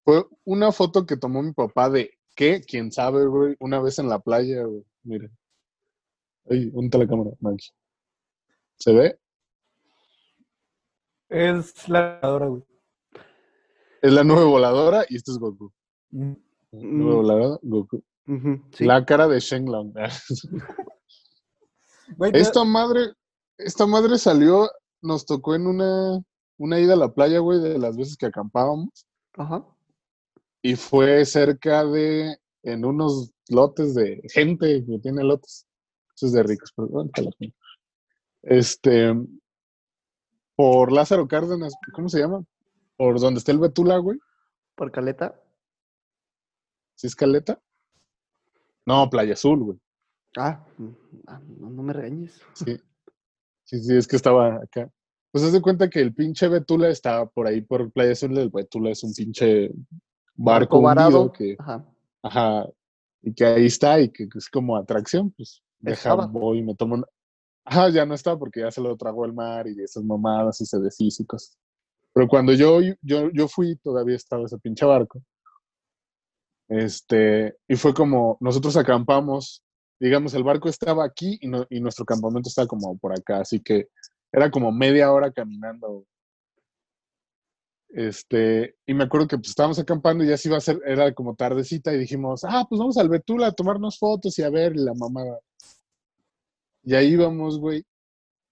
fue 0.04 0.24
una 0.44 0.72
foto 0.72 1.04
que 1.04 1.16
tomó 1.16 1.42
mi 1.42 1.52
papá 1.52 1.90
de 1.90 2.18
qué, 2.34 2.62
quién 2.66 2.90
sabe, 2.90 3.26
güey, 3.26 3.54
una 3.60 3.80
vez 3.80 3.98
en 3.98 4.08
la 4.08 4.18
playa, 4.18 4.64
güey. 4.64 4.84
Miren. 5.02 5.39
Ay, 6.50 6.68
¿dónde 6.70 6.86
está 6.86 6.98
la 6.98 7.06
cámara? 7.06 7.30
Aquí. 7.30 7.68
¿Se 8.76 8.92
ve? 8.92 9.16
Es 11.28 11.88
la 11.88 12.18
ganadora, 12.18 12.46
güey. 12.48 12.64
Es 14.02 14.12
la 14.12 14.24
nube 14.24 14.44
voladora 14.44 15.04
y 15.08 15.16
esto 15.16 15.30
es 15.30 15.38
Goku. 15.38 15.72
Mm. 16.10 16.32
Nube 16.72 17.14
voladora, 17.14 17.58
Goku. 17.62 18.02
Sí. 18.72 18.84
La 18.84 19.04
cara 19.04 19.28
de 19.28 19.38
Shenlong. 19.38 19.92
Esta 22.32 22.64
madre, 22.64 23.12
esta 23.56 23.86
madre 23.86 24.18
salió, 24.18 24.68
nos 25.00 25.24
tocó 25.24 25.54
en 25.54 25.68
una, 25.68 26.20
una 26.58 26.80
ida 26.80 26.94
a 26.94 26.96
la 26.96 27.14
playa, 27.14 27.38
güey, 27.38 27.60
de 27.60 27.78
las 27.78 27.96
veces 27.96 28.16
que 28.16 28.26
acampábamos. 28.26 29.06
Ajá. 29.34 29.64
Y 30.60 30.74
fue 30.74 31.24
cerca 31.24 31.84
de, 31.84 32.36
en 32.64 32.84
unos 32.84 33.30
lotes 33.48 33.94
de 33.94 34.20
gente 34.32 34.84
que 34.84 34.98
tiene 34.98 35.22
lotes. 35.22 35.68
Eso 36.20 36.26
es 36.26 36.32
de 36.34 36.42
ricos, 36.42 36.70
pongo. 36.72 37.08
Este, 38.42 39.14
por 40.54 40.92
Lázaro 40.92 41.26
Cárdenas, 41.26 41.72
¿cómo 41.94 42.10
se 42.10 42.20
llama? 42.20 42.44
Por 42.98 43.18
donde 43.18 43.38
está 43.38 43.52
el 43.52 43.58
Betula, 43.58 43.96
güey. 43.96 44.18
Por 44.74 44.92
Caleta. 44.92 45.40
¿Sí 46.94 47.06
es 47.06 47.16
Caleta? 47.16 47.58
No, 48.84 49.08
Playa 49.08 49.32
Azul, 49.32 49.64
güey. 49.64 49.78
Ah, 50.36 50.62
mm, 50.76 50.88
ah, 51.26 51.40
no, 51.58 51.70
no 51.70 51.82
me 51.82 51.94
regañes. 51.94 52.38
Sí. 52.52 52.76
Sí, 53.64 53.82
sí, 53.82 53.96
es 53.96 54.06
que 54.06 54.16
estaba 54.16 54.56
acá. 54.56 54.92
Pues 55.32 55.42
haz 55.42 55.54
de 55.54 55.62
cuenta 55.62 55.88
que 55.88 56.02
el 56.02 56.12
pinche 56.12 56.48
Betula 56.48 56.90
está 56.90 57.24
por 57.24 57.46
ahí 57.46 57.62
por 57.62 57.90
Playa 57.92 58.12
Azul. 58.12 58.36
El 58.36 58.50
Betula 58.50 58.90
es 58.90 59.02
un 59.04 59.14
pinche 59.14 59.70
barco 60.34 60.82
varado. 60.82 61.32
que, 61.32 61.56
Ajá. 61.58 61.82
ajá, 62.22 62.68
y 63.22 63.32
que 63.32 63.46
ahí 63.46 63.64
está 63.64 63.98
y 63.98 64.10
que 64.10 64.28
es 64.34 64.50
como 64.50 64.76
atracción, 64.76 65.30
pues 65.30 65.62
deja, 65.80 65.96
Estaba. 66.10 66.26
voy 66.26 66.58
y 66.58 66.62
me 66.62 66.74
tomo 66.74 66.94
una. 66.94 67.06
Ajá, 67.64 67.88
ya 67.90 68.06
no 68.06 68.14
está 68.14 68.38
porque 68.38 68.60
ya 68.60 68.70
se 68.70 68.80
lo 68.80 68.96
tragó 68.96 69.24
el 69.24 69.32
mar 69.32 69.66
y 69.68 69.80
esas 69.82 70.02
mamadas 70.02 70.60
y 70.60 70.66
se 70.66 70.78
deshizo 70.78 71.22
y 71.22 71.26
cosas. 71.26 71.56
Pero 72.12 72.26
cuando 72.26 72.52
yo, 72.52 72.80
yo, 73.02 73.30
yo 73.32 73.48
fui, 73.48 73.76
todavía 73.76 74.16
estaba 74.16 74.44
ese 74.44 74.58
pinche 74.58 74.84
barco. 74.84 75.22
Este, 76.68 77.56
y 77.68 77.76
fue 77.76 77.92
como, 77.94 78.36
nosotros 78.40 78.76
acampamos, 78.76 79.62
digamos, 79.98 80.34
el 80.34 80.44
barco 80.44 80.68
estaba 80.68 81.04
aquí 81.04 81.38
y, 81.40 81.48
no- 81.48 81.66
y 81.68 81.80
nuestro 81.80 82.04
campamento 82.04 82.48
estaba 82.48 82.68
como 82.68 82.96
por 82.98 83.12
acá, 83.12 83.40
así 83.40 83.60
que 83.60 83.88
era 84.32 84.50
como 84.50 84.70
media 84.72 85.12
hora 85.12 85.32
caminando. 85.32 86.04
Este, 87.92 88.76
y 88.86 88.94
me 88.94 89.04
acuerdo 89.04 89.26
que 89.26 89.36
pues 89.36 89.48
estábamos 89.48 89.78
acampando 89.78 90.22
y 90.22 90.28
ya 90.28 90.36
se 90.36 90.48
iba 90.48 90.56
a 90.56 90.58
hacer, 90.58 90.80
era 90.86 91.12
como 91.12 91.34
tardecita 91.34 91.92
y 91.92 91.98
dijimos, 91.98 92.44
ah, 92.44 92.64
pues 92.68 92.78
vamos 92.78 92.96
al 92.96 93.08
Betula 93.08 93.48
a 93.48 93.52
tomarnos 93.52 93.98
fotos 93.98 94.38
y 94.38 94.42
a 94.42 94.50
ver 94.50 94.76
la 94.76 94.94
mamada. 94.94 95.40
Y 96.84 96.94
ahí 96.94 97.08
íbamos, 97.08 97.58
güey. 97.58 97.84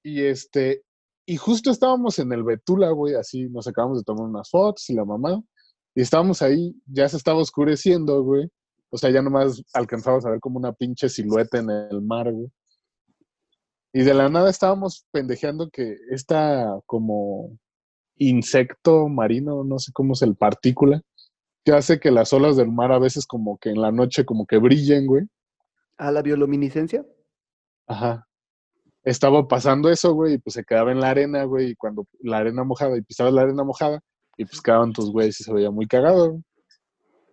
Y 0.03 0.23
este, 0.23 0.83
y 1.27 1.37
justo 1.37 1.71
estábamos 1.71 2.19
en 2.19 2.33
el 2.33 2.43
Betula, 2.43 2.91
güey, 2.91 3.15
así 3.15 3.49
nos 3.49 3.67
acabamos 3.69 3.99
de 3.99 4.05
tomar 4.05 4.25
unas 4.27 4.51
fotos 4.51 4.89
y 4.91 4.95
la 4.95 5.05
mamada. 5.05 5.41
Y 5.95 6.03
estábamos 6.03 6.43
ahí, 6.43 6.75
ya 6.87 7.09
se 7.09 7.17
estaba 7.17 7.39
oscureciendo, 7.41 8.23
güey. 8.23 8.49
O 8.91 8.99
sea, 8.99 9.11
ya 9.11 9.23
nomás 9.23 9.63
alcanzamos 9.75 10.25
a 10.25 10.31
ver 10.31 10.41
como 10.41 10.59
una 10.59 10.73
pinche 10.73 11.09
silueta 11.09 11.59
en 11.59 11.71
el 11.71 12.03
mar, 12.03 12.33
güey. 12.33 12.51
Y 13.93 14.03
de 14.03 14.15
la 14.15 14.29
nada 14.29 14.51
estábamos 14.51 15.07
pendejeando 15.11 15.71
que 15.71 15.97
esta 16.11 16.79
como 16.87 17.59
insecto 18.19 19.09
marino, 19.09 19.65
no 19.65 19.79
sé 19.79 19.93
cómo 19.93 20.13
es 20.13 20.23
el 20.23 20.37
partícula, 20.37 21.03
que 21.65 21.73
hace 21.73 22.01
que 22.01 22.11
las 22.11 22.33
olas 22.33 22.57
del 22.57 22.71
mar 22.71 22.93
a 22.93 22.99
veces 22.99 23.27
como 23.27 23.59
que 23.59 23.71
en 23.71 23.81
la 23.81 23.93
noche 23.93 24.25
como 24.25 24.47
que 24.47 24.59
brillen, 24.59 25.07
güey. 25.07 25.25
¿A 25.97 26.11
la 26.11 26.23
bioluminiscencia? 26.23 27.05
Ajá. 27.87 28.27
Estaba 29.03 29.47
pasando 29.49 29.91
eso, 29.91 30.13
güey, 30.13 30.35
y 30.35 30.39
pues 30.39 30.55
se 30.55 30.65
quedaba 30.65 30.93
en 30.93 31.01
la 31.01 31.11
arena, 31.11 31.45
güey, 31.45 31.71
y 31.71 31.75
cuando 31.77 32.07
la 32.21 32.39
arena 32.39 32.65
mojada, 32.65 32.97
y 32.97 33.03
pisabas 33.03 33.33
la 33.33 33.43
arena 33.43 33.65
mojada, 33.65 34.01
y 34.37 34.45
pues 34.45 34.61
quedaban 34.61 34.93
tus 34.93 35.11
güeyes 35.11 35.41
y 35.41 35.45
se 35.45 35.53
veía 35.53 35.71
muy 35.71 35.87
cagado, 35.87 36.33
güey. 36.33 36.43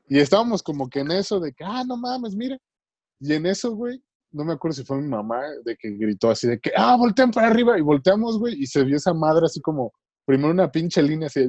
Y 0.07 0.19
estábamos 0.19 0.61
como 0.61 0.89
que 0.89 0.99
en 0.99 1.11
eso 1.11 1.39
de 1.39 1.51
que, 1.51 1.63
ah, 1.63 1.83
no 1.85 1.97
mames, 1.97 2.35
mira. 2.35 2.57
Y 3.19 3.33
en 3.33 3.45
eso, 3.45 3.75
güey, 3.75 4.01
no 4.31 4.43
me 4.43 4.53
acuerdo 4.53 4.75
si 4.75 4.83
fue 4.83 5.01
mi 5.01 5.07
mamá, 5.07 5.41
de 5.63 5.75
que 5.77 5.91
gritó 5.91 6.29
así 6.29 6.47
de 6.47 6.59
que, 6.59 6.71
ah, 6.75 6.95
voltean 6.97 7.31
para 7.31 7.47
arriba, 7.47 7.77
y 7.77 7.81
volteamos, 7.81 8.37
güey, 8.37 8.55
y 8.61 8.67
se 8.67 8.83
vio 8.83 8.97
esa 8.97 9.13
madre 9.13 9.45
así 9.45 9.61
como, 9.61 9.93
primero 10.25 10.51
una 10.51 10.71
pinche 10.71 11.01
línea 11.03 11.27
así, 11.27 11.47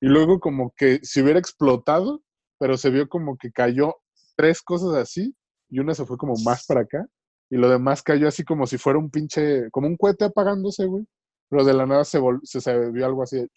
y 0.00 0.06
luego 0.06 0.40
como 0.40 0.72
que 0.76 1.00
si 1.02 1.22
hubiera 1.22 1.38
explotado, 1.38 2.22
pero 2.58 2.76
se 2.76 2.90
vio 2.90 3.08
como 3.08 3.36
que 3.36 3.50
cayó 3.50 3.96
tres 4.36 4.62
cosas 4.62 4.94
así, 4.96 5.34
y 5.70 5.78
una 5.80 5.94
se 5.94 6.04
fue 6.04 6.16
como 6.18 6.34
más 6.44 6.66
para 6.66 6.82
acá, 6.82 7.06
y 7.50 7.56
lo 7.56 7.68
demás 7.68 8.02
cayó 8.02 8.28
así 8.28 8.44
como 8.44 8.66
si 8.66 8.78
fuera 8.78 8.98
un 8.98 9.10
pinche, 9.10 9.70
como 9.70 9.86
un 9.86 9.96
cohete 9.96 10.24
apagándose, 10.26 10.86
güey. 10.86 11.04
Pero 11.50 11.64
de 11.64 11.74
la 11.74 11.86
nada 11.86 12.04
se, 12.04 12.18
vol- 12.18 12.40
se, 12.42 12.60
se 12.60 12.90
vio 12.90 13.04
algo 13.06 13.22
así 13.22 13.36
de... 13.36 13.48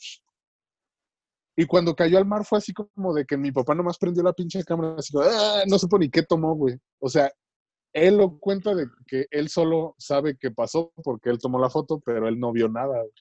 Y 1.55 1.65
cuando 1.65 1.95
cayó 1.95 2.17
al 2.19 2.25
mar 2.25 2.45
fue 2.45 2.59
así 2.59 2.71
como 2.73 3.13
de 3.13 3.25
que 3.25 3.37
mi 3.37 3.51
papá 3.51 3.73
nomás 3.73 3.97
prendió 3.97 4.21
la 4.23 4.33
pinche 4.33 4.63
cámara, 4.63 4.95
así 4.97 5.11
como, 5.11 5.25
"Ah", 5.25 5.63
no 5.67 5.79
supo 5.79 5.97
ni 5.97 6.09
qué 6.09 6.21
tomó, 6.21 6.53
güey. 6.55 6.77
O 6.99 7.09
sea, 7.09 7.31
él 7.93 8.17
lo 8.17 8.37
cuenta 8.39 8.75
de 8.75 8.87
que 9.07 9.25
él 9.31 9.49
solo 9.49 9.95
sabe 9.97 10.37
qué 10.39 10.51
pasó 10.51 10.91
porque 11.03 11.29
él 11.31 11.39
tomó 11.39 11.59
la 11.59 11.69
foto, 11.69 11.99
pero 12.05 12.27
él 12.27 12.39
no 12.39 12.51
vio 12.51 12.69
nada. 12.69 12.99
güey. 12.99 13.11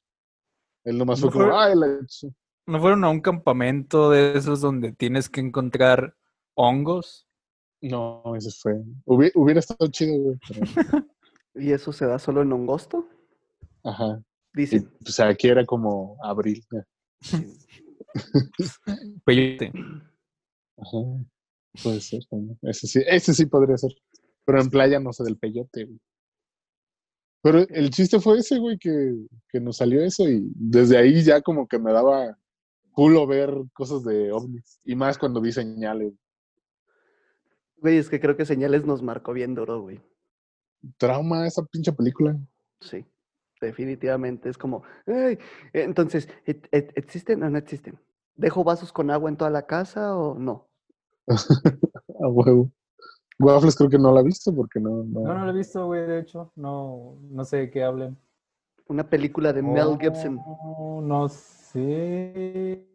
Él 0.87 0.97
nomás 0.99 1.21
fue 1.21 1.29
No 1.29 1.33
como, 1.33 1.45
fue- 1.47 1.55
ay, 1.57 1.75
la 1.77 1.87
ch-". 2.07 2.33
¿No 2.67 2.81
fueron 2.81 3.05
a 3.05 3.11
un 3.11 3.21
campamento 3.21 4.11
de 4.11 4.37
esos 4.39 4.61
donde 4.61 4.93
tienes 4.93 5.29
que 5.29 5.41
encontrar 5.41 6.17
hongos? 6.55 7.27
No, 7.83 8.23
ese 8.35 8.51
fue. 8.51 8.83
Hubiera, 9.05 9.33
hubiera 9.37 9.61
estado 9.61 9.87
chido, 9.89 10.19
güey. 10.19 10.39
pero- 10.49 10.61
¿Y 11.55 11.73
eso 11.73 11.93
se 11.93 12.07
da 12.07 12.19
solo 12.19 12.43
en 12.43 12.53
Hongosto? 12.53 13.07
Ajá. 13.85 14.21
Y, 14.55 14.61
Dicen. 14.61 14.91
pues 15.03 15.21
aquí 15.21 15.49
era 15.49 15.65
como 15.67 16.17
abril. 16.23 16.65
Peyote. 19.25 19.73
Ajá. 20.79 20.99
Puede 21.83 22.01
ser 22.01 22.23
también. 22.31 22.59
Ese 22.63 22.87
sí, 22.87 23.01
ese 23.07 23.35
sí 23.35 23.47
podría 23.47 23.77
ser. 23.77 23.91
Pero 24.45 24.61
en 24.61 24.71
playa 24.71 24.99
no 25.01 25.13
sé 25.13 25.25
del 25.25 25.37
peyote, 25.39 25.85
güey. 25.85 26.01
Pero 27.47 27.61
el 27.61 27.91
chiste 27.91 28.19
fue 28.19 28.39
ese, 28.39 28.59
güey, 28.59 28.77
que, 28.77 29.15
que 29.49 29.61
nos 29.61 29.77
salió 29.77 30.03
eso 30.03 30.29
y 30.29 30.51
desde 30.57 30.97
ahí 30.99 31.23
ya 31.23 31.41
como 31.41 31.69
que 31.69 31.79
me 31.79 31.93
daba 31.93 32.37
culo 32.91 33.25
ver 33.25 33.55
cosas 33.73 34.03
de 34.03 34.33
ovnis. 34.33 34.81
Y 34.85 34.97
más 34.97 35.17
cuando 35.17 35.41
vi 35.41 35.53
señales. 35.53 36.13
Güey, 37.77 37.99
es 37.99 38.09
que 38.11 38.19
creo 38.19 38.37
que 38.37 38.45
Señales 38.47 38.85
nos 38.85 39.01
marcó 39.01 39.33
bien 39.33 39.55
duro, 39.55 39.81
güey. 39.81 40.01
Trauma 40.99 41.47
esa 41.47 41.65
pinche 41.65 41.93
película. 41.93 42.37
Sí, 42.81 43.05
definitivamente. 43.61 44.49
Es 44.49 44.59
como, 44.59 44.83
"Ay, 45.07 45.39
entonces, 45.73 46.29
¿et- 46.47 46.67
et- 46.73 46.99
¿existen 46.99 47.45
o 47.45 47.49
no 47.51 47.59
existen? 47.59 47.97
¿Dejo 48.35 48.65
vasos 48.65 48.93
con 48.93 49.09
agua 49.13 49.31
en 49.31 49.37
toda 49.37 49.51
la 49.51 49.67
casa 49.67 50.17
o 50.17 50.37
no? 50.37 50.69
A 52.21 52.27
huevo. 52.29 52.73
Waffles 53.39 53.77
creo 53.77 53.91
que 53.91 53.99
no 53.99 54.13
la 54.13 54.21
he 54.21 54.25
visto 54.25 54.55
porque 54.55 54.81
no. 54.81 55.05
no- 55.05 55.21
No, 55.23 55.35
no 55.35 55.45
lo 55.45 55.51
he 55.53 55.57
visto, 55.59 55.87
güey, 55.87 56.07
de 56.07 56.21
hecho. 56.21 56.53
No, 56.57 57.17
no 57.31 57.45
sé 57.45 57.57
de 57.59 57.71
qué 57.71 57.83
hablen. 57.85 58.17
Una 58.89 59.09
película 59.09 59.53
de 59.53 59.63
Mel 59.63 59.99
Gibson. 60.01 60.39
Oh, 60.45 61.01
No 61.05 61.29
sé. 61.29 62.87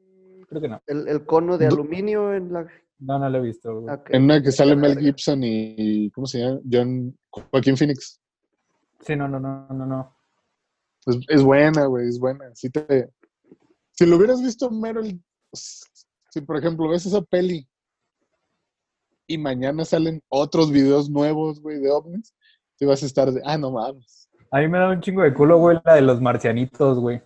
Creo 0.47 0.61
que 0.61 0.67
no. 0.67 0.81
El, 0.87 1.07
el 1.07 1.25
cono 1.25 1.57
de 1.57 1.67
aluminio 1.67 2.33
en 2.33 2.51
la... 2.51 2.65
No, 2.99 3.17
no 3.19 3.29
lo 3.29 3.37
he 3.39 3.41
visto, 3.41 3.79
güey. 3.81 3.95
En 4.09 4.23
una 4.23 4.41
que 4.41 4.51
sale 4.51 4.75
la 4.75 4.81
Mel. 4.81 4.99
Gibson 4.99 5.43
y. 5.43 6.09
¿Cómo 6.11 6.27
se 6.27 6.39
llama? 6.39 6.59
John. 6.71 7.17
Joaquín 7.29 7.75
Phoenix. 7.77 8.19
Sí, 9.01 9.15
no, 9.15 9.27
no, 9.27 9.39
no, 9.39 9.67
no, 9.69 9.85
no. 9.85 10.15
Es, 11.07 11.17
es 11.29 11.43
buena, 11.43 11.85
güey, 11.85 12.07
es 12.07 12.19
buena. 12.19 12.45
Sí 12.53 12.69
te, 12.69 13.09
si 13.91 14.05
lo 14.05 14.17
hubieras 14.17 14.41
visto 14.41 14.69
mero 14.69 15.01
el 15.01 15.19
si 15.53 16.41
por 16.41 16.57
ejemplo 16.57 16.87
ves 16.89 17.05
esa 17.07 17.21
peli 17.23 17.67
y 19.33 19.37
mañana 19.37 19.85
salen 19.85 20.21
otros 20.29 20.71
videos 20.71 21.09
nuevos, 21.09 21.61
güey, 21.61 21.79
de 21.79 21.89
ovnis, 21.91 22.33
te 22.77 22.85
vas 22.85 23.03
a 23.03 23.05
estar 23.05 23.31
de, 23.31 23.41
ah, 23.45 23.57
no 23.57 23.71
mames. 23.71 24.29
A 24.51 24.59
mí 24.59 24.67
me 24.67 24.77
da 24.79 24.89
un 24.89 25.01
chingo 25.01 25.21
de 25.21 25.33
culo, 25.33 25.57
güey, 25.59 25.77
la 25.85 25.95
de 25.95 26.01
los 26.01 26.19
marcianitos, 26.21 26.99
güey. 26.99 27.21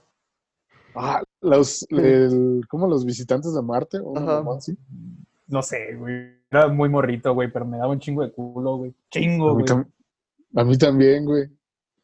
Ah, 0.95 1.21
los, 1.41 1.85
el- 1.89 2.61
¿cómo 2.69 2.87
los 2.87 3.05
visitantes 3.05 3.53
de 3.53 3.61
Marte? 3.61 3.99
¿O 3.99 4.13
mamá 4.13 4.57
así? 4.57 4.77
No 5.47 5.61
sé, 5.61 5.95
güey. 5.95 6.35
Era 6.49 6.67
muy 6.69 6.87
morrito, 6.89 7.33
güey, 7.33 7.51
pero 7.51 7.65
me 7.65 7.77
daba 7.77 7.91
un 7.91 7.99
chingo 7.99 8.23
de 8.23 8.31
culo, 8.31 8.77
güey. 8.77 8.93
Chingo, 9.11 9.49
A 9.51 9.55
mí, 9.55 9.63
güey. 9.67 9.83
a 10.55 10.63
mí 10.63 10.77
también, 10.77 11.25
güey. 11.25 11.49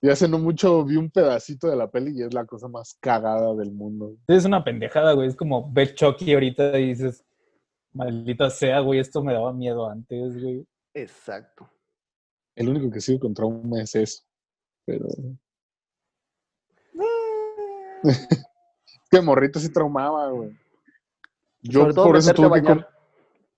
Y 0.02 0.10
hace 0.10 0.28
no 0.28 0.40
mucho 0.40 0.84
vi 0.84 0.98
un 0.98 1.10
pedacito 1.12 1.68
de 1.68 1.76
la 1.76 1.90
peli 1.90 2.18
y 2.20 2.24
es 2.24 2.34
la 2.34 2.46
cosa 2.46 2.68
más 2.68 2.96
cagada 3.00 3.54
del 3.56 3.72
mundo. 3.72 4.16
Es 4.28 4.46
una 4.46 4.64
pendejada, 4.64 5.14
güey. 5.14 5.28
Es 5.28 5.36
como 5.36 5.72
ver 5.72 5.94
Chucky 5.94 6.34
ahorita 6.34 6.78
y 6.80 6.88
dices, 6.88 7.24
maldita 7.94 8.50
sea, 8.50 8.80
güey, 8.80 9.00
esto 9.00 9.24
me 9.24 9.34
daba 9.34 9.54
miedo 9.54 9.90
antes, 9.90 10.42
güey. 10.42 10.66
Exacto. 10.94 11.70
El 12.56 12.70
único 12.70 12.92
que 12.92 13.02
sigue 13.02 13.20
con 13.20 13.34
trauma 13.34 13.82
es 13.82 13.96
eso. 13.96 14.24
Pero. 14.86 15.08
que 19.12 19.22
morrito 19.22 19.60
sí 19.60 19.72
traumaba, 19.72 20.30
güey. 20.32 20.52
Yo 21.62 21.82
Sobre 21.82 21.94
todo 21.94 22.06
por 22.06 22.18
eso 22.18 22.34
tuve 22.34 22.62
que, 22.62 22.68
com-. 22.68 22.84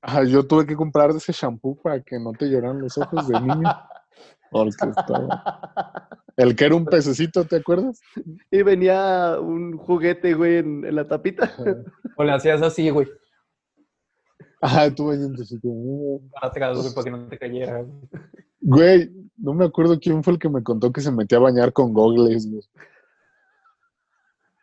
Ajá, 0.02 0.24
yo 0.26 0.46
tuve 0.46 0.66
que 0.66 0.76
comprar 0.76 1.12
ese 1.12 1.32
shampoo 1.32 1.76
para 1.82 2.02
que 2.02 2.20
no 2.20 2.34
te 2.34 2.50
lloraran 2.50 2.82
los 2.82 2.98
ojos 2.98 3.28
de 3.28 3.40
niño. 3.40 3.64
Porque 4.52 4.86
estaba. 4.86 6.10
El 6.38 6.56
que 6.56 6.66
era 6.66 6.76
un 6.76 6.86
pececito, 6.86 7.44
¿te 7.46 7.56
acuerdas? 7.56 8.00
Y 8.52 8.62
venía 8.62 9.40
un 9.40 9.76
juguete, 9.78 10.36
güey, 10.36 10.58
en, 10.58 10.86
en 10.86 10.96
la 10.96 11.08
tapita. 11.08 11.52
O 12.18 12.24
le 12.24 12.34
hacías 12.34 12.62
así, 12.62 12.92
güey, 12.92 13.08
Ajá, 14.64 14.95
tú 14.95 15.07
bañando 15.07 15.43
así 15.43 15.59
como, 15.59 16.22
para 16.39 17.03
que 17.03 17.11
no 17.11 17.28
te 17.28 17.38
cayera, 17.38 17.82
güey. 17.82 17.99
Güey, 18.61 19.11
no 19.36 19.53
me 19.53 19.66
acuerdo 19.66 19.99
quién 19.99 20.24
fue 20.24 20.32
el 20.32 20.39
que 20.39 20.47
me 20.47 20.64
contó 20.64 20.89
que 20.93 21.01
se 21.01 21.11
metía 21.11 21.38
a 21.38 21.41
bañar 21.41 21.74
con 21.74 21.91
gogles, 21.91 22.49
güey. 22.49 22.64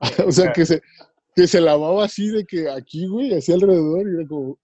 o 0.27 0.33
sea, 0.33 0.53
que 0.53 0.65
se, 0.65 0.81
que 1.37 1.47
se 1.47 1.61
lavaba 1.61 2.07
así 2.07 2.29
de 2.29 2.47
que 2.47 2.71
aquí, 2.71 3.07
güey, 3.09 3.35
así 3.35 3.53
alrededor, 3.53 4.09
y 4.09 4.15
era 4.15 4.27
como, 4.27 4.59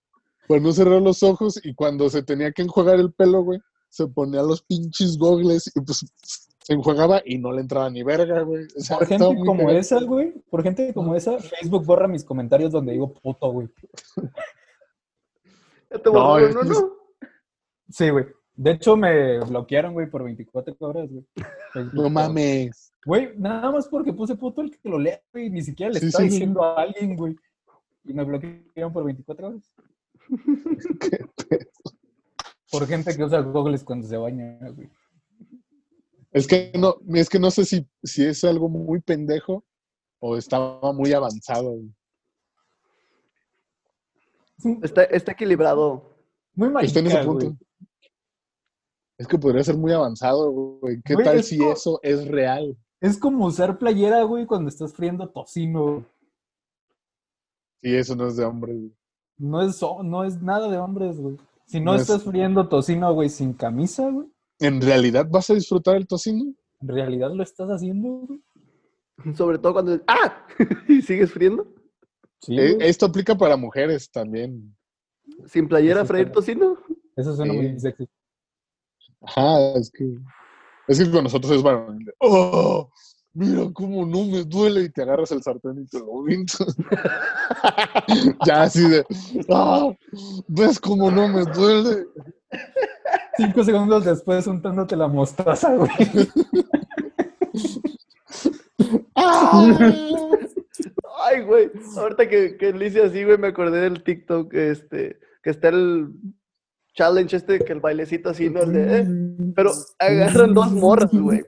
para 0.48 0.62
no 0.62 0.72
cerrar 0.72 1.02
los 1.02 1.22
ojos, 1.22 1.60
y 1.62 1.74
cuando 1.74 2.08
se 2.08 2.22
tenía 2.22 2.50
que 2.50 2.62
enjuagar 2.62 2.98
el 2.98 3.12
pelo, 3.12 3.44
güey, 3.44 3.60
se 3.90 4.06
ponía 4.06 4.42
los 4.42 4.62
pinches 4.62 5.18
gogles, 5.18 5.70
y 5.74 5.82
pues 5.82 6.06
se 6.62 6.72
enjuagaba 6.72 7.20
y 7.26 7.36
no 7.36 7.52
le 7.52 7.60
entraba 7.60 7.90
ni 7.90 8.02
verga, 8.02 8.40
güey. 8.40 8.64
O 8.74 8.80
sea, 8.80 8.96
Por 8.96 9.06
gente 9.06 9.36
como 9.44 9.70
esa, 9.70 10.00
güey, 10.00 10.32
por 10.48 10.62
gente 10.62 10.94
como 10.94 11.14
esa, 11.14 11.38
Facebook 11.38 11.84
borra 11.84 12.08
mis 12.08 12.24
comentarios 12.24 12.72
donde 12.72 12.92
digo 12.92 13.12
puto, 13.12 13.52
güey. 13.52 13.68
Te 15.88 15.98
No, 16.04 16.12
borraron, 16.12 16.48
es 16.50 16.54
¿no? 16.54 16.60
que 16.62 16.68
no? 16.68 16.92
Sí, 17.88 18.10
güey. 18.10 18.26
De 18.54 18.70
hecho, 18.72 18.96
me 18.96 19.38
bloquearon, 19.40 19.92
güey, 19.92 20.08
por 20.08 20.24
24 20.24 20.74
horas, 20.80 21.10
güey. 21.10 21.24
No 21.92 22.08
mames. 22.08 22.92
Güey, 23.04 23.36
nada 23.36 23.70
más 23.70 23.86
porque 23.88 24.12
puse 24.12 24.34
puto 24.34 24.62
el 24.62 24.70
que 24.70 24.88
lo 24.88 24.98
lea, 24.98 25.20
güey. 25.32 25.50
Ni 25.50 25.62
siquiera 25.62 25.92
le 25.92 26.00
Sí, 26.00 26.06
estaba 26.06 26.24
sí, 26.24 26.30
sí. 26.30 26.34
diciendo 26.36 26.64
a 26.64 26.80
alguien, 26.80 27.16
güey. 27.16 27.36
Y 28.04 28.14
me 28.14 28.24
bloquearon 28.24 28.92
por 28.92 29.04
24 29.04 29.48
horas. 29.48 29.72
Qué 31.00 31.18
pedo. 31.48 31.70
Por 32.70 32.86
gente 32.86 33.14
que 33.16 33.24
usa 33.24 33.40
goggles 33.40 33.84
cuando 33.84 34.06
se 34.08 34.16
baña, 34.16 34.58
güey. 34.74 34.88
Es 36.32 36.46
que 36.46 36.72
no, 36.78 36.96
es 37.14 37.28
que 37.28 37.38
no 37.38 37.50
sé 37.50 37.64
si, 37.64 37.86
si 38.02 38.24
es 38.24 38.42
algo 38.44 38.68
muy 38.68 39.00
pendejo 39.00 39.64
o 40.18 40.36
estaba 40.36 40.92
muy 40.92 41.12
avanzado, 41.12 41.70
güey. 41.72 41.94
Está, 44.82 45.04
está 45.04 45.32
equilibrado. 45.32 46.16
muy 46.54 46.68
Está 46.84 47.00
en 47.00 47.06
ese 47.06 47.14
marica, 47.16 47.30
punto. 47.32 47.46
güey. 47.46 47.58
Es 49.18 49.26
que 49.26 49.38
podría 49.38 49.64
ser 49.64 49.76
muy 49.76 49.92
avanzado, 49.92 50.50
güey. 50.50 51.00
¿Qué 51.02 51.14
Güey, 51.14 51.24
tal 51.24 51.38
es 51.38 51.48
si 51.48 51.62
eso 51.64 51.98
es 52.02 52.26
real? 52.28 52.76
Es 53.00 53.18
como 53.18 53.46
usar 53.46 53.78
playera, 53.78 54.22
güey, 54.24 54.46
cuando 54.46 54.68
estás 54.68 54.92
friendo 54.92 55.28
tocino. 55.28 56.04
Si 57.82 57.94
eso 57.94 58.14
no 58.16 58.26
es 58.26 58.36
de 58.36 58.44
hombre, 58.44 58.74
güey. 58.74 58.92
No 59.38 59.62
es, 59.62 59.80
no 60.02 60.24
es 60.24 60.40
nada 60.42 60.70
de 60.70 60.78
hombres, 60.78 61.18
güey. 61.18 61.36
Si 61.66 61.78
no, 61.80 61.92
No 61.92 61.94
es- 61.96 62.02
estás 62.02 62.24
friendo 62.24 62.68
tocino, 62.68 63.12
güey, 63.12 63.28
sin 63.28 63.52
camisa, 63.52 64.08
güey, 64.10 64.28
¿En 64.58 64.80
realidad 64.80 65.26
vas 65.30 65.50
a 65.50 65.54
disfrutar 65.54 65.96
el 65.96 66.06
tocino? 66.06 66.54
en 66.80 66.88
realidad 66.88 67.30
lo 67.32 67.42
estás 67.42 67.68
haciendo, 67.68 68.08
güey. 68.26 69.34
Sobre 69.34 69.58
todo 69.58 69.72
cuando... 69.74 69.98
¡Ah! 70.06 70.46
¿Y 70.88 71.00
sigues 71.02 71.32
friendo? 71.32 71.66
Sí, 72.40 72.58
Eh, 72.58 72.76
esto 72.80 73.06
aplica 73.06 73.34
para 73.36 73.56
mujeres 73.56 74.10
también. 74.10 74.76
¿Sin 75.46 75.68
playera 75.68 76.00
Eso 76.00 76.08
freír 76.08 76.30
tocino? 76.32 76.78
Eso 77.16 77.34
suena 77.34 77.52
Sí. 77.52 77.58
muy 77.58 77.80
sexy. 77.80 78.08
Ajá, 79.22 79.72
es 79.78 79.90
que. 79.90 80.16
Es 80.88 80.98
que 81.02 81.10
con 81.10 81.24
nosotros 81.24 81.52
es 81.52 81.62
varonil. 81.62 82.12
¡Oh! 82.20 82.88
Mira 83.32 83.68
cómo 83.74 84.06
no 84.06 84.24
me 84.24 84.44
duele. 84.44 84.82
Y 84.82 84.88
te 84.90 85.02
agarras 85.02 85.30
el 85.32 85.42
sartén 85.42 85.82
y 85.82 85.86
te 85.86 85.98
lo 85.98 86.20
avientas. 86.22 86.74
ya 88.46 88.62
así 88.62 88.88
de. 88.88 89.04
¡Ah! 89.50 89.92
¿Ves 90.48 90.78
cómo 90.80 91.10
no 91.10 91.28
me 91.28 91.44
duele? 91.44 92.06
Cinco 93.36 93.64
segundos 93.64 94.04
después 94.04 94.46
untándote 94.46 94.96
la 94.96 95.08
mostaza, 95.08 95.74
güey. 95.74 95.90
¡Ah! 99.16 99.68
Ay, 101.24 101.42
güey. 101.42 101.70
Ahorita 101.96 102.28
que, 102.28 102.56
que 102.56 102.72
le 102.72 102.86
hice 102.86 103.02
así, 103.02 103.24
güey, 103.24 103.38
me 103.38 103.48
acordé 103.48 103.80
del 103.80 104.02
TikTok, 104.02 104.52
este, 104.54 105.18
que 105.42 105.50
está 105.50 105.68
el 105.68 106.08
challenge 106.94 107.36
este, 107.36 107.58
que 107.60 107.72
el 107.72 107.80
bailecito 107.80 108.30
así, 108.30 108.50
¿no? 108.50 108.62
El 108.62 108.72
de, 108.72 108.98
eh, 109.00 109.52
Pero 109.54 109.72
agarran 109.98 110.52
dos 110.54 110.70
morras, 110.72 111.10
güey. 111.12 111.44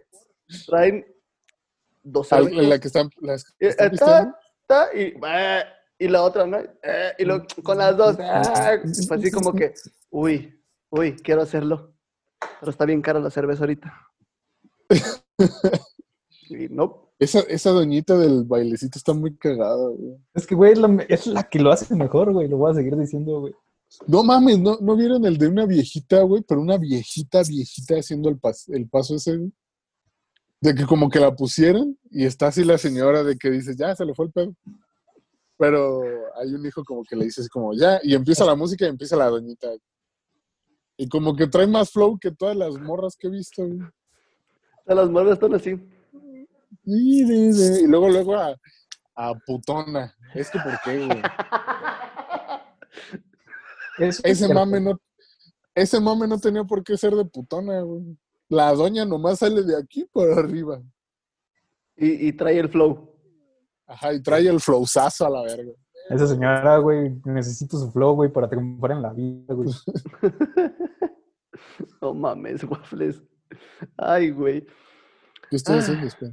Traen 0.67 1.07
dos 2.03 2.33
Al- 2.33 2.69
La 2.69 2.79
que 2.79 2.89
están. 2.89 3.11
Las 3.21 3.45
que 3.59 3.67
Eh, 3.67 3.69
están 3.71 3.93
eh, 3.95 3.99
ta, 3.99 4.39
ta, 4.67 4.89
y, 4.95 5.15
eh, 5.27 5.65
y 5.99 6.09
la 6.09 6.23
otra, 6.23 6.47
¿no? 6.47 6.59
Eh, 6.83 7.13
y 7.19 7.25
lo, 7.25 7.45
con 7.63 7.79
las 7.79 7.97
dos, 7.97 8.17
ah, 8.21 8.79
pues 8.83 9.11
así 9.11 9.31
como 9.31 9.53
que, 9.53 9.75
uy, 10.11 10.63
uy, 10.91 11.15
quiero 11.17 11.43
hacerlo. 11.43 11.95
Pero 12.61 12.71
está 12.71 12.85
bien 12.85 13.03
cara 13.03 13.19
la 13.21 13.31
cerveza 13.31 13.63
ahorita. 13.65 13.93
Y 16.51 16.69
no, 16.71 17.08
Esa, 17.19 17.41
esa 17.41 17.71
doñita 17.71 18.17
del 18.17 18.45
bailecito 18.45 18.97
está 18.99 19.13
muy 19.13 19.37
cagada, 19.37 19.89
güey. 19.89 20.17
Es 20.35 20.47
que, 20.47 20.55
güey, 20.55 20.73
es 20.73 20.79
la, 20.79 21.05
es 21.09 21.27
la 21.27 21.43
que 21.43 21.59
lo 21.59 21.73
hace 21.73 21.93
mejor, 21.97 22.33
güey. 22.33 22.47
Lo 22.49 22.59
voy 22.59 22.71
a 22.71 22.75
seguir 22.75 22.97
diciendo, 22.97 23.41
güey. 23.41 23.55
No 24.07 24.23
mames, 24.23 24.59
¿no, 24.59 24.79
¿no 24.81 24.95
vieron 24.97 25.25
el 25.25 25.37
de 25.39 25.49
una 25.49 25.67
viejita, 25.67 26.23
güey? 26.23 26.43
Pero 26.47 26.61
una 26.61 26.77
viejita, 26.79 27.43
viejita 27.43 27.97
haciendo 27.97 28.29
el, 28.29 28.41
pas- 28.41 28.73
el 28.73 28.89
paso 28.89 29.17
ese, 29.17 29.37
güey. 29.37 29.53
De 30.61 30.75
que 30.75 30.87
como 30.87 31.09
que 31.09 31.19
la 31.21 31.35
pusieron 31.35 31.99
y 32.11 32.25
está 32.25 32.49
así 32.49 32.65
la 32.65 32.79
señora 32.79 33.23
de 33.25 33.37
que 33.37 33.51
dice, 33.51 33.75
ya, 33.77 33.95
se 33.97 34.05
le 34.05 34.15
fue 34.15 34.27
el 34.27 34.33
pedo. 34.33 34.55
Pero 35.57 36.03
hay 36.37 36.55
un 36.55 36.65
hijo 36.67 36.85
como 36.85 37.03
que 37.03 37.17
le 37.17 37.25
dice 37.25 37.41
así 37.41 37.51
como, 37.51 37.75
ya, 37.75 37.99
y 38.03 38.15
empieza 38.15 38.45
la 38.45 38.55
música 38.55 38.85
y 38.85 38.91
empieza 38.91 39.17
la 39.17 39.29
doñita. 39.29 39.69
Y 40.97 41.09
como 41.09 41.35
que 41.35 41.47
trae 41.49 41.67
más 41.67 41.91
flow 41.91 42.17
que 42.19 42.31
todas 42.31 42.57
las 42.57 42.79
morras 42.79 43.17
que 43.17 43.27
he 43.27 43.31
visto, 43.31 43.67
güey. 43.67 43.79
las 44.87 45.11
morras 45.11 45.33
están 45.35 45.55
así. 45.55 45.77
Y, 46.91 47.87
luego, 47.87 48.09
luego 48.09 48.35
a, 48.37 48.57
a 49.15 49.35
putona. 49.47 50.15
Es 50.35 50.51
que, 50.51 50.59
¿por 50.59 50.73
qué, 50.85 51.05
güey? 51.07 51.23
Es 53.99 54.21
Ese 54.25 54.35
cierto. 54.47 54.55
mame 54.55 54.81
no, 54.81 55.01
ese 55.75 56.01
mame 56.01 56.29
no 56.29 56.39
tenía 56.39 56.63
por 56.65 56.85
qué 56.85 56.97
ser 56.97 57.15
de 57.17 57.25
putona, 57.25 57.81
güey. 57.81 58.17
La 58.49 58.73
doña 58.73 59.05
nomás 59.05 59.41
sale 59.41 59.63
de 59.65 59.77
aquí 59.77 60.05
por 60.13 60.31
arriba. 60.31 60.81
Y, 61.97 62.29
y 62.29 62.33
trae 62.33 62.59
el 62.61 62.69
flow. 62.69 63.13
Ajá, 63.87 64.13
y 64.15 64.23
trae 64.23 64.47
el 64.49 64.61
flowzazo 64.61 65.27
a 65.27 65.31
la 65.31 65.43
verga. 65.43 65.73
Esa 66.11 66.27
señora, 66.29 66.79
güey, 66.79 67.21
necesito 67.25 67.77
su 67.77 67.91
flow, 67.91 68.15
güey, 68.15 68.33
para 68.33 68.49
triunfar 68.49 68.93
en 68.93 69.03
la 69.03 69.13
vida, 69.13 69.53
güey. 69.55 69.69
No 72.01 72.15
mames, 72.15 72.63
waffles. 72.65 73.21
Ay, 73.97 74.31
güey. 74.31 74.65
¿Qué 75.51 75.57
estoy 75.57 75.77
Ah. 75.77 75.79
haciendo? 75.81 76.07
Espera. 76.07 76.33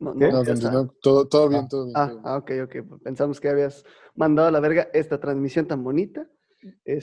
No, 0.00 0.14
¿Qué? 0.16 0.28
no, 0.32 0.42
No. 0.72 0.88
Todo, 1.02 1.28
todo 1.28 1.48
bien, 1.50 1.68
todo 1.68 1.84
bien. 1.84 1.96
Ah, 1.96 2.06
todo 2.08 2.14
bien. 2.16 2.26
ah, 2.26 2.36
ok, 2.38 2.50
ok. 2.64 3.02
Pensamos 3.02 3.38
que 3.38 3.50
habías 3.50 3.84
mandado 4.14 4.48
a 4.48 4.50
la 4.50 4.60
verga 4.60 4.88
esta 4.94 5.20
transmisión 5.20 5.66
tan 5.66 5.84
bonita. 5.84 6.26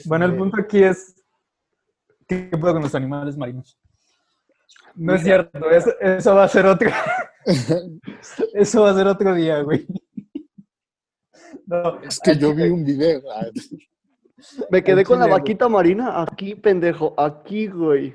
Bueno, 0.06 0.24
el 0.24 0.32
Este, 0.32 0.38
punto 0.38 0.60
aquí 0.60 0.82
es. 0.82 1.14
¿Qué 2.26 2.50
puedo 2.60 2.74
con 2.74 2.82
los 2.82 2.94
animales 2.94 3.36
marinos? 3.36 3.78
No 4.94 5.14
es 5.14 5.22
cierto, 5.22 5.70
eso, 5.70 5.92
eso 6.00 6.34
va 6.34 6.44
a 6.44 6.48
ser 6.48 6.66
otro. 6.66 6.90
eso 8.54 8.82
va 8.82 8.90
a 8.90 8.94
ser 8.94 9.06
otro 9.06 9.34
día, 9.34 9.62
güey. 9.62 9.86
No, 11.66 12.00
Es 12.02 12.18
que 12.20 12.36
yo 12.36 12.54
vi 12.54 12.64
un 12.64 12.84
video. 12.84 13.22
Ah, 13.32 13.46
Me 14.70 14.82
quedé 14.82 15.04
con 15.04 15.18
la 15.20 15.26
vaquita 15.26 15.68
marina 15.68 16.20
aquí, 16.22 16.54
pendejo. 16.54 17.14
Aquí, 17.16 17.68
güey. 17.68 18.14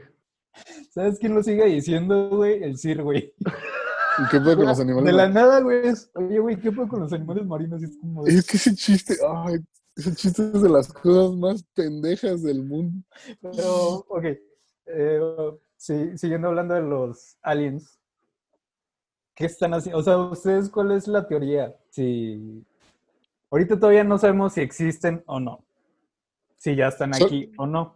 ¿Sabes 0.92 1.18
quién 1.20 1.34
lo 1.34 1.42
sigue 1.42 1.66
diciendo, 1.66 2.30
güey? 2.30 2.64
El 2.64 2.78
Sir, 2.78 3.02
güey. 3.02 3.34
¿Y 4.20 4.30
qué 4.30 4.40
puede 4.40 4.56
con 4.58 4.66
los 4.68 4.80
animales? 4.80 5.06
De 5.06 5.14
la 5.14 5.28
nada, 5.30 5.60
güey, 5.62 5.88
es, 5.88 6.12
oye, 6.16 6.40
güey, 6.40 6.60
¿qué 6.60 6.72
puedo 6.72 6.88
con 6.88 7.00
los 7.02 7.14
animales 7.14 7.46
marinos? 7.46 7.82
Es 7.82 7.98
como, 7.98 8.24
de- 8.24 8.34
Es 8.36 8.46
que 8.46 8.58
ese 8.58 8.76
chiste, 8.76 9.18
ay, 9.28 9.60
ese 9.96 10.14
chiste 10.16 10.52
es 10.54 10.62
de 10.62 10.70
las 10.70 10.92
cosas 10.94 11.36
más 11.38 11.64
pendejas 11.74 12.44
del 12.44 12.64
mundo. 12.64 13.04
Pero, 13.42 14.06
ok. 14.08 14.24
eh, 14.86 15.22
sí, 15.78 16.18
siguiendo 16.18 16.50
hablando 16.50 16.74
de 16.76 16.82
los 16.82 17.38
aliens. 17.42 18.00
¿Qué 19.36 19.46
están 19.46 19.74
haciendo? 19.74 19.98
O 20.00 20.04
sea, 20.04 20.18
¿ustedes 20.18 20.70
cuál 20.70 20.92
es 20.92 21.08
la 21.08 21.28
teoría? 21.28 21.76
Si. 21.90 22.64
Ahorita 23.50 23.80
todavía 23.80 24.04
no 24.04 24.18
sabemos 24.20 24.54
si 24.54 24.62
existen 24.62 25.24
o 25.26 25.40
no. 25.40 25.64
Si 26.58 26.76
ya 26.76 26.88
están 26.90 27.14
So- 27.16 27.26
aquí 27.26 27.52
o 27.58 27.66
no. 27.66 27.96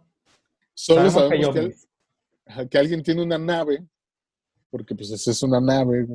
Solo 0.74 1.10
Sabemos 1.10 1.52
sabemos 1.52 1.76
que, 2.56 2.68
que 2.68 2.78
alguien 2.78 3.02
tiene 3.02 3.22
una 3.22 3.38
nave, 3.38 3.84
porque 4.70 4.94
pues 4.94 5.10
esa 5.10 5.30
es 5.30 5.42
una 5.42 5.60
nave, 5.60 6.06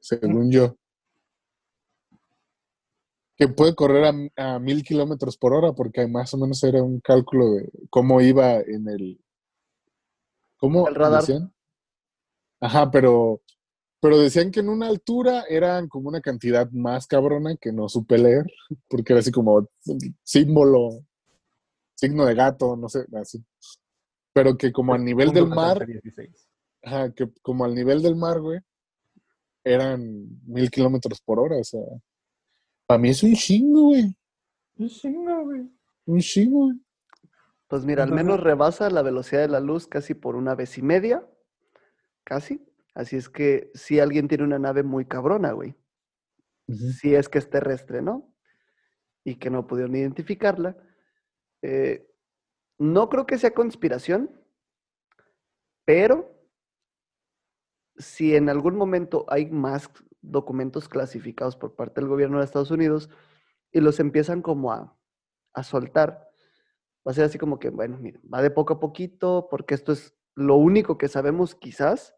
según 0.00 0.50
yo, 0.50 0.76
que 3.36 3.48
puede 3.48 3.74
correr 3.74 4.30
a, 4.36 4.54
a 4.54 4.58
mil 4.58 4.82
kilómetros 4.82 5.36
por 5.36 5.52
hora, 5.52 5.72
porque 5.72 6.06
más 6.06 6.32
o 6.34 6.38
menos 6.38 6.62
era 6.64 6.82
un 6.82 7.00
cálculo 7.00 7.52
de 7.52 7.70
cómo 7.90 8.20
iba 8.20 8.54
en 8.56 8.88
el... 8.88 9.20
¿Cómo 10.56 10.88
El 10.88 10.94
radar. 10.94 11.20
decían? 11.20 11.52
Ajá, 12.60 12.90
pero, 12.90 13.42
pero 14.00 14.18
decían 14.18 14.50
que 14.50 14.60
en 14.60 14.70
una 14.70 14.88
altura 14.88 15.44
eran 15.50 15.86
como 15.88 16.08
una 16.08 16.22
cantidad 16.22 16.70
más 16.70 17.06
cabrona 17.06 17.56
que 17.56 17.72
no 17.72 17.90
supe 17.90 18.16
leer, 18.16 18.46
porque 18.88 19.12
era 19.12 19.20
así 19.20 19.30
como 19.30 19.68
símbolo, 20.22 21.04
signo 21.94 22.24
de 22.24 22.34
gato, 22.34 22.74
no 22.74 22.88
sé, 22.88 23.04
así. 23.20 23.44
Pero 24.32 24.56
que 24.56 24.72
como 24.72 24.94
a 24.94 24.98
nivel 24.98 25.32
del 25.32 25.46
mar, 25.46 25.86
1416. 25.86 26.45
Ajá, 26.86 27.12
que 27.12 27.28
como 27.42 27.64
al 27.64 27.74
nivel 27.74 28.00
del 28.00 28.14
mar, 28.14 28.40
güey, 28.40 28.60
eran 29.64 30.28
mil 30.46 30.70
kilómetros 30.70 31.20
por 31.20 31.40
hora, 31.40 31.56
o 31.56 31.64
sea. 31.64 31.80
Para 32.86 32.98
mí 33.00 33.08
es 33.08 33.24
un 33.24 33.34
chingo, 33.34 33.88
güey. 33.88 34.16
Un 34.76 34.88
chingo, 34.88 35.42
güey. 35.42 35.68
Un 36.04 36.20
chingo, 36.20 36.66
güey. 36.66 36.80
Pues 37.66 37.84
mira, 37.84 38.04
al 38.04 38.12
menos 38.12 38.38
rebasa 38.38 38.88
la 38.90 39.02
velocidad 39.02 39.40
de 39.40 39.48
la 39.48 39.58
luz 39.58 39.88
casi 39.88 40.14
por 40.14 40.36
una 40.36 40.54
vez 40.54 40.78
y 40.78 40.82
media. 40.82 41.26
Casi. 42.22 42.64
Así 42.94 43.16
es 43.16 43.28
que 43.28 43.72
si 43.74 43.98
alguien 43.98 44.28
tiene 44.28 44.44
una 44.44 44.60
nave 44.60 44.84
muy 44.84 45.06
cabrona, 45.06 45.50
güey. 45.50 45.74
Si 46.68 47.16
es 47.16 47.28
que 47.28 47.38
es 47.38 47.50
terrestre, 47.50 48.00
¿no? 48.00 48.32
Y 49.24 49.34
que 49.40 49.50
no 49.50 49.66
pudieron 49.66 49.96
identificarla. 49.96 50.76
Eh, 51.62 52.08
no 52.78 53.08
creo 53.08 53.26
que 53.26 53.38
sea 53.38 53.52
conspiración, 53.52 54.30
pero 55.84 56.35
si 57.98 58.36
en 58.36 58.48
algún 58.48 58.76
momento 58.76 59.24
hay 59.28 59.46
más 59.46 59.90
documentos 60.20 60.88
clasificados 60.88 61.56
por 61.56 61.74
parte 61.74 62.00
del 62.00 62.08
gobierno 62.08 62.38
de 62.38 62.44
Estados 62.44 62.70
Unidos 62.70 63.08
y 63.72 63.80
los 63.80 64.00
empiezan 64.00 64.42
como 64.42 64.72
a, 64.72 64.96
a 65.52 65.62
soltar, 65.62 66.28
va 67.06 67.12
a 67.12 67.14
ser 67.14 67.24
así 67.24 67.38
como 67.38 67.58
que, 67.58 67.70
bueno, 67.70 67.98
mira, 67.98 68.20
va 68.32 68.42
de 68.42 68.50
poco 68.50 68.74
a 68.74 68.80
poquito, 68.80 69.48
porque 69.50 69.74
esto 69.74 69.92
es 69.92 70.14
lo 70.34 70.56
único 70.56 70.98
que 70.98 71.08
sabemos 71.08 71.54
quizás, 71.54 72.14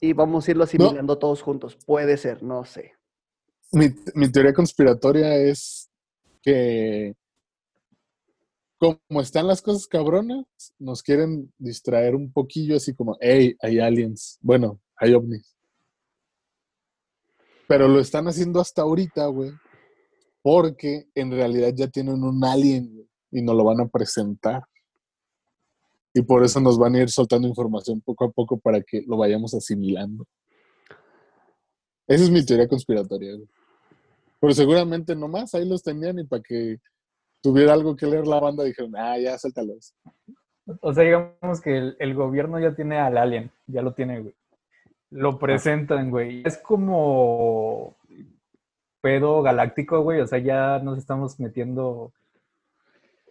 y 0.00 0.14
vamos 0.14 0.48
a 0.48 0.50
irlo 0.50 0.64
asimilando 0.64 1.18
todos 1.18 1.42
juntos. 1.42 1.76
Puede 1.86 2.16
ser, 2.16 2.42
no 2.42 2.64
sé. 2.64 2.94
Mi, 3.72 3.88
mi 4.14 4.32
teoría 4.32 4.54
conspiratoria 4.54 5.36
es 5.36 5.90
que 6.42 7.14
como 8.80 9.20
están 9.20 9.46
las 9.46 9.60
cosas 9.60 9.86
cabronas, 9.86 10.46
nos 10.78 11.02
quieren 11.02 11.52
distraer 11.58 12.14
un 12.14 12.32
poquillo 12.32 12.76
así 12.76 12.94
como, 12.94 13.18
hey, 13.20 13.54
hay 13.60 13.78
aliens. 13.78 14.38
Bueno, 14.40 14.80
hay 14.96 15.12
ovnis. 15.12 15.54
Pero 17.68 17.88
lo 17.88 18.00
están 18.00 18.26
haciendo 18.26 18.58
hasta 18.58 18.80
ahorita, 18.80 19.26
güey. 19.26 19.52
Porque 20.40 21.06
en 21.14 21.30
realidad 21.30 21.74
ya 21.76 21.88
tienen 21.88 22.24
un 22.24 22.42
alien 22.42 23.06
y 23.30 23.42
nos 23.42 23.54
lo 23.54 23.64
van 23.64 23.82
a 23.82 23.88
presentar. 23.88 24.62
Y 26.14 26.22
por 26.22 26.42
eso 26.42 26.58
nos 26.58 26.78
van 26.78 26.94
a 26.94 27.02
ir 27.02 27.10
soltando 27.10 27.46
información 27.46 28.00
poco 28.00 28.24
a 28.24 28.30
poco 28.30 28.58
para 28.58 28.80
que 28.82 29.02
lo 29.06 29.18
vayamos 29.18 29.52
asimilando. 29.52 30.26
Esa 32.08 32.24
es 32.24 32.30
mi 32.30 32.44
teoría 32.44 32.66
conspiratoria. 32.66 33.34
güey. 33.34 33.48
Pero 34.40 34.54
seguramente 34.54 35.14
nomás 35.14 35.54
ahí 35.54 35.68
los 35.68 35.82
tenían 35.82 36.18
y 36.18 36.24
para 36.24 36.42
que 36.42 36.78
tuviera 37.40 37.72
algo 37.72 37.96
que 37.96 38.06
leer 38.06 38.26
la 38.26 38.40
banda 38.40 38.64
dijeron, 38.64 38.94
ah, 38.96 39.18
ya, 39.18 39.38
suéltalos. 39.38 39.94
O 40.80 40.92
sea, 40.92 41.04
digamos 41.04 41.60
que 41.60 41.76
el, 41.76 41.96
el 41.98 42.14
gobierno 42.14 42.60
ya 42.60 42.74
tiene 42.74 42.98
al 42.98 43.16
alien, 43.18 43.50
ya 43.66 43.82
lo 43.82 43.92
tiene, 43.92 44.20
güey. 44.20 44.34
Lo 45.10 45.38
presentan, 45.38 46.10
güey. 46.10 46.42
Es 46.44 46.58
como 46.58 47.96
pedo 49.00 49.42
galáctico, 49.42 50.00
güey. 50.02 50.20
O 50.20 50.26
sea, 50.26 50.38
ya 50.38 50.78
nos 50.78 50.98
estamos 50.98 51.40
metiendo 51.40 52.12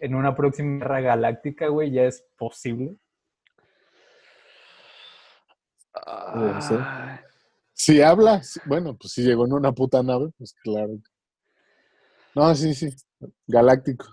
en 0.01 0.15
una 0.15 0.35
próxima 0.35 0.79
guerra 0.79 1.01
galáctica, 1.01 1.67
güey. 1.67 1.91
Ya 1.91 2.03
es 2.03 2.25
posible. 2.37 2.95
Ser. 6.61 6.79
Ay, 6.81 7.19
Si 7.73 8.01
habla, 8.01 8.43
sí, 8.43 8.59
bueno, 8.65 8.95
pues 8.95 9.13
si 9.13 9.23
llegó 9.23 9.45
en 9.45 9.53
una 9.53 9.71
puta 9.71 10.03
nave, 10.03 10.31
pues 10.37 10.53
claro. 10.63 10.97
No, 12.35 12.53
sí, 12.55 12.73
sí, 12.73 12.89
galáctico. 13.47 14.05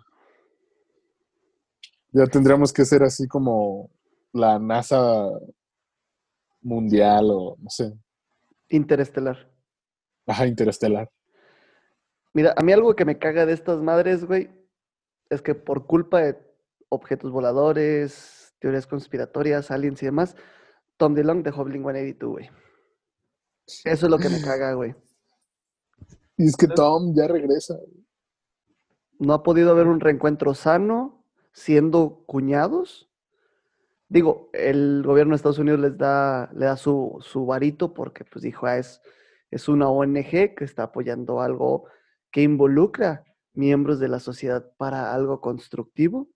Ya 2.12 2.26
tendríamos 2.26 2.72
que 2.72 2.84
ser 2.84 3.02
así 3.02 3.28
como 3.28 3.90
la 4.32 4.58
NASA 4.58 5.28
mundial 6.62 7.30
o 7.30 7.56
no 7.58 7.70
sé, 7.70 7.92
Interestelar. 8.68 9.50
baja 10.26 10.46
interestelar. 10.46 11.10
Mira, 12.32 12.54
a 12.56 12.62
mí 12.62 12.72
algo 12.72 12.96
que 12.96 13.04
me 13.04 13.18
caga 13.18 13.46
de 13.46 13.52
estas 13.52 13.80
madres, 13.80 14.24
güey, 14.24 14.50
es 15.30 15.42
que 15.42 15.54
por 15.54 15.86
culpa 15.86 16.20
de 16.20 16.36
objetos 16.88 17.30
voladores, 17.30 18.54
teorías 18.58 18.86
conspiratorias, 18.86 19.70
aliens 19.70 20.02
y 20.02 20.06
demás, 20.06 20.36
Tom 20.96 21.14
DeLonge 21.14 21.44
dejó 21.44 21.64
Blink-182, 21.64 22.26
güey. 22.26 22.50
Eso 23.84 24.06
es 24.06 24.10
lo 24.10 24.18
que 24.18 24.28
me 24.28 24.40
caga, 24.42 24.74
güey. 24.74 24.94
Y 26.36 26.46
es 26.46 26.56
que 26.56 26.68
Tom 26.68 27.14
ya 27.14 27.26
regresa. 27.26 27.74
No 29.18 29.34
ha 29.34 29.42
podido 29.42 29.70
haber 29.70 29.86
un 29.86 30.00
reencuentro 30.00 30.54
sano 30.54 31.24
siendo 31.52 32.22
cuñados. 32.26 33.08
Digo, 34.08 34.50
el 34.52 35.02
gobierno 35.04 35.32
de 35.32 35.36
Estados 35.36 35.58
Unidos 35.58 35.80
les 35.80 35.96
da, 35.96 36.50
le 36.52 36.66
da 36.66 36.76
su, 36.76 37.18
su 37.20 37.46
varito 37.46 37.94
porque 37.94 38.24
pues 38.24 38.42
dijo, 38.42 38.66
ah, 38.66 38.78
es, 38.78 39.00
es 39.50 39.68
una 39.68 39.88
ONG 39.88 40.54
que 40.54 40.64
está 40.64 40.84
apoyando 40.84 41.40
algo 41.40 41.86
que 42.30 42.42
involucra 42.42 43.24
miembros 43.54 43.98
de 43.98 44.08
la 44.08 44.20
sociedad 44.20 44.70
para 44.76 45.14
algo 45.14 45.40
constructivo. 45.40 46.28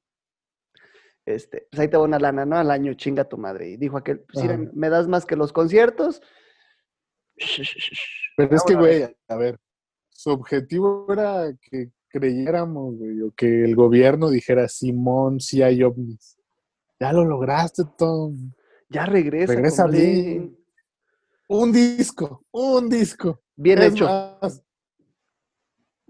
Este, 1.27 1.69
pues 1.71 1.81
ahí 1.81 1.89
te 1.89 1.97
va 1.97 2.05
una 2.05 2.19
lana, 2.19 2.45
¿no? 2.45 2.57
Al 2.57 2.71
año 2.71 2.95
chinga 2.95 3.29
tu 3.29 3.37
madre. 3.37 3.69
Y 3.69 3.77
dijo 3.77 3.99
aquel, 3.99 4.21
pues 4.21 4.43
mira, 4.43 4.59
me 4.73 4.89
das 4.89 5.07
más 5.07 5.27
que 5.27 5.37
los 5.37 5.53
conciertos. 5.53 6.23
Pero 8.37 8.57
es 8.57 8.63
que, 8.65 8.75
güey, 8.75 9.17
a 9.29 9.37
ver, 9.37 9.59
su 10.09 10.31
objetivo 10.31 11.07
era 11.13 11.53
que 11.61 11.91
creyéramos, 12.11 12.97
güey, 12.97 13.23
o 13.23 13.33
que 13.33 13.65
el 13.65 13.75
gobierno 13.75 14.31
dijera, 14.31 14.69
Simón, 14.69 15.41
sí 15.41 15.63
hay 15.63 15.83
ovnis. 15.83 16.39
Ya 16.99 17.13
lo 17.13 17.25
lograste, 17.25 17.85
Tom. 17.97 18.53
Ya 18.89 19.07
regresa. 19.07 19.55
Regresa 19.55 19.87
bien. 19.87 20.57
Un 21.49 21.73
disco, 21.73 22.45
un 22.53 22.89
disco. 22.89 23.41
Bien 23.57 23.79
Es 23.79 23.93
hecho. 23.93 24.05
más. 24.07 24.63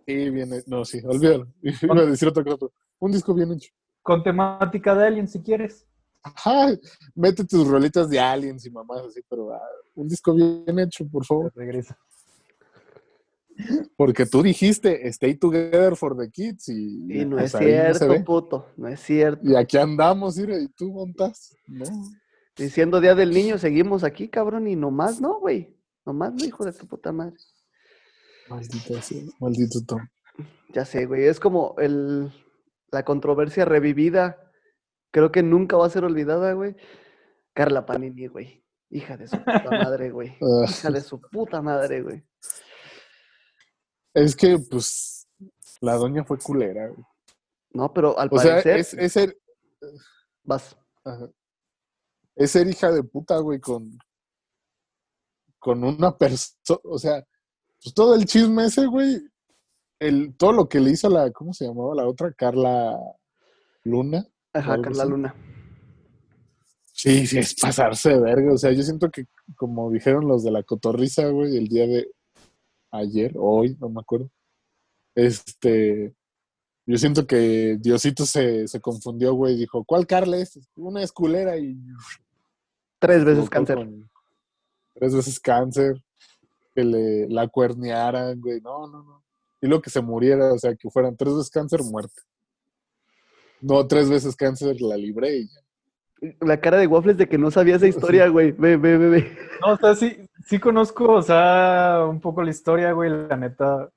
Sí, 0.06 0.30
bien 0.30 0.52
hecho. 0.52 0.64
No, 0.66 0.84
sí, 0.84 1.00
olvídalo. 1.04 1.46
Iba 1.62 2.02
a 2.02 2.06
decir 2.06 2.28
otra 2.28 2.42
cosa. 2.42 2.66
Un 2.98 3.12
disco 3.12 3.32
bien 3.34 3.52
hecho. 3.52 3.70
Con 4.02 4.22
temática 4.22 4.94
de 4.94 5.06
alien, 5.06 5.28
si 5.28 5.40
quieres. 5.40 5.86
Ajá, 6.22 6.68
mete 7.14 7.44
tus 7.44 7.66
rolitas 7.66 8.10
de 8.10 8.20
aliens 8.20 8.66
y 8.66 8.70
mamás 8.70 9.06
así, 9.06 9.20
pero 9.28 9.52
ah, 9.52 9.60
un 9.94 10.06
disco 10.06 10.34
bien 10.34 10.78
hecho, 10.78 11.06
por 11.08 11.24
favor. 11.24 11.52
Regresa. 11.54 11.96
Porque 13.96 14.26
tú 14.26 14.42
dijiste, 14.42 15.06
stay 15.08 15.34
together 15.34 15.96
for 15.96 16.16
the 16.16 16.30
kids 16.30 16.68
y, 16.68 17.20
Y 17.20 17.24
no 17.24 17.38
es 17.38 17.52
no 17.54 17.60
cierto, 17.60 18.08
ve. 18.08 18.20
puto. 18.20 18.66
No 18.76 18.88
es 18.88 19.00
cierto. 19.00 19.40
Y 19.48 19.56
aquí 19.56 19.76
andamos, 19.76 20.38
y 20.38 20.68
tú 20.68 20.92
montas. 20.92 21.54
No. 21.66 21.84
Diciendo 22.56 23.00
Día 23.00 23.14
del 23.14 23.30
Niño, 23.30 23.58
seguimos 23.58 24.04
aquí, 24.04 24.28
cabrón, 24.28 24.66
y 24.68 24.76
nomás 24.76 25.20
no, 25.20 25.38
güey. 25.40 25.76
Nomás 26.04 26.34
no, 26.34 26.44
hijo 26.44 26.64
de 26.64 26.72
tu 26.72 26.86
puta 26.86 27.12
madre. 27.12 27.36
Maldito 28.48 28.94
maldito 29.38 29.78
Tom. 29.86 30.00
Ya 30.74 30.84
sé, 30.84 31.06
güey. 31.06 31.24
Es 31.24 31.38
como 31.38 31.74
el, 31.78 32.32
la 32.90 33.04
controversia 33.04 33.64
revivida. 33.64 34.50
Creo 35.12 35.30
que 35.32 35.42
nunca 35.42 35.76
va 35.76 35.86
a 35.86 35.90
ser 35.90 36.04
olvidada, 36.04 36.52
güey. 36.52 36.76
Carla 37.52 37.86
Panini, 37.86 38.26
güey. 38.26 38.64
Hija 38.90 39.16
de 39.16 39.28
su 39.28 39.36
puta 39.38 39.70
madre, 39.70 40.10
güey. 40.10 40.30
Ah, 40.40 40.66
Hija 40.68 40.90
de 40.90 41.00
su 41.00 41.20
puta 41.20 41.62
madre, 41.62 42.02
güey. 42.02 42.24
Es 44.14 44.34
que, 44.36 44.58
pues, 44.58 45.26
la 45.80 45.94
doña 45.96 46.24
fue 46.24 46.38
culera. 46.38 46.88
güey. 46.88 47.04
No, 47.72 47.92
pero 47.92 48.18
al 48.18 48.28
O 48.32 48.38
sea, 48.38 48.62
parecer. 48.62 48.76
es, 48.78 48.94
es 48.94 49.12
ser, 49.12 49.38
Vas. 50.42 50.76
ajá. 51.04 51.30
es 52.36 52.50
ser 52.50 52.66
hija 52.66 52.90
de 52.90 53.02
puta, 53.04 53.38
güey, 53.38 53.60
con, 53.60 53.96
con 55.58 55.84
una 55.84 56.16
persona, 56.16 56.80
o 56.84 56.98
sea, 56.98 57.24
pues 57.82 57.94
todo 57.94 58.14
el 58.14 58.24
chisme 58.24 58.64
ese, 58.64 58.86
güey, 58.86 59.20
el, 60.00 60.34
todo 60.36 60.52
lo 60.52 60.68
que 60.68 60.80
le 60.80 60.90
hizo 60.90 61.08
la, 61.08 61.30
¿cómo 61.30 61.52
se 61.52 61.66
llamaba 61.66 61.94
la 61.94 62.08
otra? 62.08 62.32
Carla 62.32 62.98
Luna. 63.84 64.26
Ajá, 64.52 64.80
Carla 64.82 65.02
así. 65.04 65.10
Luna. 65.10 65.34
Sí, 66.92 67.26
sí, 67.26 67.38
es 67.38 67.54
pasarse 67.54 68.10
de 68.10 68.20
verga. 68.20 68.52
O 68.52 68.58
sea, 68.58 68.72
yo 68.72 68.82
siento 68.82 69.10
que, 69.10 69.24
como 69.56 69.90
dijeron 69.90 70.26
los 70.28 70.42
de 70.42 70.50
la 70.50 70.62
cotorriza, 70.62 71.28
güey, 71.28 71.56
el 71.56 71.68
día 71.68 71.86
de 71.86 72.10
ayer, 72.90 73.32
o 73.36 73.58
hoy, 73.60 73.76
no 73.80 73.88
me 73.88 74.00
acuerdo. 74.00 74.30
Este, 75.14 76.14
yo 76.86 76.98
siento 76.98 77.26
que 77.26 77.76
Diosito 77.80 78.24
se, 78.26 78.66
se 78.68 78.80
confundió, 78.80 79.34
güey. 79.34 79.56
Dijo, 79.56 79.84
¿cuál 79.84 80.06
Carla 80.06 80.38
es? 80.38 80.58
Una 80.76 81.02
es 81.02 81.12
culera 81.12 81.56
y. 81.56 81.76
Tres 82.98 83.24
veces 83.24 83.48
cáncer. 83.48 83.76
con- 83.76 84.10
tres 84.94 85.14
veces 85.14 85.40
cáncer. 85.40 86.02
Que 86.74 86.84
le, 86.84 87.28
la 87.28 87.48
cuernearan, 87.48 88.40
güey. 88.40 88.60
No, 88.60 88.86
no, 88.86 89.02
no. 89.02 89.24
Y 89.60 89.66
luego 89.66 89.82
que 89.82 89.90
se 89.90 90.00
muriera, 90.00 90.52
o 90.52 90.58
sea, 90.58 90.74
que 90.74 90.88
fueran 90.88 91.16
tres 91.16 91.34
veces 91.34 91.50
cáncer, 91.50 91.82
muerte. 91.82 92.22
No, 93.60 93.86
tres 93.86 94.08
veces 94.08 94.34
cáncer, 94.36 94.80
la 94.80 94.96
libré 94.96 95.38
y 95.38 95.48
ya. 95.48 95.60
La 96.40 96.60
cara 96.60 96.78
de 96.78 96.86
Waffles 96.86 97.16
de 97.16 97.28
que 97.28 97.38
no 97.38 97.50
sabía 97.50 97.76
esa 97.76 97.86
historia, 97.86 98.28
güey. 98.28 98.52
Ve, 98.52 98.76
ve, 98.76 98.96
ve, 98.98 99.08
ve. 99.08 99.36
No, 99.60 99.72
o 99.72 99.76
sea, 99.76 99.94
sí, 99.94 100.16
sí 100.44 100.58
conozco, 100.58 101.12
o 101.12 101.22
sea, 101.22 102.06
un 102.08 102.20
poco 102.20 102.42
la 102.42 102.50
historia, 102.50 102.92
güey. 102.92 103.10
La 103.10 103.36
neta, 103.36 103.90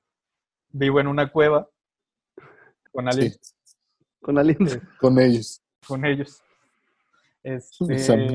vivo 0.70 1.00
en 1.00 1.06
una 1.06 1.30
cueva 1.30 1.68
con 2.94 3.08
alguien, 3.08 3.32
Sí, 3.32 3.38
Con 4.20 4.38
aliens. 4.38 4.72
Sí. 4.72 4.78
con 5.00 5.18
ellos. 5.18 5.62
con 5.86 6.04
ellos. 6.04 6.40
Este, 7.42 7.84
Exacto. 7.92 8.34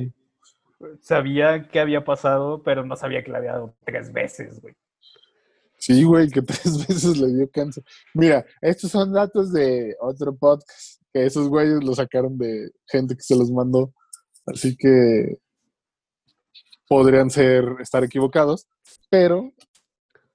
sabía 1.01 1.67
qué 1.69 1.79
había 1.79 2.03
pasado, 2.03 2.61
pero 2.61 2.85
no 2.85 2.95
sabía 2.95 3.23
que 3.23 3.31
le 3.31 3.37
había 3.37 3.53
dado 3.53 3.75
tres 3.85 4.11
veces, 4.11 4.61
güey. 4.61 4.75
Sí, 5.77 6.03
güey, 6.03 6.29
que 6.29 6.41
tres 6.41 6.87
veces 6.87 7.17
le 7.17 7.27
dio 7.27 7.49
cáncer. 7.49 7.83
Mira, 8.13 8.45
estos 8.61 8.91
son 8.91 9.13
datos 9.13 9.53
de 9.53 9.95
otro 10.01 10.35
podcast, 10.35 11.01
que 11.13 11.25
esos 11.25 11.47
güeyes 11.47 11.81
los 11.83 11.95
sacaron 11.95 12.37
de 12.37 12.69
gente 12.87 13.15
que 13.15 13.23
se 13.23 13.35
los 13.37 13.49
mandó, 13.49 13.93
así 14.45 14.75
que 14.75 15.37
podrían 16.89 17.29
ser, 17.29 17.75
estar 17.79 18.03
equivocados, 18.03 18.67
pero 19.09 19.53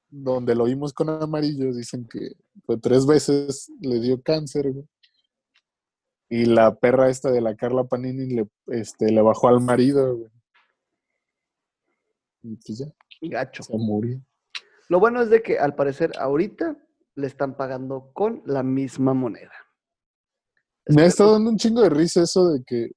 donde 0.08 0.54
lo 0.54 0.64
vimos 0.64 0.92
con 0.92 1.08
amarillo, 1.10 1.74
dicen 1.74 2.06
que 2.08 2.36
tres 2.80 3.04
veces 3.04 3.70
le 3.80 4.00
dio 4.00 4.22
cáncer, 4.22 4.70
güey. 4.72 4.88
Y 6.30 6.46
la 6.46 6.74
perra 6.76 7.10
esta 7.10 7.30
de 7.30 7.40
la 7.40 7.56
Carla 7.56 7.84
Panini 7.84 8.32
le, 8.32 8.48
este, 8.68 9.10
le 9.10 9.20
bajó 9.20 9.48
al 9.48 9.60
marido, 9.60 10.16
güey. 10.16 10.30
Y 12.42 12.56
pues 12.56 12.78
ya, 12.78 12.86
Gacho. 13.22 13.64
se 13.64 13.76
murió. 13.76 14.20
Lo 14.88 15.00
bueno 15.00 15.22
es 15.22 15.30
de 15.30 15.42
que 15.42 15.58
al 15.58 15.74
parecer 15.74 16.12
ahorita 16.18 16.76
le 17.16 17.26
están 17.26 17.56
pagando 17.56 18.10
con 18.12 18.42
la 18.46 18.62
misma 18.62 19.12
moneda. 19.14 19.52
Me 20.86 21.02
ha 21.02 21.06
estado 21.06 21.32
dando 21.32 21.50
un 21.50 21.56
chingo 21.56 21.82
de 21.82 21.90
risa 21.90 22.22
eso 22.22 22.50
de 22.50 22.62
que, 22.64 22.92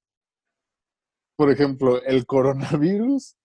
por 1.35 1.49
ejemplo, 1.49 2.01
el 2.03 2.25
coronavirus, 2.25 3.36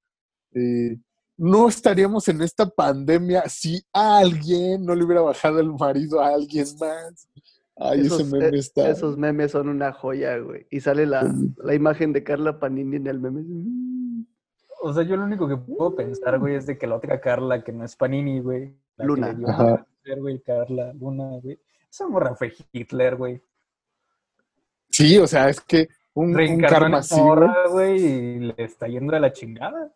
eh, 0.55 0.99
no 1.37 1.69
estaríamos 1.69 2.29
en 2.29 2.43
esta 2.43 2.69
pandemia 2.69 3.49
si 3.49 3.83
a 3.93 4.19
alguien 4.19 4.85
no 4.85 4.95
le 4.95 5.05
hubiera 5.05 5.23
bajado 5.23 5.61
el 5.61 5.73
marido 5.73 6.21
a 6.21 6.29
alguien 6.29 6.67
más. 6.79 7.29
Ay, 7.77 8.03
Esos, 8.03 8.21
ese 8.21 8.31
meme 8.31 8.57
eh, 8.57 8.61
está. 8.61 8.91
esos 8.91 9.17
memes 9.17 9.51
son 9.51 9.69
una 9.69 9.93
joya, 9.93 10.37
güey. 10.39 10.67
Y 10.71 10.81
sale 10.81 11.07
la, 11.07 11.33
la 11.57 11.75
imagen 11.75 12.13
de 12.13 12.23
Carla 12.23 12.59
Panini 12.61 12.97
en 12.97 13.07
el 13.07 13.19
meme. 13.19 13.43
O 14.83 14.93
sea, 14.93 15.03
yo 15.05 15.17
lo 15.17 15.25
único 15.25 15.49
que 15.49 15.57
puedo 15.57 15.95
pensar, 15.97 16.39
güey, 16.39 16.57
es 16.57 16.67
de 16.67 16.77
que 16.77 16.87
la 16.87 16.97
otra 16.97 17.21
Carla, 17.21 17.65
que 17.65 17.73
no 17.73 17.85
es 17.85 17.97
Panini, 17.97 18.41
güey. 18.41 18.75
la 18.97 19.05
que 19.05 19.07
Luna. 19.07 19.33
le 19.33 19.39
dio 19.39 19.49
Ajá. 19.49 19.87
güey, 20.19 20.41
Carla 20.41 20.93
Luna, 20.93 21.39
güey. 21.43 21.59
Esa 21.91 22.09
morra 22.09 22.35
fue 22.35 22.53
Hitler, 22.73 23.17
güey. 23.17 23.43
Sí, 24.91 25.19
o 25.19 25.27
sea, 25.27 25.49
es 25.49 25.61
que 25.61 25.89
un, 26.15 26.39
un 26.39 26.61
karma 26.61 27.01
güey, 27.71 28.05
y 28.05 28.39
le 28.41 28.55
está 28.59 28.87
yendo 28.87 29.15
de 29.15 29.21
la 29.21 29.33
chingada. 29.33 29.91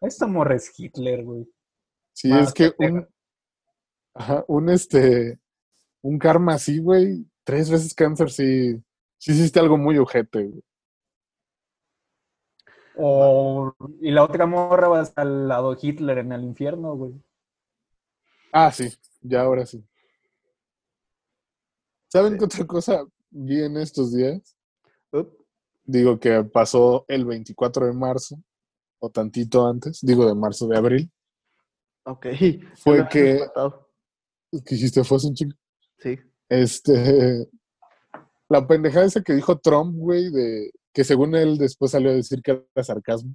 Esta 0.00 0.26
morra 0.26 0.56
es 0.56 0.72
Hitler, 0.78 1.24
güey. 1.24 1.48
Sí, 2.12 2.28
Más 2.28 2.48
es 2.48 2.54
que 2.54 2.72
un, 2.78 3.08
ajá, 4.14 4.44
un 4.48 4.68
este, 4.70 5.38
un 6.02 6.18
karma 6.18 6.54
así, 6.54 6.78
güey, 6.78 7.26
tres 7.44 7.70
veces 7.70 7.94
cáncer, 7.94 8.30
sí, 8.30 8.82
sí 9.18 9.32
hiciste 9.32 9.60
algo 9.60 9.76
muy 9.76 9.98
ojete, 9.98 10.44
güey. 10.44 10.62
O, 13.00 13.72
y 14.00 14.10
la 14.10 14.24
otra 14.24 14.46
morra 14.46 14.88
va 14.88 15.00
hasta 15.00 15.22
al 15.22 15.46
lado 15.46 15.72
de 15.72 15.78
Hitler 15.80 16.18
en 16.18 16.32
el 16.32 16.42
infierno, 16.42 16.96
güey. 16.96 17.12
Ah, 18.52 18.72
sí, 18.72 18.92
ya 19.20 19.42
ahora 19.42 19.64
sí. 19.66 19.84
¿Saben 22.08 22.38
qué 22.38 22.44
otra 22.44 22.66
cosa 22.66 23.04
vi 23.30 23.62
en 23.62 23.76
estos 23.76 24.12
días? 24.12 24.56
Digo 25.84 26.18
que 26.18 26.42
pasó 26.42 27.04
el 27.06 27.24
24 27.24 27.86
de 27.86 27.92
marzo, 27.92 28.42
o 28.98 29.10
tantito 29.10 29.66
antes, 29.66 30.00
digo 30.02 30.26
de 30.26 30.34
marzo, 30.34 30.66
de 30.68 30.76
abril. 30.76 31.10
Ok. 32.04 32.26
Fue 32.76 33.08
que-. 33.08 33.40
¿Qué 34.64 34.74
hiciste? 34.74 35.04
¿Fue 35.04 35.18
un 35.24 35.34
chico? 35.34 35.56
Sí. 35.98 36.18
Este, 36.48 36.92
la 38.48 38.66
pendejada 38.66 39.06
esa 39.06 39.22
que 39.22 39.34
dijo 39.34 39.58
Trump, 39.58 39.94
güey, 39.96 40.30
de 40.30 40.70
que 40.92 41.04
según 41.04 41.34
él 41.34 41.58
después 41.58 41.90
salió 41.90 42.10
a 42.10 42.14
decir 42.14 42.40
que 42.42 42.62
era 42.74 42.84
sarcasmo. 42.84 43.34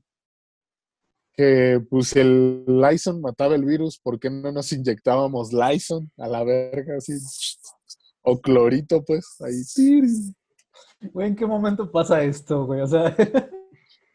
Que 1.35 1.83
pues 1.89 2.09
si 2.09 2.19
el 2.19 2.63
Lyson 2.67 3.21
mataba 3.21 3.55
el 3.55 3.65
virus, 3.65 3.99
¿por 3.99 4.19
qué 4.19 4.29
no 4.29 4.51
nos 4.51 4.71
inyectábamos 4.71 5.51
Lyson 5.51 6.11
a 6.17 6.27
la 6.27 6.43
verga 6.43 6.97
así? 6.97 7.13
O 8.21 8.39
clorito, 8.39 9.03
pues, 9.03 9.25
ahí. 9.41 9.63
Güey, 11.11 11.27
¿en 11.27 11.35
qué 11.35 11.45
momento 11.45 11.91
pasa 11.91 12.23
esto, 12.23 12.65
güey? 12.65 12.81
O 12.81 12.87
sea, 12.87 13.15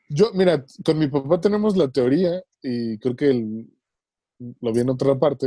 Yo, 0.08 0.32
mira, 0.32 0.64
con 0.84 0.98
mi 0.98 1.06
papá 1.08 1.40
tenemos 1.40 1.76
la 1.76 1.88
teoría, 1.90 2.42
y 2.62 2.98
creo 2.98 3.14
que 3.16 3.30
el- 3.30 3.70
lo 4.60 4.72
vi 4.72 4.80
en 4.80 4.90
otra 4.90 5.18
parte, 5.18 5.46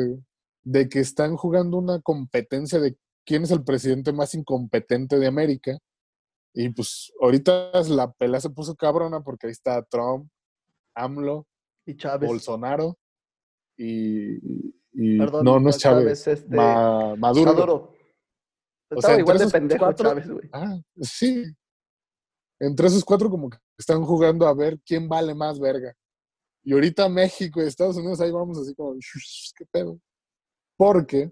de 0.64 0.88
que 0.90 1.00
están 1.00 1.36
jugando 1.38 1.78
una 1.78 2.00
competencia 2.02 2.80
de 2.80 2.96
quién 3.26 3.44
es 3.44 3.52
el 3.52 3.64
presidente 3.64 4.12
más 4.14 4.34
incompetente 4.36 5.18
de 5.18 5.28
América. 5.28 5.78
Y 6.54 6.70
pues 6.70 7.12
ahorita 7.22 7.72
la 7.90 8.12
pelea 8.12 8.40
se 8.42 8.50
puso 8.50 8.76
cabrona 8.76 9.22
porque 9.22 9.48
ahí 9.48 9.52
está 9.52 9.82
Trump, 9.84 10.30
AMLO, 10.96 11.48
Y 11.86 11.96
Chávez. 11.96 12.28
Bolsonaro 12.30 12.98
y, 13.78 14.74
y- 14.94 15.18
Perdón, 15.18 15.46
no, 15.46 15.60
no 15.60 15.70
es 15.70 15.78
Chávez, 15.80 16.28
este, 16.28 16.56
Ma- 16.56 17.16
Maduro. 17.16 17.54
Maduro. 17.54 17.74
O 18.92 18.96
Estaba 18.96 19.14
sea, 19.14 19.20
igual 19.20 19.38
de 19.40 19.48
pendejo 19.48 19.86
cuatro- 19.86 20.10
Chávez, 20.10 20.30
güey. 20.30 20.50
Ah, 20.52 20.78
sí. 21.00 21.46
Entre 22.64 22.86
esos 22.86 23.04
cuatro 23.04 23.28
como 23.28 23.50
que 23.50 23.58
están 23.76 24.04
jugando 24.06 24.46
a 24.46 24.54
ver 24.54 24.80
quién 24.86 25.10
vale 25.10 25.34
más 25.34 25.60
verga. 25.60 25.96
Y 26.64 26.74
ahorita 26.74 27.10
México 27.10 27.60
y 27.60 27.66
Estados 27.66 27.98
Unidos 27.98 28.22
ahí 28.22 28.30
vamos 28.30 28.60
así 28.60 28.76
como, 28.76 28.94
¿qué 29.58 29.66
pedo? 29.66 30.00
Porque, 30.78 31.32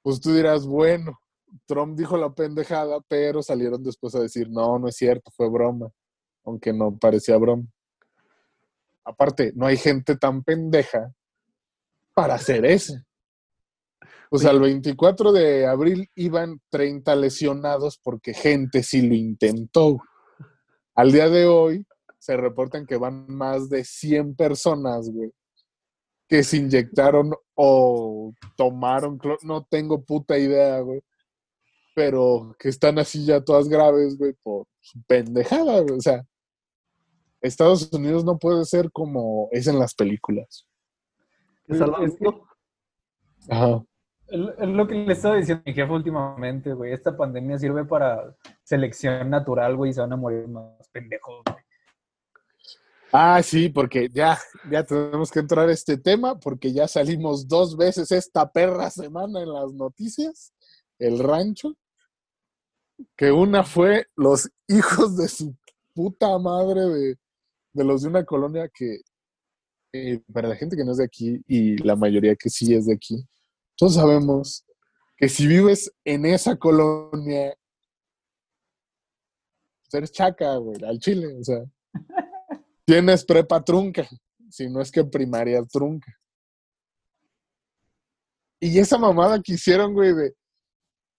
pues 0.00 0.18
tú 0.18 0.32
dirás, 0.32 0.66
bueno, 0.66 1.20
Trump 1.66 1.98
dijo 1.98 2.16
la 2.16 2.34
pendejada, 2.34 3.00
pero 3.06 3.42
salieron 3.42 3.82
después 3.82 4.14
a 4.14 4.20
decir, 4.20 4.48
no, 4.48 4.78
no 4.78 4.88
es 4.88 4.96
cierto, 4.96 5.30
fue 5.30 5.50
broma. 5.50 5.90
Aunque 6.44 6.72
no 6.72 6.96
parecía 6.96 7.36
broma. 7.36 7.64
Aparte, 9.04 9.52
no 9.54 9.66
hay 9.66 9.76
gente 9.76 10.16
tan 10.16 10.42
pendeja 10.42 11.12
para 12.14 12.36
hacer 12.36 12.64
eso. 12.64 12.94
O 14.34 14.38
sea, 14.38 14.52
el 14.52 14.60
24 14.60 15.30
de 15.30 15.66
abril 15.66 16.08
iban 16.14 16.58
30 16.70 17.14
lesionados 17.16 18.00
porque 18.02 18.32
gente 18.32 18.82
sí 18.82 19.02
lo 19.02 19.14
intentó. 19.14 19.98
Al 20.94 21.12
día 21.12 21.28
de 21.28 21.44
hoy 21.44 21.84
se 22.18 22.38
reportan 22.38 22.86
que 22.86 22.96
van 22.96 23.26
más 23.28 23.68
de 23.68 23.84
100 23.84 24.34
personas, 24.34 25.10
güey, 25.10 25.30
que 26.26 26.42
se 26.44 26.56
inyectaron 26.56 27.34
o 27.54 28.32
tomaron, 28.56 29.20
no 29.42 29.66
tengo 29.66 30.02
puta 30.02 30.38
idea, 30.38 30.80
güey, 30.80 31.02
pero 31.94 32.56
que 32.58 32.70
están 32.70 32.98
así 32.98 33.26
ya 33.26 33.44
todas 33.44 33.68
graves, 33.68 34.16
güey, 34.16 34.32
por 34.42 34.66
su 34.80 35.02
pendejada, 35.02 35.78
güey. 35.82 35.98
O 35.98 36.00
sea, 36.00 36.24
Estados 37.42 37.92
Unidos 37.92 38.24
no 38.24 38.38
puede 38.38 38.64
ser 38.64 38.90
como 38.92 39.50
es 39.52 39.66
en 39.66 39.78
las 39.78 39.94
películas. 39.94 40.66
Es. 41.66 41.82
Ajá. 43.50 43.84
Es 44.32 44.68
lo 44.68 44.86
que 44.86 44.94
le 44.94 45.12
estaba 45.12 45.36
diciendo 45.36 45.62
a 45.66 45.68
mi 45.68 45.74
jefe 45.74 45.92
últimamente, 45.92 46.72
güey. 46.72 46.92
Esta 46.92 47.16
pandemia 47.16 47.58
sirve 47.58 47.84
para 47.84 48.34
selección 48.62 49.28
natural, 49.28 49.76
güey, 49.76 49.90
y 49.90 49.94
se 49.94 50.00
van 50.00 50.12
a 50.12 50.16
morir 50.16 50.48
más 50.48 50.88
pendejos, 50.90 51.42
güey. 51.44 51.62
Ah, 53.12 53.42
sí, 53.42 53.68
porque 53.68 54.08
ya, 54.10 54.38
ya 54.70 54.84
tenemos 54.84 55.30
que 55.30 55.40
entrar 55.40 55.68
a 55.68 55.72
este 55.72 55.98
tema, 55.98 56.40
porque 56.40 56.72
ya 56.72 56.88
salimos 56.88 57.46
dos 57.46 57.76
veces 57.76 58.10
esta 58.10 58.50
perra 58.50 58.88
semana 58.88 59.42
en 59.42 59.52
las 59.52 59.72
noticias, 59.74 60.54
el 60.98 61.18
rancho, 61.18 61.76
que 63.16 63.30
una 63.30 63.64
fue 63.64 64.06
los 64.16 64.50
hijos 64.66 65.16
de 65.18 65.28
su 65.28 65.54
puta 65.92 66.38
madre 66.38 66.80
de, 66.80 67.16
de 67.74 67.84
los 67.84 68.00
de 68.02 68.08
una 68.08 68.24
colonia 68.24 68.70
que 68.72 69.02
eh, 69.92 70.22
para 70.32 70.48
la 70.48 70.56
gente 70.56 70.74
que 70.74 70.84
no 70.84 70.92
es 70.92 70.98
de 70.98 71.04
aquí 71.04 71.42
y 71.46 71.76
la 71.78 71.96
mayoría 71.96 72.34
que 72.34 72.48
sí 72.48 72.74
es 72.74 72.86
de 72.86 72.94
aquí, 72.94 73.28
todos 73.82 73.94
sabemos 73.94 74.64
que 75.16 75.28
si 75.28 75.44
vives 75.44 75.92
en 76.04 76.24
esa 76.24 76.54
colonia, 76.56 77.52
pues 79.80 79.94
eres 79.94 80.12
chaca, 80.12 80.54
güey, 80.58 80.76
al 80.84 81.00
chile, 81.00 81.36
o 81.36 81.42
sea, 81.42 81.64
tienes 82.86 83.24
prepa 83.24 83.64
trunca, 83.64 84.08
si 84.48 84.70
no 84.70 84.80
es 84.80 84.92
que 84.92 85.02
primaria 85.02 85.64
trunca. 85.64 86.16
Y 88.60 88.78
esa 88.78 88.98
mamada 88.98 89.42
que 89.42 89.54
hicieron, 89.54 89.94
güey, 89.94 90.14
de 90.14 90.32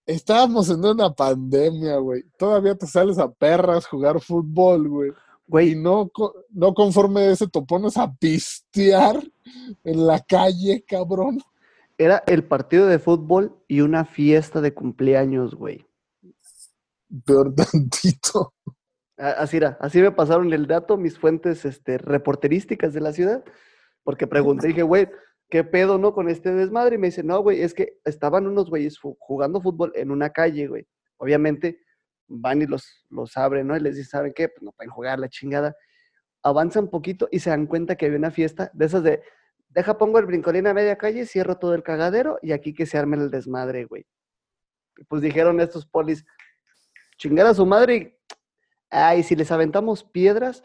estábamos 0.06 0.70
en 0.70 0.86
una 0.86 1.14
pandemia, 1.14 1.98
güey. 1.98 2.24
Todavía 2.38 2.76
te 2.76 2.88
sales 2.88 3.18
a 3.18 3.30
perras 3.30 3.86
jugar 3.88 4.22
fútbol, 4.22 4.88
güey. 4.88 5.10
Y 5.10 5.14
Güey, 5.48 5.76
no, 5.76 6.08
co- 6.08 6.34
no 6.52 6.74
conforme 6.74 7.24
de 7.24 7.34
eso 7.34 7.46
te 7.50 7.62
pones 7.64 7.98
a 7.98 8.10
pistear 8.14 9.22
en 9.84 10.08
la 10.08 10.22
calle, 10.22 10.82
cabrón. 10.88 11.42
Era 11.98 12.24
el 12.28 12.44
partido 12.44 12.88
de 12.88 13.00
fútbol 13.00 13.64
y 13.68 13.82
una 13.82 14.06
fiesta 14.06 14.62
de 14.62 14.74
cumpleaños, 14.74 15.56
güey. 15.56 15.86
Peor 17.26 17.54
tantito. 17.56 18.54
Así 19.18 19.58
era, 19.58 19.78
así 19.80 20.02
me 20.02 20.12
pasaron 20.12 20.52
el 20.54 20.66
dato 20.66 20.98
mis 20.98 21.20
fuentes 21.20 21.66
este, 21.66 21.98
reporterísticas 22.00 22.94
de 22.94 23.02
la 23.02 23.14
ciudad, 23.14 23.44
porque 24.04 24.26
pregunté, 24.26 24.68
dije, 24.68 24.82
güey, 24.82 25.08
¿qué 25.50 25.64
pedo, 25.64 26.00
no, 26.00 26.14
con 26.14 26.30
este 26.30 26.52
desmadre? 26.52 26.96
Y 26.96 26.98
me 26.98 27.08
dice, 27.08 27.24
no, 27.24 27.40
güey, 27.42 27.62
es 27.62 27.74
que 27.74 28.00
estaban 28.06 28.48
unos 28.48 28.70
güeyes 28.70 28.98
jugando 29.20 29.62
fútbol 29.62 29.92
en 29.96 30.10
una 30.10 30.32
calle, 30.32 30.68
güey. 30.68 30.88
Obviamente 31.18 31.80
van 32.28 32.64
y 32.64 32.66
los, 32.66 33.06
los 33.10 33.38
abren, 33.38 33.68
¿no? 33.68 33.78
Y 33.78 33.80
les 33.80 33.96
dicen, 33.96 34.10
¿saben 34.10 34.34
qué? 34.34 34.50
Pues 34.50 34.64
no 34.64 34.72
pueden 34.72 34.92
jugar 34.92 35.20
la 35.20 35.30
chingada. 35.30 35.76
Avanzan 36.42 36.90
poquito 36.90 37.30
y 37.32 37.40
se 37.40 37.52
dan 37.52 37.68
cuenta 37.68 37.96
que 37.96 38.08
había 38.08 38.18
una 38.18 38.32
fiesta 38.32 38.72
de 38.74 38.86
esas 38.86 39.04
de, 39.04 39.22
deja, 39.74 39.98
pongo 39.98 40.20
el 40.20 40.26
brincolín 40.26 40.68
a 40.68 40.74
media 40.74 40.98
calle, 40.98 41.26
cierro 41.26 41.58
todo 41.58 41.74
el 41.74 41.84
cagadero 41.84 42.40
y 42.42 42.52
aquí 42.52 42.74
que 42.74 42.86
se 42.86 42.98
arme 42.98 43.18
el 43.18 43.32
desmadre, 43.32 43.86
güey. 43.86 44.06
Y 44.98 45.04
Pues 45.06 45.22
dijeron 45.22 45.60
estos 45.60 45.86
polis, 45.86 46.26
chingar 47.18 47.48
a 47.48 47.54
su 47.54 47.66
madre 47.66 47.96
y 47.96 48.14
Ay, 48.96 49.24
si 49.24 49.36
les 49.36 49.52
aventamos 49.52 50.04
piedras, 50.04 50.64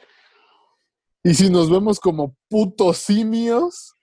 Y 1.25 1.33
si 1.33 1.49
nos 1.51 1.71
vemos 1.71 1.99
como 1.99 2.37
putos 2.49 2.99
simios 2.99 3.95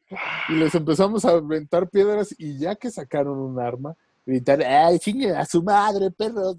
y 0.49 0.53
les 0.53 0.73
empezamos 0.75 1.23
a 1.25 1.31
aventar 1.31 1.87
piedras 1.89 2.33
y 2.37 2.57
ya 2.57 2.75
que 2.75 2.89
sacaron 2.89 3.37
un 3.37 3.59
arma, 3.59 3.95
gritar, 4.25 4.63
¡ay, 4.63 4.97
chinguen 4.97 5.35
a 5.35 5.45
su 5.45 5.61
madre, 5.61 6.09
perros! 6.09 6.57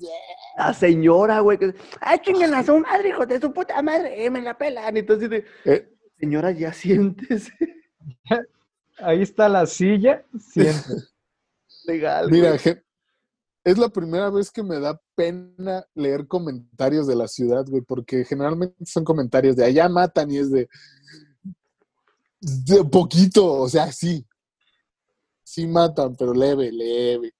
la 0.56 0.72
señora, 0.72 1.40
güey, 1.40 1.58
que, 1.58 1.74
ay, 2.00 2.20
chinguen 2.20 2.54
a 2.54 2.62
su 2.62 2.78
madre, 2.78 3.08
hijo 3.08 3.26
de 3.26 3.40
su 3.40 3.52
puta 3.52 3.82
madre, 3.82 4.24
eh, 4.24 4.30
me 4.30 4.40
la 4.40 4.56
pelan. 4.56 4.96
Entonces, 4.96 5.42
Eh, 5.64 5.88
señora, 6.20 6.52
ya 6.52 6.72
siéntese. 6.72 7.52
Ahí 8.98 9.22
está 9.22 9.48
la 9.48 9.66
silla. 9.66 10.24
Siéntate. 10.38 11.02
Legal. 11.84 12.30
Mira, 12.30 12.56
güey. 12.56 12.82
es 13.64 13.78
la 13.78 13.88
primera 13.88 14.30
vez 14.30 14.50
que 14.50 14.62
me 14.62 14.80
da 14.80 15.00
pena 15.14 15.84
leer 15.94 16.26
comentarios 16.26 17.06
de 17.06 17.14
la 17.14 17.28
ciudad, 17.28 17.64
güey, 17.68 17.82
porque 17.82 18.24
generalmente 18.24 18.84
son 18.86 19.04
comentarios 19.04 19.56
de 19.56 19.64
allá 19.64 19.88
matan 19.88 20.30
y 20.30 20.38
es 20.38 20.50
de, 20.50 20.68
de 22.40 22.84
poquito, 22.84 23.52
o 23.52 23.68
sea, 23.68 23.92
sí, 23.92 24.26
sí 25.44 25.66
matan, 25.66 26.16
pero 26.16 26.34
leve, 26.34 26.72
leve. 26.72 27.32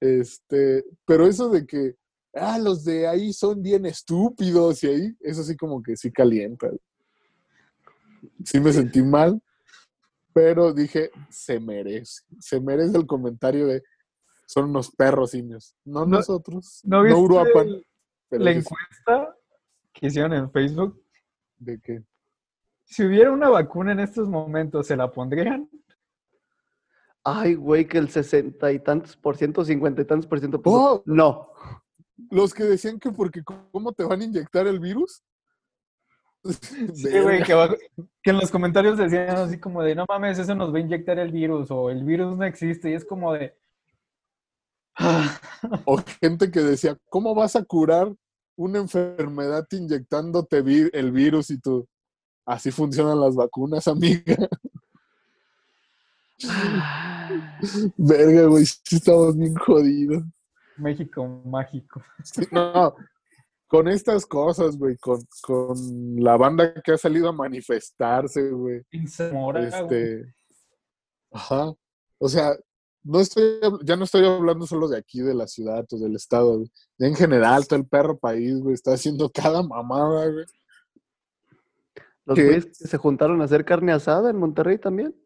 Este, 0.00 0.84
pero 1.04 1.26
eso 1.26 1.48
de 1.48 1.66
que, 1.66 1.96
ah, 2.34 2.58
los 2.58 2.84
de 2.84 3.06
ahí 3.06 3.32
son 3.32 3.62
bien 3.62 3.86
estúpidos 3.86 4.82
y 4.82 4.88
ahí, 4.88 5.16
eso 5.20 5.44
sí 5.44 5.56
como 5.56 5.82
que 5.82 5.96
sí 5.96 6.10
calienta. 6.10 6.70
Sí 8.44 8.60
me 8.60 8.72
sentí 8.72 9.02
mal, 9.02 9.40
pero 10.32 10.72
dije, 10.72 11.10
se 11.30 11.60
merece, 11.60 12.22
se 12.40 12.60
merece 12.60 12.96
el 12.96 13.06
comentario 13.06 13.66
de, 13.66 13.82
son 14.46 14.70
unos 14.70 14.90
perros 14.90 15.30
simios, 15.32 15.74
no, 15.84 16.00
No- 16.00 16.18
nosotros, 16.18 16.80
¿No 16.84 16.98
no, 16.98 17.02
viste 17.04 17.20
Uruapan, 17.20 17.68
el- 17.68 17.86
pero 18.28 18.44
la 18.44 18.52
sí, 18.52 18.58
encuesta 18.58 19.36
que 19.92 20.06
hicieron 20.06 20.32
en 20.32 20.50
Facebook? 20.50 21.00
de 21.58 21.78
que 21.80 22.02
Si 22.84 23.04
hubiera 23.04 23.30
una 23.30 23.48
vacuna 23.48 23.92
en 23.92 24.00
estos 24.00 24.28
momentos, 24.28 24.86
¿se 24.88 24.96
la 24.96 25.10
pondrían? 25.10 25.70
Ay, 27.24 27.54
güey, 27.54 27.86
que 27.86 27.98
el 27.98 28.08
sesenta 28.10 28.72
y 28.72 28.80
tantos 28.80 29.16
por 29.16 29.36
ciento, 29.36 29.64
cincuenta 29.64 30.02
y 30.02 30.04
tantos 30.04 30.26
por 30.26 30.40
ciento. 30.40 30.60
puso, 30.60 30.76
¡Oh! 30.96 31.02
No. 31.06 31.50
los 32.30 32.52
que 32.52 32.64
decían 32.64 32.98
que 32.98 33.10
porque 33.12 33.42
cómo 33.44 33.92
te 33.92 34.02
van 34.04 34.20
a 34.20 34.24
inyectar 34.24 34.66
el 34.66 34.80
virus. 34.80 35.22
Sí, 36.44 37.08
güey, 37.22 37.42
que, 37.44 37.52
abajo- 37.52 37.76
que 38.22 38.30
en 38.30 38.36
los 38.38 38.50
comentarios 38.50 38.98
decían 38.98 39.30
así 39.36 39.58
como 39.60 39.82
de, 39.82 39.94
no 39.94 40.04
mames, 40.08 40.38
eso 40.38 40.54
nos 40.54 40.72
va 40.74 40.78
a 40.78 40.80
inyectar 40.80 41.18
el 41.18 41.30
virus, 41.30 41.70
o 41.70 41.88
el 41.90 42.02
virus 42.04 42.36
no 42.36 42.44
existe, 42.44 42.90
y 42.90 42.94
es 42.94 43.04
como 43.04 43.32
de... 43.32 43.54
"Ah, 44.96 45.38
O 45.84 45.98
gente 46.20 46.50
que 46.50 46.60
decía, 46.60 46.98
¿cómo 47.08 47.34
vas 47.34 47.54
a 47.56 47.64
curar 47.64 48.12
una 48.56 48.78
enfermedad 48.80 49.66
inyectándote 49.70 50.62
vi- 50.62 50.90
el 50.92 51.12
virus 51.12 51.50
y 51.50 51.60
tú? 51.60 51.86
Así 52.44 52.70
funcionan 52.72 53.20
las 53.20 53.36
vacunas, 53.36 53.86
amiga. 53.86 54.36
Verga, 57.96 58.46
güey, 58.46 58.66
sí 58.66 58.96
estamos 58.96 59.36
bien 59.36 59.54
jodidos. 59.54 60.24
México 60.76 61.24
mágico. 61.44 62.02
Sí, 62.24 62.42
no, 62.50 62.96
con 63.72 63.88
estas 63.88 64.26
cosas, 64.26 64.76
güey, 64.76 64.98
con, 64.98 65.26
con 65.40 65.76
la 66.16 66.36
banda 66.36 66.74
que 66.82 66.92
ha 66.92 66.98
salido 66.98 67.30
a 67.30 67.32
manifestarse, 67.32 68.50
güey. 68.50 68.82
Este, 68.90 70.34
ajá. 71.30 71.72
O 72.18 72.28
sea, 72.28 72.54
no 73.02 73.20
estoy, 73.20 73.60
ya 73.82 73.96
no 73.96 74.04
estoy 74.04 74.26
hablando 74.26 74.66
solo 74.66 74.88
de 74.88 74.98
aquí, 74.98 75.22
de 75.22 75.32
la 75.32 75.46
ciudad 75.46 75.86
o 75.90 75.98
del 75.98 76.16
estado, 76.16 76.58
güey. 76.58 76.70
Ya 76.98 77.06
en 77.06 77.14
general, 77.14 77.66
todo 77.66 77.78
el 77.78 77.86
perro 77.86 78.18
país, 78.18 78.60
güey, 78.60 78.74
está 78.74 78.92
haciendo 78.92 79.30
cada 79.30 79.62
mamada, 79.62 80.28
güey. 80.28 80.44
Los 82.26 82.36
que 82.36 82.60
se 82.74 82.98
juntaron 82.98 83.40
a 83.40 83.44
hacer 83.44 83.64
carne 83.64 83.92
asada 83.92 84.28
en 84.28 84.36
Monterrey 84.36 84.76
también. 84.76 85.16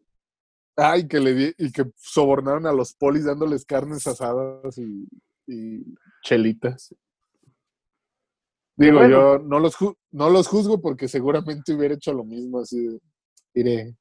Ay, 0.77 1.05
que 1.05 1.19
le 1.19 1.33
di, 1.33 1.53
y 1.57 1.69
que 1.73 1.83
sobornaron 1.97 2.65
a 2.65 2.71
los 2.71 2.93
polis 2.93 3.25
dándoles 3.25 3.65
carnes 3.65 4.07
asadas 4.07 4.77
y, 4.77 5.05
y 5.47 5.83
chelitas. 6.23 6.95
Digo, 8.77 8.99
bueno. 8.99 9.09
yo 9.09 9.39
no 9.39 9.59
los, 9.59 9.75
ju- 9.75 9.97
no 10.11 10.29
los 10.29 10.47
juzgo 10.47 10.79
porque 10.79 11.07
seguramente 11.07 11.73
hubiera 11.73 11.95
hecho 11.95 12.13
lo 12.13 12.23
mismo, 12.23 12.59
así 12.59 12.87
de, 12.87 12.99
diré, 13.53 13.95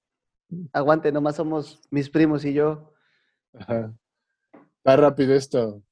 Aguante, 0.72 1.10
nomás 1.10 1.34
somos 1.36 1.80
mis 1.90 2.08
primos 2.08 2.44
y 2.44 2.52
yo. 2.52 2.92
Ajá. 3.58 3.92
Está 4.78 4.96
rápido 4.96 5.34
esto. 5.34 5.82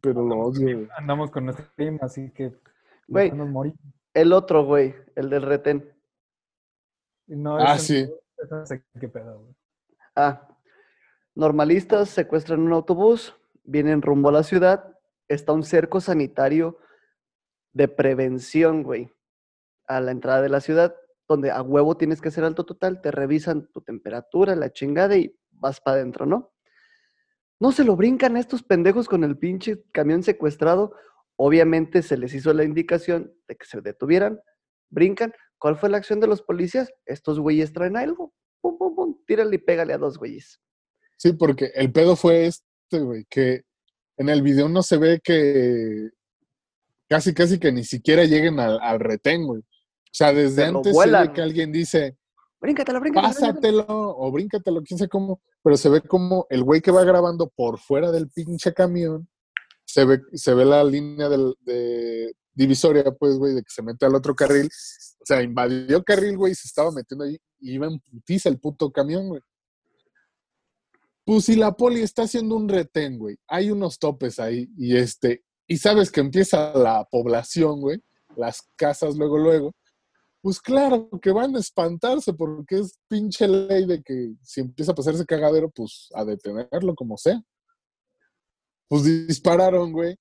Pero 0.00 0.22
lo 0.22 0.38
odio. 0.38 0.88
Andamos 0.96 1.30
con 1.30 1.46
nuestro 1.46 1.66
team, 1.76 1.98
así 2.02 2.30
que 2.30 2.54
Güey. 3.08 3.32
nos 3.32 3.48
morimos. 3.48 3.78
El 4.12 4.32
otro, 4.32 4.64
güey, 4.64 4.94
el 5.16 5.28
del 5.28 5.42
retén. 5.42 5.92
No, 7.26 7.56
Ah, 7.56 7.74
ese- 7.76 8.06
sí. 8.06 8.12
ese 8.38 8.54
no 8.54 8.66
sé 8.66 8.84
qué 9.00 9.08
pedo, 9.08 9.40
güey. 9.40 9.54
Ah, 10.14 10.46
normalistas 11.34 12.10
secuestran 12.10 12.60
un 12.60 12.72
autobús, 12.72 13.34
vienen 13.64 14.02
rumbo 14.02 14.28
a 14.28 14.32
la 14.32 14.42
ciudad, 14.44 14.93
está 15.28 15.52
un 15.52 15.62
cerco 15.62 16.00
sanitario 16.00 16.78
de 17.72 17.88
prevención, 17.88 18.82
güey, 18.82 19.10
a 19.86 20.00
la 20.00 20.10
entrada 20.10 20.42
de 20.42 20.48
la 20.48 20.60
ciudad, 20.60 20.94
donde 21.28 21.50
a 21.50 21.62
huevo 21.62 21.96
tienes 21.96 22.20
que 22.20 22.28
hacer 22.28 22.44
alto 22.44 22.64
total, 22.64 23.00
te 23.00 23.10
revisan 23.10 23.70
tu 23.72 23.80
temperatura, 23.80 24.54
la 24.54 24.72
chingada 24.72 25.16
y 25.16 25.36
vas 25.50 25.80
para 25.80 25.96
adentro, 25.96 26.26
¿no? 26.26 26.52
No 27.60 27.72
se 27.72 27.84
lo 27.84 27.96
brincan 27.96 28.36
a 28.36 28.40
estos 28.40 28.62
pendejos 28.62 29.08
con 29.08 29.24
el 29.24 29.38
pinche 29.38 29.82
camión 29.92 30.22
secuestrado. 30.22 30.94
Obviamente 31.36 32.02
se 32.02 32.16
les 32.16 32.34
hizo 32.34 32.52
la 32.52 32.64
indicación 32.64 33.32
de 33.48 33.56
que 33.56 33.64
se 33.64 33.80
detuvieran, 33.80 34.40
brincan. 34.90 35.32
¿Cuál 35.58 35.76
fue 35.76 35.88
la 35.88 35.96
acción 35.96 36.20
de 36.20 36.26
los 36.26 36.42
policías? 36.42 36.92
Estos 37.06 37.40
güeyes 37.40 37.72
traen 37.72 37.96
algo. 37.96 38.34
Pum, 38.60 38.76
pum, 38.76 38.94
pum, 38.94 39.24
tírale 39.26 39.56
y 39.56 39.58
pégale 39.58 39.94
a 39.94 39.98
dos 39.98 40.18
güeyes. 40.18 40.60
Sí, 41.16 41.32
porque 41.32 41.70
el 41.74 41.92
pedo 41.92 42.16
fue 42.16 42.46
este, 42.46 43.00
güey, 43.00 43.24
que 43.30 43.62
en 44.16 44.28
el 44.28 44.42
video 44.42 44.68
no 44.68 44.82
se 44.82 44.96
ve 44.96 45.20
que 45.22 46.10
casi, 47.08 47.34
casi 47.34 47.58
que 47.58 47.72
ni 47.72 47.84
siquiera 47.84 48.24
lleguen 48.24 48.60
al, 48.60 48.78
al 48.80 49.00
retén, 49.00 49.46
güey. 49.46 49.60
O 49.60 50.16
sea, 50.16 50.32
desde 50.32 50.62
Se 50.62 50.64
antes 50.64 50.96
se 50.96 51.10
ve 51.10 51.32
que 51.32 51.42
alguien 51.42 51.72
dice, 51.72 52.16
Bríncatelo, 52.60 53.00
bríncatelo. 53.00 53.00
bríncatelo. 53.00 53.52
pásatelo 53.52 54.16
o 54.16 54.32
bríncatelo, 54.32 54.82
quién 54.82 54.98
sabe 54.98 55.08
cómo, 55.08 55.42
pero 55.62 55.76
se 55.76 55.88
ve 55.88 56.00
como 56.00 56.46
el 56.48 56.62
güey 56.62 56.80
que 56.80 56.90
va 56.90 57.04
grabando 57.04 57.50
por 57.54 57.78
fuera 57.78 58.10
del 58.10 58.30
pinche 58.30 58.72
camión, 58.72 59.28
se 59.84 60.04
ve, 60.04 60.20
se 60.32 60.54
ve 60.54 60.64
la 60.64 60.82
línea 60.82 61.28
del, 61.28 61.54
de 61.60 62.34
divisoria, 62.54 63.04
pues, 63.18 63.36
güey, 63.36 63.54
de 63.54 63.62
que 63.62 63.70
se 63.70 63.82
mete 63.82 64.06
al 64.06 64.14
otro 64.14 64.34
carril. 64.34 64.66
O 64.66 65.26
sea, 65.26 65.42
invadió 65.42 66.02
carril, 66.02 66.36
güey, 66.36 66.52
y 66.52 66.54
se 66.54 66.68
estaba 66.68 66.90
metiendo 66.90 67.24
ahí 67.24 67.36
y 67.60 67.74
iba 67.74 67.86
en 67.86 67.98
putiza 68.00 68.48
el 68.48 68.58
puto 68.58 68.90
camión, 68.90 69.28
güey. 69.28 69.40
Pues 71.24 71.46
si 71.46 71.56
la 71.56 71.72
poli 71.72 72.02
está 72.02 72.22
haciendo 72.24 72.56
un 72.56 72.68
retén, 72.68 73.18
güey, 73.18 73.36
hay 73.48 73.70
unos 73.70 73.98
topes 73.98 74.38
ahí 74.38 74.68
y 74.76 74.96
este, 74.96 75.42
y 75.66 75.78
sabes 75.78 76.10
que 76.10 76.20
empieza 76.20 76.72
la 76.74 77.04
población, 77.10 77.80
güey, 77.80 78.02
las 78.36 78.62
casas 78.76 79.16
luego, 79.16 79.38
luego, 79.38 79.72
Pues 80.42 80.60
claro 80.60 81.08
que 81.22 81.32
van 81.32 81.56
a 81.56 81.60
espantarse 81.60 82.34
porque 82.34 82.80
es 82.80 82.98
pinche 83.08 83.48
ley 83.48 83.86
de 83.86 84.02
que 84.02 84.34
si 84.42 84.60
empieza 84.60 84.92
a 84.92 84.94
pasarse 84.94 85.24
cagadero, 85.24 85.70
pues 85.70 86.10
a 86.14 86.24
detenerlo 86.24 86.94
como 86.94 87.16
sea. 87.16 87.42
Pues 88.88 89.04
dispararon, 89.26 89.92
güey. 89.92 90.16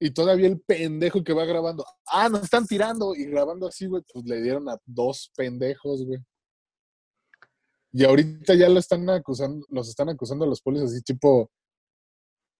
Y 0.00 0.10
todavía 0.10 0.48
el 0.48 0.60
pendejo 0.60 1.22
que 1.22 1.34
va 1.34 1.44
grabando, 1.44 1.84
ah, 2.06 2.28
nos 2.28 2.44
están 2.44 2.66
tirando 2.66 3.14
y 3.14 3.26
grabando 3.26 3.68
así, 3.68 3.86
güey, 3.86 4.02
pues 4.12 4.24
le 4.24 4.42
dieron 4.42 4.68
a 4.68 4.78
dos 4.86 5.30
pendejos, 5.36 6.04
güey. 6.04 6.18
Y 7.92 8.04
ahorita 8.04 8.54
ya 8.54 8.68
lo 8.68 8.78
están 8.78 9.08
acusando, 9.10 9.66
los 9.68 9.88
están 9.88 10.08
acusando 10.08 10.44
a 10.44 10.48
los 10.48 10.60
policías 10.62 10.92
así, 10.92 11.02
tipo, 11.02 11.50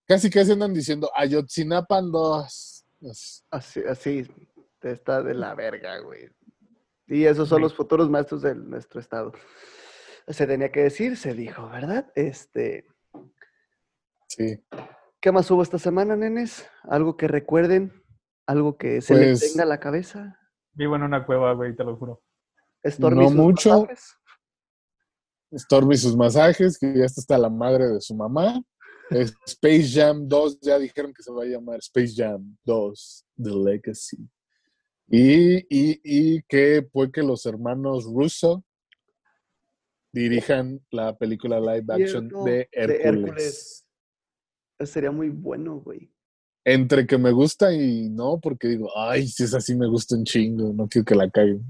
casi 0.07 0.29
casi 0.31 0.53
andan 0.53 0.75
diciendo, 0.75 1.11
Ayotzinapan 1.15 2.11
dos. 2.11 2.85
Así. 3.03 3.43
Así, 3.51 3.81
así, 3.89 4.27
está 4.83 5.23
de 5.23 5.35
la 5.35 5.55
verga, 5.55 5.99
güey. 6.01 6.29
Y 7.07 7.25
esos 7.25 7.49
son 7.49 7.63
los 7.63 7.75
futuros 7.75 8.11
maestros 8.11 8.43
de 8.43 8.55
nuestro 8.55 9.01
estado. 9.01 9.33
Se 10.29 10.47
tenía 10.47 10.71
que 10.71 10.81
decir, 10.83 11.17
se 11.17 11.35
dijo, 11.35 11.69
¿verdad? 11.69 12.11
Este, 12.15 12.87
Sí. 14.29 14.63
¿qué 15.21 15.33
más 15.33 15.51
hubo 15.51 15.63
esta 15.63 15.79
semana, 15.79 16.15
nenes? 16.17 16.69
¿Algo 16.85 17.17
que 17.17 17.27
recuerden? 17.27 17.93
¿Algo 18.47 18.77
que 18.77 19.01
se 19.01 19.15
Pues- 19.15 19.41
les 19.43 19.53
tenga 19.53 19.65
a 19.65 19.67
la 19.67 19.81
cabeza? 19.81 20.39
Vivo 20.73 20.95
en 20.97 21.03
una 21.03 21.27
cueva, 21.27 21.53
güey, 21.55 21.75
te 21.75 21.83
lo 21.85 21.97
juro. 21.97 22.23
Stormy 22.85 23.25
No 23.25 23.31
mucho. 23.31 23.87
Masajes. 25.51 25.63
Stormy 25.63 25.97
sus 25.97 26.17
masajes, 26.17 26.79
que 26.79 26.93
ya 26.97 27.05
está 27.05 27.21
hasta 27.21 27.39
la 27.39 27.51
madre 27.51 27.89
de 27.89 28.01
su 28.01 28.15
mamá. 28.15 28.63
Space 29.11 29.89
Jam 29.93 30.29
2, 30.29 30.61
ya 30.61 30.79
dijeron 30.79 31.13
que 31.13 31.23
se 31.23 31.33
va 31.33 31.43
a 31.43 31.47
llamar 31.47 31.79
Space 31.81 32.15
Jam 32.17 32.57
2, 32.65 33.27
The 33.43 33.51
Legacy. 33.51 34.29
Y, 35.09 35.57
y, 35.69 36.01
y 36.05 36.43
que 36.43 36.87
fue 36.93 37.11
que 37.11 37.23
los 37.23 37.45
hermanos 37.45 38.05
Russo 38.05 38.65
dirijan 40.13 40.81
la 40.91 41.17
película 41.17 41.59
live 41.59 41.87
action 41.89 42.29
de 42.45 42.51
de 42.51 42.69
Hércules. 42.73 43.05
Hércules. 43.05 43.87
Eso 44.79 44.93
sería 44.93 45.11
muy 45.11 45.29
bueno, 45.29 45.81
güey. 45.81 46.13
Entre 46.65 47.07
que 47.07 47.19
me 47.19 47.33
gusta 47.33 47.73
y 47.73 48.09
no, 48.11 48.39
porque 48.39 48.69
digo, 48.69 48.91
ay, 48.97 49.27
si 49.27 49.45
es 49.45 49.55
así 49.55 49.75
me 49.75 49.89
gusta 49.89 50.15
un 50.15 50.25
chingo, 50.25 50.73
no 50.73 50.89
quiero 50.89 51.05
que 51.05 51.15
la 51.15 51.29
caguen. 51.29 51.65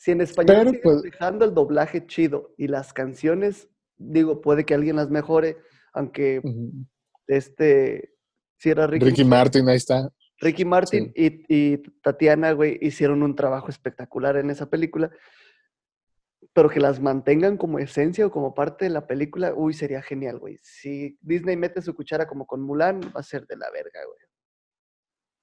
Si 0.00 0.12
en 0.12 0.22
español 0.22 0.56
Pero, 0.56 0.70
siguen 0.70 0.82
pues- 0.82 1.02
dejando 1.02 1.44
el 1.44 1.52
doblaje 1.52 2.06
chido 2.06 2.54
y 2.56 2.68
las 2.68 2.94
canciones, 2.94 3.68
digo, 3.98 4.40
puede 4.40 4.64
que 4.64 4.72
alguien 4.72 4.96
las 4.96 5.10
mejore, 5.10 5.58
aunque 5.92 6.40
este, 7.26 8.14
si 8.56 8.70
era 8.70 8.86
Ricky, 8.86 9.04
Ricky 9.04 9.24
Martin, 9.26 9.68
ahí 9.68 9.76
está. 9.76 10.10
Ricky 10.38 10.64
Martin 10.64 11.12
y, 11.14 11.44
y 11.54 11.76
Tatiana, 12.00 12.52
güey, 12.52 12.78
hicieron 12.80 13.22
un 13.22 13.36
trabajo 13.36 13.68
espectacular 13.68 14.38
en 14.38 14.48
esa 14.48 14.70
película, 14.70 15.10
pero 16.54 16.70
que 16.70 16.80
las 16.80 16.98
mantengan 16.98 17.58
como 17.58 17.78
esencia 17.78 18.26
o 18.26 18.30
como 18.30 18.54
parte 18.54 18.86
de 18.86 18.90
la 18.92 19.06
película, 19.06 19.52
uy, 19.54 19.74
sería 19.74 20.00
genial, 20.00 20.38
güey. 20.38 20.56
Si 20.62 21.18
Disney 21.20 21.58
mete 21.58 21.82
su 21.82 21.94
cuchara 21.94 22.26
como 22.26 22.46
con 22.46 22.62
Mulan, 22.62 23.02
va 23.14 23.20
a 23.20 23.22
ser 23.22 23.46
de 23.46 23.58
la 23.58 23.70
verga, 23.70 24.00
güey. 24.06 24.18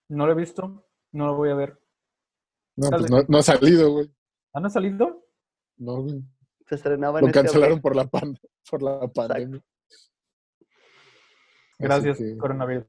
No 0.10 0.26
lo 0.26 0.32
he 0.32 0.36
visto, 0.36 0.88
no 1.12 1.28
lo 1.28 1.36
voy 1.36 1.51
a 1.51 1.53
ver. 1.53 1.80
No, 2.76 2.89
pues 2.89 3.12
no, 3.12 3.22
no 3.28 3.38
ha 3.38 3.43
salido, 3.43 3.91
güey. 3.91 4.16
¿Han 4.54 4.66
¿Ah, 4.66 4.70
salido? 4.70 5.24
No, 5.78 6.02
güey. 6.04 6.24
Se 6.68 6.76
estrenaba 6.76 7.20
en 7.20 7.26
Lo 7.26 7.30
este 7.30 7.39
cancelaron 7.41 7.82
por 7.82 7.95
la, 7.95 8.06
pan- 8.08 8.38
por 8.70 8.82
la 8.82 9.08
pandemia. 9.08 9.64
Gracias, 11.80 12.18
que- 12.18 12.38
coronavirus. 12.38 12.86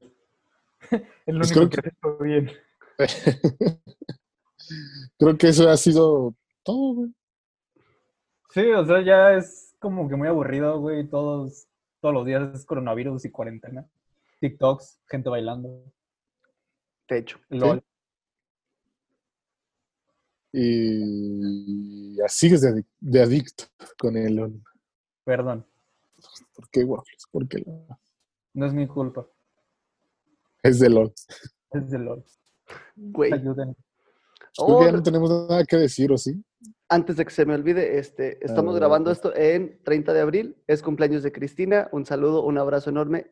El 1.25 1.37
Pues 1.37 1.51
único 1.55 1.69
creo 1.69 1.69
que 1.69 1.79
ha 1.79 1.91
hecho 1.91 2.17
bien. 2.23 2.51
Creo 5.17 5.37
que 5.37 5.47
eso 5.49 5.69
ha 5.69 5.77
sido 5.77 6.35
todo, 6.63 6.93
güey. 6.95 7.13
Sí, 8.51 8.61
o 8.71 8.85
sea, 8.85 9.01
ya 9.01 9.33
es 9.33 9.75
como 9.79 10.07
que 10.09 10.15
muy 10.15 10.27
aburrido, 10.27 10.79
güey. 10.79 11.07
Todos, 11.07 11.67
todos 12.01 12.13
los 12.13 12.25
días 12.25 12.53
es 12.53 12.65
coronavirus 12.65 13.25
y 13.25 13.31
cuarentena. 13.31 13.87
TikToks, 14.41 15.01
gente 15.07 15.29
bailando. 15.29 15.83
De 17.07 17.17
hecho. 17.17 17.39
LOL. 17.49 17.83
Y 20.51 22.19
así 22.21 22.47
es 22.53 22.61
de, 22.61 22.69
adic- 22.69 22.87
de 22.99 23.21
adicto 23.21 23.65
con 23.97 24.15
el. 24.17 24.61
Perdón, 25.23 25.65
¿Por 26.55 26.69
qué 26.69 26.83
waffles? 26.83 27.23
¿Por 27.31 27.47
qué 27.47 27.63
no 28.53 28.65
es 28.65 28.73
mi 28.73 28.87
culpa. 28.87 29.27
Es 30.63 30.79
de 30.79 30.89
LOL. 30.89 31.13
Es 31.71 31.89
de 31.91 31.99
LOL. 31.99 32.25
Güey. 32.95 33.31
Creo 33.31 33.55
que 33.55 33.61
ya 33.65 33.73
Oh, 34.57 34.91
no 34.91 35.03
tenemos 35.03 35.29
nada 35.47 35.63
que 35.63 35.77
decir, 35.77 36.11
¿o 36.11 36.17
sí? 36.17 36.43
Antes 36.89 37.15
de 37.17 37.23
que 37.23 37.31
se 37.31 37.45
me 37.45 37.53
olvide, 37.53 37.99
este, 37.99 38.43
estamos 38.43 38.73
ver, 38.73 38.81
grabando 38.81 39.11
esto 39.11 39.33
en 39.35 39.81
30 39.83 40.11
de 40.11 40.19
abril. 40.21 40.57
Es 40.67 40.81
cumpleaños 40.81 41.21
de 41.23 41.31
Cristina. 41.31 41.87
Un 41.93 42.05
saludo, 42.05 42.43
un 42.43 42.57
abrazo 42.57 42.89
enorme. 42.89 43.31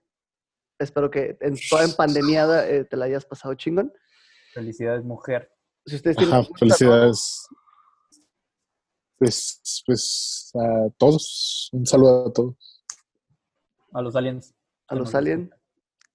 Espero 0.79 1.09
que 1.09 1.37
en 1.41 1.55
toda 1.69 1.83
en 1.83 1.93
pandemiada 1.95 2.69
eh, 2.69 2.85
te 2.85 2.95
la 2.95 3.05
hayas 3.05 3.25
pasado 3.25 3.55
chingón. 3.55 3.91
Felicidades, 4.53 5.03
mujer. 5.03 5.51
Si 5.87 5.95
ustedes 5.95 6.17
tienen 6.17 6.35
Ajá, 6.35 6.47
felicidades. 6.59 7.47
Pues, 9.17 9.83
pues 9.85 10.51
a 10.53 10.89
todos. 10.97 11.69
Un 11.71 11.85
saludo 11.85 12.27
a 12.27 12.33
todos. 12.33 12.83
A 13.93 14.01
los 14.01 14.15
aliens. 14.15 14.53
a 14.87 14.95
los 14.95 15.07
nos 15.07 15.15
alien. 15.15 15.51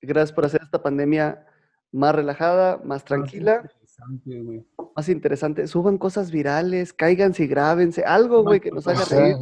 Gracias 0.01 0.33
por 0.33 0.45
hacer 0.45 0.61
esta 0.63 0.83
pandemia 0.83 1.47
más 1.91 2.15
relajada, 2.15 2.79
más 2.85 3.05
tranquila, 3.05 3.63
Interesante, 3.63 4.41
güey. 4.43 4.67
más 4.95 5.09
interesante. 5.09 5.67
Suban 5.67 5.99
cosas 5.99 6.31
virales, 6.31 6.93
cáiganse 6.93 7.45
y 7.45 7.47
grábense. 7.47 8.05
Algo, 8.05 8.39
No, 8.39 8.43
güey, 8.45 8.61
que 8.61 8.71
nos 8.71 8.87
haga 8.87 9.05
reír. 9.05 9.37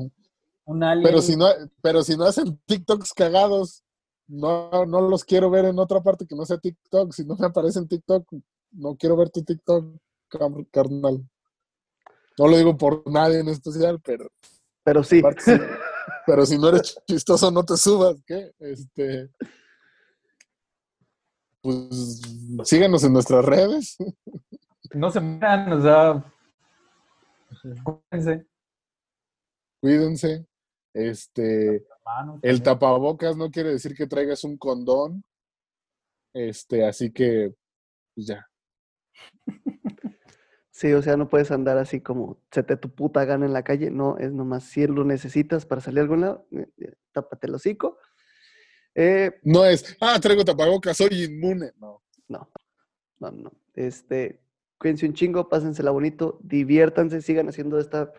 Un 0.64 0.82
alien. 0.84 1.04
Pero 1.04 1.20
si 1.22 1.36
no, 1.36 1.46
pero 1.82 2.02
si 2.02 2.16
no 2.16 2.24
hacen 2.24 2.58
TikToks 2.66 3.12
cagados, 3.14 3.82
no, 4.26 4.86
no 4.86 5.00
los 5.00 5.24
quiero 5.24 5.50
ver 5.50 5.64
en 5.64 5.78
otra 5.78 6.02
parte 6.02 6.26
que 6.26 6.36
no 6.36 6.44
sea 6.44 6.58
TikTok. 6.58 7.12
Si 7.12 7.24
no 7.24 7.36
me 7.36 7.46
aparece 7.46 7.78
en 7.80 7.88
TikTok, 7.88 8.26
no 8.72 8.96
quiero 8.96 9.16
ver 9.16 9.30
tu 9.30 9.42
TikTok, 9.42 9.96
carnal. 10.70 11.28
No 12.38 12.48
lo 12.48 12.56
digo 12.56 12.76
por 12.76 13.02
nadie 13.10 13.40
en 13.40 13.48
especial, 13.48 14.00
pero, 14.00 14.30
Pero 14.82 15.02
sí, 15.02 15.18
aparte, 15.18 15.42
sí, 15.42 15.52
pero 16.26 16.46
si 16.46 16.58
no 16.58 16.68
eres 16.68 16.98
chistoso, 17.06 17.50
no 17.50 17.64
te 17.64 17.76
subas. 17.76 18.16
¿Qué? 18.26 18.52
Este, 18.58 19.30
pues 21.60 22.22
síganos 22.64 23.04
en 23.04 23.12
nuestras 23.12 23.44
redes. 23.44 23.96
No 24.94 25.10
se 25.10 25.20
mueran, 25.20 25.72
o 25.72 25.82
sea. 25.82 26.32
Cuídense. 27.84 28.46
Cuídense. 29.80 30.46
Este, 30.92 31.86
el 32.42 32.62
tapabocas 32.62 33.36
no 33.36 33.50
quiere 33.50 33.70
decir 33.70 33.94
que 33.94 34.06
traigas 34.06 34.44
un 34.44 34.56
condón. 34.56 35.24
Este, 36.32 36.86
así 36.86 37.12
que, 37.12 37.54
pues 38.14 38.26
ya. 38.26 38.48
sí, 40.80 40.94
o 40.94 41.02
sea, 41.02 41.18
no 41.18 41.28
puedes 41.28 41.50
andar 41.50 41.76
así 41.76 42.00
como 42.00 42.40
se 42.50 42.62
te 42.62 42.74
tu 42.78 42.88
puta 42.88 43.26
gana 43.26 43.44
en 43.44 43.52
la 43.52 43.62
calle. 43.62 43.90
No, 43.90 44.16
es 44.16 44.32
nomás 44.32 44.64
si 44.64 44.86
lo 44.86 45.04
necesitas 45.04 45.66
para 45.66 45.82
salir 45.82 45.98
a 45.98 46.02
algún 46.02 46.22
lado, 46.22 46.46
eh, 46.52 46.66
eh, 46.78 46.94
tápate 47.12 47.48
el 47.48 47.54
hocico. 47.54 47.98
Eh, 48.94 49.38
No 49.42 49.66
es, 49.66 49.98
ah, 50.00 50.18
traigo 50.18 50.42
tapabocas, 50.42 50.96
soy 50.96 51.24
inmune. 51.24 51.72
No. 51.78 52.02
No, 52.28 52.50
no, 53.18 53.30
no. 53.30 53.52
Este, 53.74 54.40
cuídense 54.78 55.04
un 55.04 55.12
chingo, 55.12 55.50
pásensela 55.50 55.90
bonito, 55.90 56.38
diviértanse, 56.42 57.20
sigan 57.20 57.50
haciendo 57.50 57.78
esta 57.78 58.12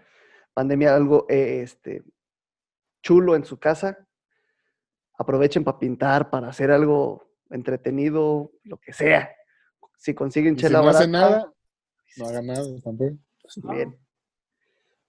pandemia 0.53 0.95
algo 0.95 1.25
eh, 1.29 1.61
este, 1.63 2.03
chulo 3.01 3.35
en 3.35 3.43
su 3.43 3.57
casa. 3.57 4.07
Aprovechen 5.17 5.63
para 5.63 5.79
pintar, 5.79 6.29
para 6.29 6.49
hacer 6.49 6.69
algo 6.69 7.33
entretenido, 7.49 8.51
lo 8.63 8.77
que 8.77 8.93
sea. 8.93 9.31
Si 9.97 10.13
consiguen 10.13 10.53
Y 10.53 10.57
si 10.57 10.61
chela 10.63 10.79
no 10.79 10.85
barata, 10.85 11.07
nada, 11.07 11.53
no 12.17 12.25
hagan 12.27 12.45
nada 12.47 12.63
tampoco. 12.83 13.15
bien. 13.71 13.97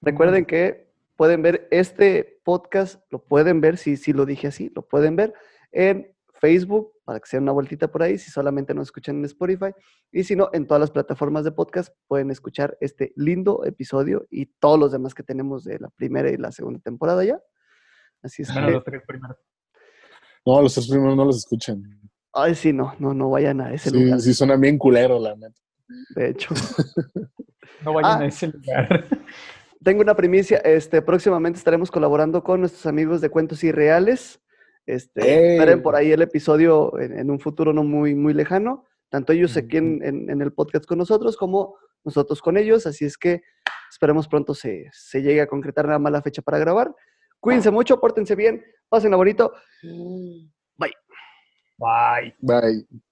Recuerden 0.00 0.44
que 0.44 0.92
pueden 1.16 1.42
ver 1.42 1.68
este 1.70 2.40
podcast, 2.44 3.00
lo 3.10 3.22
pueden 3.24 3.60
ver, 3.60 3.76
si, 3.76 3.96
si 3.96 4.12
lo 4.12 4.26
dije 4.26 4.48
así, 4.48 4.70
lo 4.74 4.86
pueden 4.88 5.14
ver 5.16 5.32
en 5.70 6.12
Facebook, 6.40 6.92
para 7.04 7.20
que 7.20 7.28
se 7.28 7.36
den 7.36 7.44
una 7.44 7.52
vueltita 7.52 7.90
por 7.90 8.02
ahí, 8.02 8.18
si 8.18 8.30
solamente 8.30 8.74
nos 8.74 8.88
escuchan 8.88 9.16
en 9.18 9.24
Spotify, 9.26 9.72
y 10.10 10.24
si 10.24 10.34
no, 10.34 10.50
en 10.52 10.66
todas 10.66 10.80
las 10.80 10.90
plataformas 10.90 11.44
de 11.44 11.52
podcast 11.52 11.94
pueden 12.08 12.30
escuchar 12.32 12.76
este 12.80 13.12
lindo 13.14 13.64
episodio 13.64 14.26
y 14.30 14.46
todos 14.46 14.78
los 14.78 14.90
demás 14.90 15.14
que 15.14 15.22
tenemos 15.22 15.62
de 15.62 15.78
la 15.78 15.88
primera 15.90 16.30
y 16.30 16.36
la 16.36 16.50
segunda 16.50 16.80
temporada 16.80 17.24
ya. 17.24 17.40
Así 18.22 18.42
es 18.42 18.48
Menos 18.52 18.66
que, 18.66 18.74
los 18.74 18.84
tres 18.84 19.02
primeros. 19.06 19.36
No, 20.44 20.62
los 20.62 20.74
tres 20.74 20.88
primeros 20.88 21.16
no 21.16 21.24
los 21.24 21.36
escuchan. 21.38 22.00
ay, 22.32 22.54
sí, 22.56 22.72
no, 22.72 22.94
no, 22.98 23.14
no 23.14 23.30
vayan 23.30 23.60
a 23.60 23.72
ese 23.72 23.90
Sí, 23.90 24.02
lugar, 24.04 24.20
sí 24.20 24.34
suena 24.34 24.56
bien 24.56 24.78
culero, 24.78 25.20
la 25.20 25.36
neta. 25.36 25.60
De 26.14 26.30
hecho. 26.30 26.54
No 27.84 27.92
vayan 27.94 28.20
Ah. 28.20 28.24
a 28.24 28.26
ese 28.26 28.46
lugar. 28.48 29.08
Tengo 29.82 30.02
una 30.02 30.14
primicia, 30.14 30.58
este, 30.58 31.02
próximamente 31.02 31.58
estaremos 31.58 31.90
colaborando 31.90 32.44
con 32.44 32.60
nuestros 32.60 32.86
amigos 32.86 33.20
de 33.20 33.28
Cuentos 33.30 33.64
Irreales. 33.64 34.40
Este, 34.86 35.54
esperen 35.54 35.82
por 35.82 35.96
ahí 35.96 36.12
el 36.12 36.22
episodio 36.22 36.96
en, 37.00 37.18
en 37.18 37.30
un 37.30 37.40
futuro 37.40 37.72
no 37.72 37.82
muy, 37.82 38.14
muy 38.14 38.34
lejano. 38.34 38.84
Tanto 39.08 39.32
ellos 39.32 39.56
aquí 39.56 39.78
en, 39.78 40.00
en- 40.04 40.30
en 40.30 40.42
el 40.42 40.52
podcast 40.52 40.84
con 40.86 40.98
nosotros 40.98 41.36
como 41.36 41.76
nosotros 42.04 42.40
con 42.40 42.56
ellos, 42.56 42.86
así 42.86 43.04
es 43.04 43.16
que 43.18 43.42
esperemos 43.90 44.28
pronto 44.28 44.54
se, 44.54 44.86
se 44.92 45.20
llegue 45.22 45.40
a 45.40 45.46
concretar 45.48 45.86
nada 45.86 45.98
más 45.98 46.12
la 46.12 46.22
fecha 46.22 46.42
para 46.42 46.58
grabar. 46.58 46.94
Cuídense 47.40 47.70
mucho, 47.72 47.98
pórtense 48.00 48.36
bien, 48.36 48.62
pasen 48.88 49.10
bonito. 49.12 49.52
Bye. 50.76 50.92
Bye. 51.78 52.34
Bye. 52.40 53.02